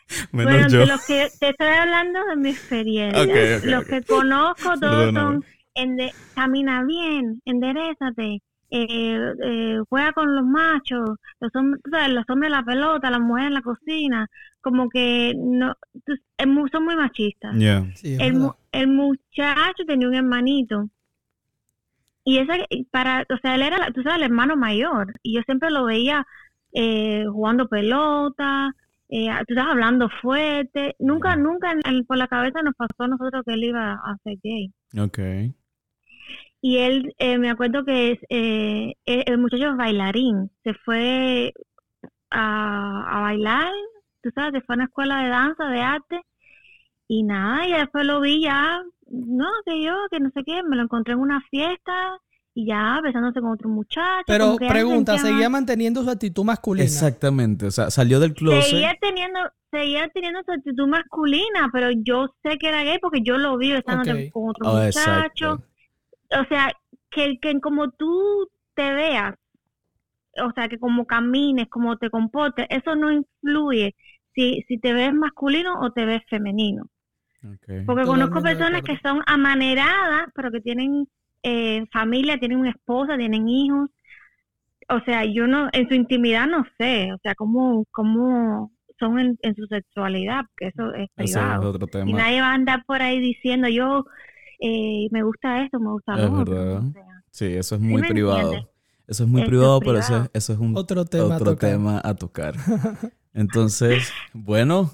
Menos 0.31 0.53
bueno, 0.53 0.67
yo. 0.69 0.79
de 0.79 0.85
los 0.87 1.05
que 1.05 1.27
te 1.39 1.49
estoy 1.49 1.67
hablando 1.67 2.25
de 2.25 2.35
mi 2.35 2.49
experiencia. 2.49 3.59
Los 3.65 3.85
que 3.85 4.03
conozco 4.03 4.77
todos 4.79 5.13
son 5.13 5.43
ende- 5.75 6.13
camina 6.35 6.83
bien, 6.83 7.41
enderezate, 7.45 8.41
eh, 8.69 9.19
eh, 9.43 9.79
juega 9.89 10.11
con 10.13 10.35
los 10.35 10.45
machos, 10.45 11.17
los 11.39 11.55
hombres, 11.55 11.81
tú 11.83 11.91
sabes, 11.91 12.09
los 12.09 12.25
hombres 12.29 12.49
en 12.49 12.57
la 12.57 12.63
pelota, 12.63 13.09
las 13.09 13.21
mujeres 13.21 13.47
en 13.47 13.53
la 13.53 13.61
cocina, 13.61 14.27
como 14.61 14.89
que 14.89 15.33
no, 15.37 15.75
son 16.71 16.85
muy 16.85 16.95
machistas. 16.95 17.55
Yeah. 17.55 17.85
Sí, 17.95 18.17
el 18.19 18.87
muchacho 18.87 19.85
tenía 19.85 20.07
un 20.07 20.15
hermanito 20.15 20.89
y 22.27 22.39
ese 22.39 22.67
para 22.91 23.25
o 23.33 23.37
sea 23.37 23.55
él 23.55 23.61
era 23.61 23.89
tú 23.93 24.03
sabes 24.03 24.17
el 24.17 24.25
hermano 24.25 24.57
mayor 24.57 25.13
y 25.23 25.35
yo 25.35 25.41
siempre 25.43 25.71
lo 25.71 25.85
veía 25.85 26.27
eh, 26.73 27.23
jugando 27.31 27.69
pelota 27.69 28.75
eh, 29.09 29.29
tú 29.47 29.53
estás 29.53 29.67
hablando 29.67 30.09
fuerte. 30.21 30.95
Nunca 30.99 31.35
nunca 31.35 31.71
en- 31.71 31.81
en- 31.85 32.05
por 32.05 32.17
la 32.17 32.27
cabeza 32.27 32.61
nos 32.61 32.75
pasó 32.75 33.03
a 33.03 33.07
nosotros 33.07 33.43
que 33.45 33.53
él 33.53 33.63
iba 33.63 33.93
a 33.93 34.17
ser 34.23 34.35
gay. 34.43 34.71
Ok. 34.99 35.19
y 36.61 36.77
él 36.77 37.13
eh, 37.19 37.37
me 37.37 37.49
acuerdo 37.51 37.85
que 37.85 38.19
eh, 38.29 38.93
el 39.05 39.23
el 39.27 39.37
muchacho 39.37 39.69
es 39.69 39.77
bailarín. 39.77 40.49
Se 40.63 40.73
fue 40.73 41.53
a, 42.31 43.17
a 43.17 43.21
bailar 43.21 43.71
tú 44.21 44.29
sabes 44.35 44.53
se 44.53 44.61
fue 44.65 44.73
a 44.75 44.77
una 44.77 44.85
escuela 44.85 45.23
de 45.23 45.29
danza 45.29 45.65
de 45.69 45.81
arte 45.81 46.21
y 47.07 47.23
nada 47.23 47.67
y 47.67 47.73
después 47.73 48.05
lo 48.05 48.19
vi 48.21 48.41
ya 48.43 48.81
no 49.09 49.45
que 49.65 49.81
yo 49.81 49.93
que 50.11 50.19
no 50.19 50.29
sé 50.31 50.43
qué 50.43 50.61
me 50.63 50.75
lo 50.75 50.83
encontré 50.83 51.13
en 51.13 51.19
una 51.21 51.39
fiesta 51.49 52.17
y 52.59 52.65
ya 52.65 52.99
besándose 53.03 53.39
con 53.39 53.51
otro 53.51 53.69
muchacho 53.69 54.23
Pero 54.25 54.45
como 54.45 54.57
que 54.57 54.65
ya 54.65 54.69
se 54.69 54.73
pregunta, 54.73 55.17
¿seguía 55.19 55.41
más- 55.49 55.51
manteniendo 55.61 56.03
su 56.03 56.09
actitud 56.09 56.43
masculina? 56.43 56.85
Exactamente. 56.85 57.67
O 57.67 57.71
sea, 57.71 57.91
salió 57.91 58.19
del 58.19 58.33
closet. 58.33 58.63
seguía 58.63 58.95
teniendo 58.99 59.39
seguía 59.69 60.07
teniendo 60.13 60.41
su 60.43 60.51
actitud 60.53 60.87
masculina 60.87 61.69
pero 61.71 61.89
yo 61.91 62.33
sé 62.41 62.57
que 62.57 62.69
era 62.69 62.83
gay 62.83 62.97
porque 62.99 63.21
yo 63.21 63.37
lo 63.37 63.57
vi 63.57 63.73
besándote 63.73 64.27
Ok. 64.27 64.31
con 64.33 64.49
otro 64.49 64.69
Oh, 64.69 64.73
muchacho 64.75 64.87
exacto. 64.99 65.63
o 66.41 66.45
sea, 66.49 66.71
que, 67.11 67.37
que 67.39 67.59
como 67.59 67.91
tú 67.91 68.49
te 68.75 68.91
veas, 68.93 69.35
o 70.43 70.51
sea, 70.55 70.67
que 70.67 70.79
como 70.79 71.05
camines, 71.05 71.67
como 71.69 71.97
te 71.97 72.09
comportes, 72.09 72.65
eso 72.69 72.95
no 72.95 73.11
influye 73.11 73.95
si, 74.33 74.63
si 74.67 74.79
te 74.79 74.93
ves 74.93 75.13
masculino 75.13 75.79
o 75.81 75.91
te 75.91 76.05
ves 76.05 76.21
femenino. 76.29 76.89
Porque 77.41 78.03
conozco 78.03 78.39
Totalmente 78.39 78.41
personas 78.41 78.81
que 78.83 78.97
son 79.03 79.21
amaneradas, 79.25 80.25
pero 80.33 80.49
que 80.51 80.59
tienen 80.61 81.07
eh, 81.47 81.86
familia, 81.93 82.38
tienen 82.39 82.60
una 82.60 82.71
esposa, 82.71 83.17
tienen 83.17 83.47
hijos. 83.49 83.89
O 84.89 84.99
sea, 85.05 85.25
yo 85.25 85.47
no, 85.47 85.69
en 85.73 85.88
su 85.89 85.95
intimidad 85.95 86.47
no 86.47 86.63
sé, 86.77 87.12
o 87.13 87.17
sea, 87.23 87.36
cómo, 87.36 87.86
cómo 87.91 88.71
son 88.99 89.19
en, 89.19 89.38
en 89.41 89.55
su 89.55 89.65
sexualidad, 89.67 90.41
porque 90.47 90.67
eso 90.69 90.93
es 90.93 91.10
privado. 91.15 91.69
otro 91.71 91.88
Y 91.88 91.89
tema. 91.91 92.17
nadie 92.19 92.41
va 92.41 92.51
a 92.51 92.53
andar 92.55 92.83
por 92.86 93.01
ahí 93.01 93.19
diciendo 93.19 93.67
yo 93.69 94.05
eh, 94.60 95.07
me 95.12 95.23
gusta 95.23 95.63
esto, 95.63 95.79
me 95.79 95.91
gusta 95.91 96.15
Es 96.15 96.29
lo 96.31 96.33
otro. 96.41 96.55
verdad. 96.55 96.77
o 96.77 96.91
sea. 96.93 97.03
Sí, 97.31 97.45
eso 97.53 97.75
es 97.75 97.81
¿Sí 97.81 97.88
muy 97.88 98.01
privado. 98.03 98.53
entiendes? 98.53 98.71
Eso 99.07 99.23
es 99.23 99.29
muy 99.29 99.41
Eso 99.41 99.45
es 99.45 99.49
privado, 99.49 99.79
pero 99.81 99.99
eso, 99.99 100.29
eso 100.33 100.53
es 100.53 100.60
un 100.60 100.77
Otro 100.77 101.05
tema 101.05 101.36
a 101.36 101.38
otro 101.38 101.51
tocar. 101.53 101.69
tema 101.71 102.01
a 102.03 102.15
tocar. 102.15 102.55
Entonces, 103.33 104.12
bueno, 104.33 104.91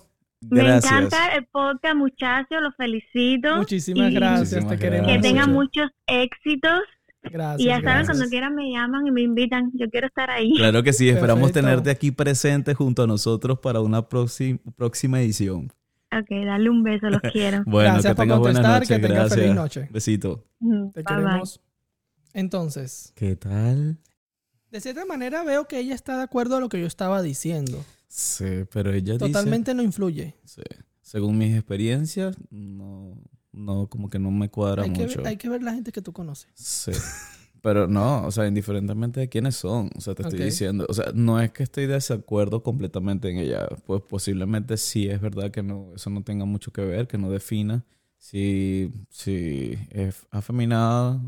Me 0.50 0.76
encanta 0.76 1.28
el 1.36 1.46
podcast, 1.48 1.96
muchachos, 1.96 2.58
los 2.62 2.76
felicito. 2.76 3.58
Muchísimas 3.58 4.12
Y 4.12 4.16
gracias, 4.16 4.40
Muchísimas 4.64 4.70
te 4.72 4.78
queremos 4.80 5.12
Que 5.12 5.20
tengan 5.20 5.52
mucho. 5.52 5.82
muchos 5.82 5.92
éxitos. 6.08 6.80
Gracias. 7.24 7.62
y 7.62 7.66
ya 7.68 7.82
saben, 7.82 8.06
cuando 8.06 8.26
quieran 8.28 8.54
me 8.54 8.70
llaman 8.72 9.08
y 9.08 9.12
me 9.12 9.22
invitan. 9.22 9.72
Yo 9.76 9.90
quiero 9.90 10.08
estar 10.08 10.30
ahí. 10.30 10.54
Claro 10.58 10.84
que 10.84 10.92
sí, 10.92 11.08
esperamos 11.08 11.52
Perfecto. 11.52 11.68
tenerte 11.70 11.90
aquí 11.90 12.12
presente 12.12 12.74
junto 12.74 13.04
a 13.04 13.08
nosotros 13.08 13.60
para 13.60 13.80
una 13.80 14.10
próxima 14.10 14.60
próxima 14.76 15.22
edición. 15.22 15.72
Ok, 16.12 16.28
dale 16.46 16.70
un 16.70 16.84
beso, 16.84 17.10
los 17.10 17.22
quiero. 17.34 17.64
Bueno, 17.66 17.94
Gracias 17.94 18.14
que 18.14 18.18
por 18.18 18.28
contestar, 18.28 18.74
noches. 18.82 18.88
que 18.90 18.96
tengas 19.00 19.16
gracias. 19.18 19.40
feliz 19.40 19.56
noche. 19.56 19.88
Besito. 19.92 20.44
Mm, 20.60 20.90
Te 20.92 21.02
bye, 21.04 21.16
bye. 21.16 21.24
queremos. 21.26 21.62
Entonces, 22.34 23.14
¿Qué 23.16 23.36
tal? 23.36 23.98
de 24.72 24.82
cierta 24.82 25.06
manera 25.06 25.44
veo 25.44 25.68
que 25.68 25.78
ella 25.80 25.94
está 25.96 26.18
de 26.18 26.24
acuerdo 26.24 26.58
a 26.58 26.60
lo 26.60 26.68
que 26.68 26.80
yo 26.82 26.88
estaba 26.88 27.22
diciendo. 27.22 27.78
Sí, 28.16 28.46
pero 28.72 28.92
ella 28.94 29.14
dice... 29.14 29.26
Totalmente 29.26 29.74
no 29.74 29.82
influye. 29.82 30.36
Sí. 30.46 30.62
Según 31.02 31.36
mis 31.36 31.56
experiencias, 31.56 32.38
no, 32.52 33.18
no, 33.52 33.88
como 33.88 34.08
que 34.12 34.20
no 34.20 34.30
me 34.30 34.50
cuadra 34.50 34.84
Hay 34.84 34.94
que, 34.94 35.02
mucho. 35.02 35.18
ver, 35.18 35.28
hay 35.30 35.38
que 35.38 35.50
ver 35.50 35.64
la 35.64 35.74
gente 35.74 35.92
que 35.92 36.04
tú 36.04 36.14
conoces. 36.14 36.52
Sí. 36.54 36.92
Pero 37.64 37.88
no, 37.88 38.24
o 38.28 38.30
sea, 38.32 38.46
indiferentemente 38.46 39.20
de 39.20 39.30
quiénes 39.30 39.56
son, 39.56 39.90
o 39.98 40.02
sea, 40.02 40.14
te 40.14 40.22
estoy 40.22 40.38
diciendo, 40.38 40.86
o 40.88 40.94
sea, 40.94 41.12
no 41.16 41.42
es 41.42 41.52
que 41.52 41.64
estoy 41.64 41.88
de 41.88 41.94
desacuerdo 41.94 42.62
completamente 42.62 43.30
en 43.32 43.38
ella, 43.38 43.68
pues 43.88 44.04
posiblemente 44.04 44.78
sí 44.78 45.08
es 45.08 45.20
verdad 45.20 45.50
que 45.50 45.64
no, 45.64 45.92
eso 45.96 46.12
no 46.12 46.24
tenga 46.24 46.46
mucho 46.46 46.72
que 46.72 46.82
ver, 46.82 47.08
que 47.08 47.18
no 47.18 47.32
defina 47.32 47.84
si, 48.20 48.92
si 49.10 49.76
es 49.90 50.28
afeminada 50.30 51.20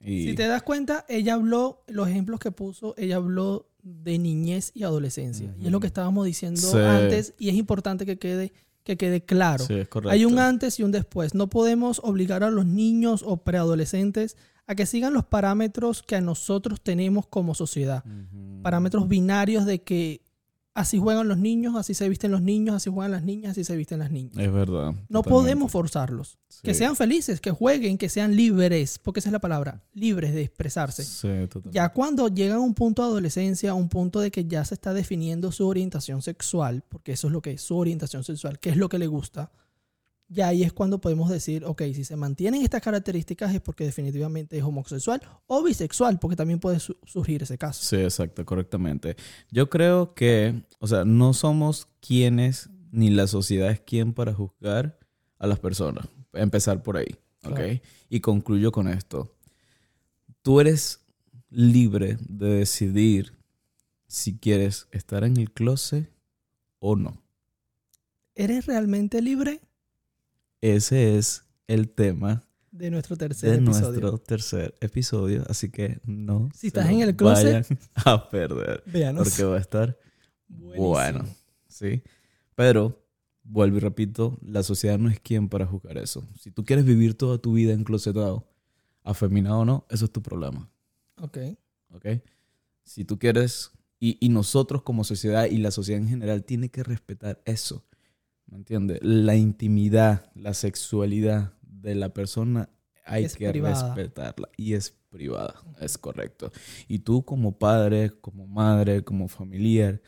y... 0.00 0.24
Si 0.30 0.34
te 0.34 0.48
das 0.48 0.64
cuenta, 0.64 1.06
ella 1.08 1.34
habló, 1.34 1.82
los 1.86 2.08
ejemplos 2.08 2.40
que 2.40 2.50
puso, 2.50 2.94
ella 2.98 3.16
habló 3.16 3.69
de 3.82 4.18
niñez 4.18 4.70
y 4.74 4.84
adolescencia. 4.84 5.54
Y 5.60 5.66
es 5.66 5.72
lo 5.72 5.80
que 5.80 5.86
estábamos 5.86 6.26
diciendo 6.26 6.60
Sí. 6.60 6.78
antes 6.78 7.34
y 7.38 7.48
es 7.48 7.54
importante 7.54 8.06
que 8.06 8.18
quede, 8.18 8.52
que 8.84 8.96
quede 8.96 9.24
claro. 9.24 9.64
Sí, 9.64 9.74
es 9.74 9.88
correcto. 9.88 10.10
Hay 10.10 10.24
un 10.24 10.38
antes 10.38 10.78
y 10.80 10.82
un 10.82 10.92
después. 10.92 11.34
No 11.34 11.48
podemos 11.48 12.00
obligar 12.02 12.42
a 12.44 12.50
los 12.50 12.66
niños 12.66 13.22
o 13.26 13.38
preadolescentes 13.38 14.36
a 14.66 14.74
que 14.74 14.86
sigan 14.86 15.12
los 15.12 15.24
parámetros 15.24 16.02
que 16.02 16.16
a 16.16 16.20
nosotros 16.20 16.80
tenemos 16.80 17.26
como 17.26 17.54
sociedad. 17.54 18.04
Parámetros 18.62 19.08
binarios 19.08 19.66
de 19.66 19.82
que 19.82 20.22
así 20.74 20.98
juegan 20.98 21.28
los 21.28 21.38
niños, 21.38 21.74
así 21.76 21.94
se 21.94 22.08
visten 22.08 22.30
los 22.30 22.42
niños, 22.42 22.76
así 22.76 22.90
juegan 22.90 23.12
las 23.12 23.22
niñas, 23.22 23.52
así 23.52 23.64
se 23.64 23.76
visten 23.76 23.98
las 23.98 24.10
niñas. 24.10 24.36
Es 24.36 24.52
verdad. 24.52 24.92
No 25.08 25.22
totalmente. 25.22 25.30
podemos 25.30 25.72
forzarlos. 25.72 26.38
Que 26.62 26.74
sean 26.74 26.96
felices, 26.96 27.40
que 27.40 27.50
jueguen, 27.50 27.96
que 27.96 28.08
sean 28.08 28.36
libres, 28.36 28.98
porque 28.98 29.20
esa 29.20 29.30
es 29.30 29.32
la 29.32 29.38
palabra, 29.38 29.82
libres 29.94 30.34
de 30.34 30.42
expresarse. 30.42 31.04
Sí, 31.04 31.28
totalmente. 31.48 31.70
Ya 31.72 31.88
cuando 31.90 32.28
llegan 32.28 32.58
a 32.58 32.60
un 32.60 32.74
punto 32.74 33.02
de 33.02 33.08
adolescencia, 33.08 33.70
a 33.70 33.74
un 33.74 33.88
punto 33.88 34.20
de 34.20 34.30
que 34.30 34.44
ya 34.44 34.64
se 34.64 34.74
está 34.74 34.92
definiendo 34.92 35.52
su 35.52 35.66
orientación 35.66 36.22
sexual, 36.22 36.82
porque 36.88 37.12
eso 37.12 37.28
es 37.28 37.32
lo 37.32 37.40
que 37.40 37.52
es 37.52 37.62
su 37.62 37.76
orientación 37.76 38.24
sexual, 38.24 38.58
qué 38.58 38.70
es 38.70 38.76
lo 38.76 38.88
que 38.88 38.98
le 38.98 39.06
gusta, 39.06 39.50
ya 40.32 40.46
ahí 40.48 40.62
es 40.62 40.72
cuando 40.72 41.00
podemos 41.00 41.28
decir, 41.28 41.64
ok, 41.64 41.82
si 41.92 42.04
se 42.04 42.14
mantienen 42.14 42.62
estas 42.62 42.80
características 42.80 43.52
es 43.52 43.60
porque 43.60 43.84
definitivamente 43.84 44.56
es 44.56 44.62
homosexual 44.62 45.20
o 45.48 45.62
bisexual, 45.62 46.20
porque 46.20 46.36
también 46.36 46.60
puede 46.60 46.78
su- 46.78 46.96
surgir 47.04 47.42
ese 47.42 47.58
caso. 47.58 47.82
Sí, 47.84 47.96
exacto, 47.96 48.46
correctamente. 48.46 49.16
Yo 49.50 49.68
creo 49.68 50.14
que, 50.14 50.62
o 50.78 50.86
sea, 50.86 51.04
no 51.04 51.34
somos 51.34 51.88
quienes, 52.00 52.70
ni 52.92 53.10
la 53.10 53.26
sociedad 53.26 53.70
es 53.70 53.80
quien 53.80 54.14
para 54.14 54.32
juzgar 54.32 54.98
a 55.38 55.46
las 55.48 55.58
personas. 55.58 56.06
Empezar 56.32 56.82
por 56.84 56.96
ahí, 56.96 57.16
¿ok? 57.44 57.54
Claro. 57.56 57.80
Y 58.08 58.20
concluyo 58.20 58.70
con 58.70 58.86
esto. 58.86 59.34
Tú 60.42 60.60
eres 60.60 61.00
libre 61.50 62.18
de 62.28 62.50
decidir 62.50 63.34
si 64.06 64.38
quieres 64.38 64.86
estar 64.92 65.24
en 65.24 65.36
el 65.38 65.50
closet 65.50 66.08
o 66.78 66.94
no. 66.94 67.20
¿Eres 68.36 68.66
realmente 68.66 69.20
libre? 69.20 69.60
Ese 70.60 71.16
es 71.16 71.44
el 71.68 71.88
tema 71.90 72.44
De 72.70 72.90
nuestro 72.90 73.16
tercer 73.16 73.50
de 73.50 73.56
episodio. 73.56 74.00
nuestro 74.00 74.18
tercer 74.18 74.74
episodio, 74.80 75.44
así 75.48 75.70
que 75.70 76.00
no 76.04 76.48
Si 76.52 76.60
se 76.60 76.66
estás 76.68 76.88
en 76.90 77.00
el 77.00 77.16
closet, 77.16 77.66
vayan 77.68 77.78
a 77.94 78.28
perder. 78.28 78.82
Véanos. 78.86 79.28
Porque 79.28 79.44
va 79.44 79.56
a 79.56 79.60
estar 79.60 79.98
Buenísimo. 80.48 80.88
bueno, 80.88 81.24
¿sí? 81.68 82.02
Pero, 82.54 83.02
vuelvo 83.44 83.76
y 83.78 83.80
repito, 83.80 84.38
la 84.42 84.62
sociedad 84.62 84.98
no 84.98 85.08
es 85.08 85.18
quien 85.20 85.48
para 85.48 85.64
juzgar 85.66 85.96
eso. 85.98 86.26
Si 86.38 86.50
tú 86.50 86.64
quieres 86.64 86.84
vivir 86.84 87.14
toda 87.16 87.38
tu 87.38 87.52
vida 87.54 87.72
enclosetado, 87.72 88.46
afeminado 89.02 89.60
o 89.60 89.64
no, 89.64 89.86
eso 89.90 90.04
es 90.04 90.10
tu 90.12 90.20
problema, 90.22 90.68
Ok. 91.16 91.38
¿ok? 91.94 92.06
Si 92.84 93.04
tú 93.04 93.18
quieres, 93.18 93.70
y, 93.98 94.18
y 94.20 94.28
nosotros 94.30 94.82
como 94.82 95.04
sociedad 95.04 95.46
y 95.46 95.58
la 95.58 95.70
sociedad 95.70 96.00
en 96.02 96.08
general 96.08 96.44
tiene 96.44 96.68
que 96.70 96.82
respetar 96.82 97.40
eso, 97.44 97.84
¿me 98.50 98.56
entiendes? 98.58 98.98
La 99.02 99.36
intimidad, 99.36 100.30
la 100.34 100.54
sexualidad 100.54 101.52
de 101.62 101.94
la 101.94 102.10
persona 102.12 102.68
hay 103.06 103.24
Es 103.24 103.36
que 103.36 103.48
privada. 103.50 103.94
respetarla 103.94 104.48
y 104.56 104.74
es 104.74 104.90
privada, 105.08 105.54
es 105.80 105.96
correcto. 105.98 106.52
Y 106.86 107.00
tú 107.00 107.24
como 107.24 107.58
padre, 107.58 108.10
como 108.20 108.46
madre, 108.46 109.02
como 109.02 109.26
familiar, 109.28 110.00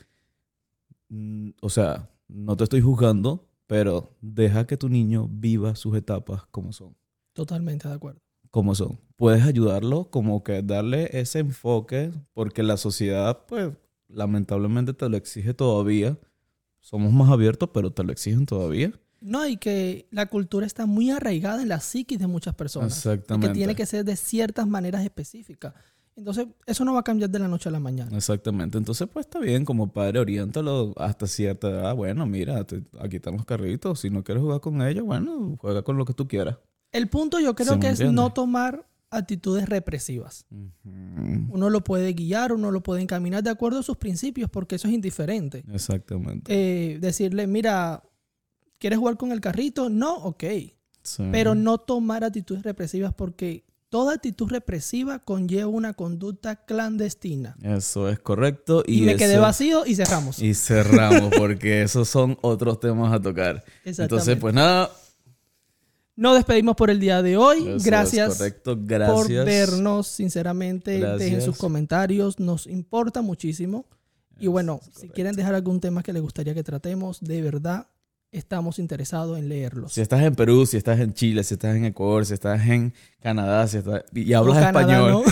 mm, 1.09 1.51
o 1.61 1.69
sea, 1.71 2.11
no 2.29 2.57
te 2.57 2.65
estoy 2.65 2.81
juzgando, 2.81 3.49
pero 3.67 4.17
deja 4.21 4.67
que 4.67 4.77
tu 4.77 4.89
niño 4.89 5.29
viva 5.31 5.75
sus 5.75 5.97
etapas 5.97 6.45
como 6.51 6.73
son, 6.73 6.95
Totalmente 7.33 7.89
de 7.89 7.95
acuerdo. 7.95 8.21
como 8.51 8.75
son. 8.75 9.01
Puedes 9.17 9.45
ayudarlo, 9.45 10.11
como 10.11 10.43
que 10.45 10.63
darle 10.63 11.09
ese 11.13 11.39
enfoque, 11.41 12.11
porque 12.35 12.63
la 12.63 12.77
sociedad, 12.77 13.47
pues, 13.47 13.71
lamentablemente 14.09 14.93
te 14.93 15.09
lo 15.09 15.17
exige 15.17 15.55
todavía. 15.55 16.19
Somos 16.83 17.13
más 17.13 17.31
abiertos, 17.31 17.71
pero 17.73 17.91
te 17.93 18.05
lo 18.05 18.13
exigen 18.13 18.45
todavía. 18.45 18.93
No, 19.21 19.47
y 19.47 19.57
que 19.57 20.09
la 20.11 20.27
cultura 20.27 20.67
está 20.67 20.85
muy 20.85 21.11
arraigada 21.11 21.63
en 21.63 21.69
la 21.69 21.79
psiquis 21.81 22.19
de 22.19 22.27
muchas 22.27 22.55
personas. 22.55 22.93
Y 22.93 22.97
Exactamente. 23.09 23.49
que 23.49 23.55
tiene 23.55 23.75
que 23.77 23.87
ser 23.87 24.05
de 24.05 24.17
ciertas 24.17 24.67
maneras 24.67 25.05
específicas. 25.05 25.73
Entonces, 26.17 26.47
eso 26.67 26.85
no 26.85 26.93
va 26.93 27.01
a 27.01 27.05
cambiar 27.05 27.31
de 27.31 27.39
la 27.39 27.49
noche 27.49 27.69
a 27.69 27.73
la 27.73 27.79
mañana. 27.81 28.15
Exactamente. 28.17 28.77
Entonces, 28.77 29.09
pues 29.11 29.25
está 29.27 29.39
bien, 29.39 29.65
como 29.65 29.93
padre, 29.93 30.19
oriéntalo 30.19 30.93
hasta 30.99 31.27
cierta 31.27 31.71
edad. 31.71 31.95
Bueno, 31.95 32.27
mira, 32.27 32.65
te- 32.65 32.83
aquí 33.01 33.17
están 33.17 33.35
los 33.35 33.47
carritos. 33.47 34.01
Si 34.01 34.11
no 34.11 34.23
quieres 34.25 34.43
jugar 34.43 34.61
con 34.61 34.83
ellos, 34.83 35.05
bueno, 35.07 35.57
juega 35.59 35.83
con 35.83 35.97
lo 35.97 36.05
que 36.05 36.13
tú 36.13 36.27
quieras. 36.29 36.59
El 36.91 37.09
punto 37.09 37.39
yo 37.41 37.55
creo 37.55 37.79
que 37.81 37.89
es 37.91 38.01
no 38.13 38.33
tomar 38.35 38.87
actitudes 39.13 39.69
represivas. 39.69 40.47
Uno 41.51 41.71
lo 41.71 41.85
puede 41.85 42.13
guiar, 42.15 42.53
uno 42.53 42.71
lo 42.71 42.83
puede 42.83 43.03
encaminar 43.03 43.43
de 43.43 43.51
acuerdo 43.51 43.81
a 43.81 43.83
sus 43.83 43.97
principios, 43.97 44.51
porque 44.51 44.77
eso 44.77 44.89
es 44.89 44.95
indiferente. 44.95 45.65
Exactamente. 45.73 46.53
Eh, 46.53 46.99
decirle, 46.99 47.47
mira, 47.47 48.03
¿quieres 48.79 48.99
jugar 48.99 49.17
con 49.17 49.31
el 49.33 49.41
carrito? 49.41 49.89
No, 49.89 50.17
ok. 50.17 50.45
Sí. 51.03 51.25
Pero 51.31 51.55
no 51.55 51.79
tomar 51.79 52.25
actitudes 52.25 52.63
represivas 52.63 53.13
porque 53.13 53.65
toda 53.93 54.15
actitud 54.15 54.49
represiva 54.49 55.19
conlleva 55.19 55.69
una 55.69 55.93
conducta 55.93 56.65
clandestina. 56.65 57.57
Eso 57.61 58.09
es 58.09 58.19
correcto. 58.19 58.83
Y, 58.87 59.03
Y, 59.03 59.07
me 59.07 59.17
quedé 59.17 59.37
vacío 59.37 59.85
y 59.85 59.95
cerramos. 59.95 60.41
Y 60.41 60.55
cerramos, 60.55 61.31
porque 61.37 61.83
esos 61.83 62.09
son 62.09 62.39
otros 62.41 62.81
temas 62.81 63.13
a 63.13 63.21
tocar. 63.21 63.57
Exactamente. 63.85 64.03
Entonces, 64.03 64.37
pues 64.39 64.55
nada. 64.55 64.91
Nos 66.15 66.37
despedimos 66.37 66.77
por 66.77 66.91
el 66.91 67.01
día 67.01 67.23
de 67.23 67.37
hoy. 67.37 67.69
eso 67.69 67.85
Gracias 67.85 68.37
correcto. 68.39 68.77
por 68.77 68.87
Gracias. 68.87 69.45
vernos, 69.47 70.07
sinceramente. 70.09 70.93
Dejen 70.93 71.09
Gracias. 71.19 71.45
sus 71.45 71.57
comentarios, 71.57 72.39
nos 72.39 72.67
importa 72.67 73.23
muchísimo. 73.23 73.87
Y 74.39 74.49
bueno, 74.49 74.81
si 74.99 75.09
quieren 75.09 75.35
dejar 75.37 75.55
algún 75.55 75.81
tema 75.81 76.03
que 76.03 76.13
les 76.13 76.21
gustaría 76.23 76.53
que 76.55 76.63
tratemos, 76.65 77.21
de 77.21 77.41
verdad 77.43 77.87
estamos 78.33 78.79
interesados 78.79 79.39
en 79.39 79.49
leerlos. 79.49 79.93
Si 79.93 80.01
estás 80.01 80.23
en 80.23 80.35
Perú, 80.35 80.65
si 80.67 80.77
estás 80.79 80.99
en 81.01 81.13
Chile, 81.15 81.45
si 81.45 81.55
estás 81.55 81.77
en 81.77 81.85
Ecuador, 81.85 82.25
si 82.27 82.33
estás 82.35 82.67
en 82.67 82.95
Canadá, 83.21 83.67
si 83.69 83.77
estás... 83.79 84.05
y 84.15 84.33
hablas 84.33 84.57
O 84.57 84.61
Canadá, 84.61 84.81
español. 84.81 85.25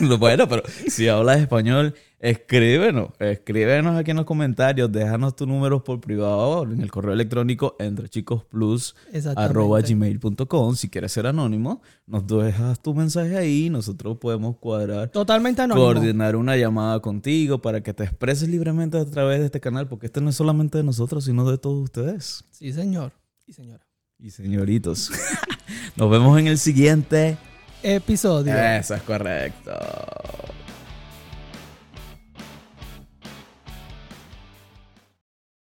Lo- 0.00 0.18
bueno, 0.18 0.48
pero 0.48 0.62
si 0.88 1.08
hablas 1.08 1.40
español, 1.40 1.94
escríbenos. 2.20 3.10
Escríbenos 3.18 3.96
aquí 3.96 4.10
en 4.10 4.16
los 4.18 4.26
comentarios. 4.26 4.90
Déjanos 4.90 5.36
tu 5.36 5.46
número 5.46 5.82
por 5.84 6.00
privado 6.00 6.62
en 6.64 6.80
el 6.80 6.90
correo 6.90 7.12
electrónico 7.12 7.76
entre 7.78 8.08
chicos 8.08 8.44
plus 8.44 8.94
Exactamente. 9.12 9.50
arroba 9.52 9.80
gmail.com. 9.80 10.74
Si 10.76 10.88
quieres 10.88 11.12
ser 11.12 11.26
anónimo, 11.26 11.80
nos 12.06 12.26
dejas 12.26 12.80
tu 12.80 12.94
mensaje 12.94 13.36
ahí. 13.36 13.70
Nosotros 13.70 14.18
podemos 14.18 14.56
cuadrar, 14.56 15.08
Totalmente 15.10 15.62
anónimo. 15.62 15.84
coordinar 15.86 16.36
una 16.36 16.56
llamada 16.56 17.00
contigo 17.00 17.60
para 17.62 17.82
que 17.82 17.94
te 17.94 18.04
expreses 18.04 18.48
libremente 18.48 18.98
a 18.98 19.04
través 19.04 19.40
de 19.40 19.46
este 19.46 19.60
canal, 19.60 19.88
porque 19.88 20.06
este 20.06 20.20
no 20.20 20.30
es 20.30 20.36
solamente 20.36 20.78
de 20.78 20.84
nosotros, 20.84 21.24
sino 21.24 21.48
de 21.50 21.58
todos 21.58 21.82
ustedes. 21.84 22.44
Sí, 22.50 22.72
señor. 22.72 23.12
Y 23.46 23.52
señora. 23.52 23.86
Y 24.18 24.30
señoritos. 24.30 25.10
Nos 25.96 26.10
vemos 26.10 26.38
en 26.38 26.48
el 26.48 26.58
siguiente. 26.58 27.36
Episodio. 27.82 28.56
Eso 28.58 28.94
es 28.96 29.02
correcto. 29.02 29.70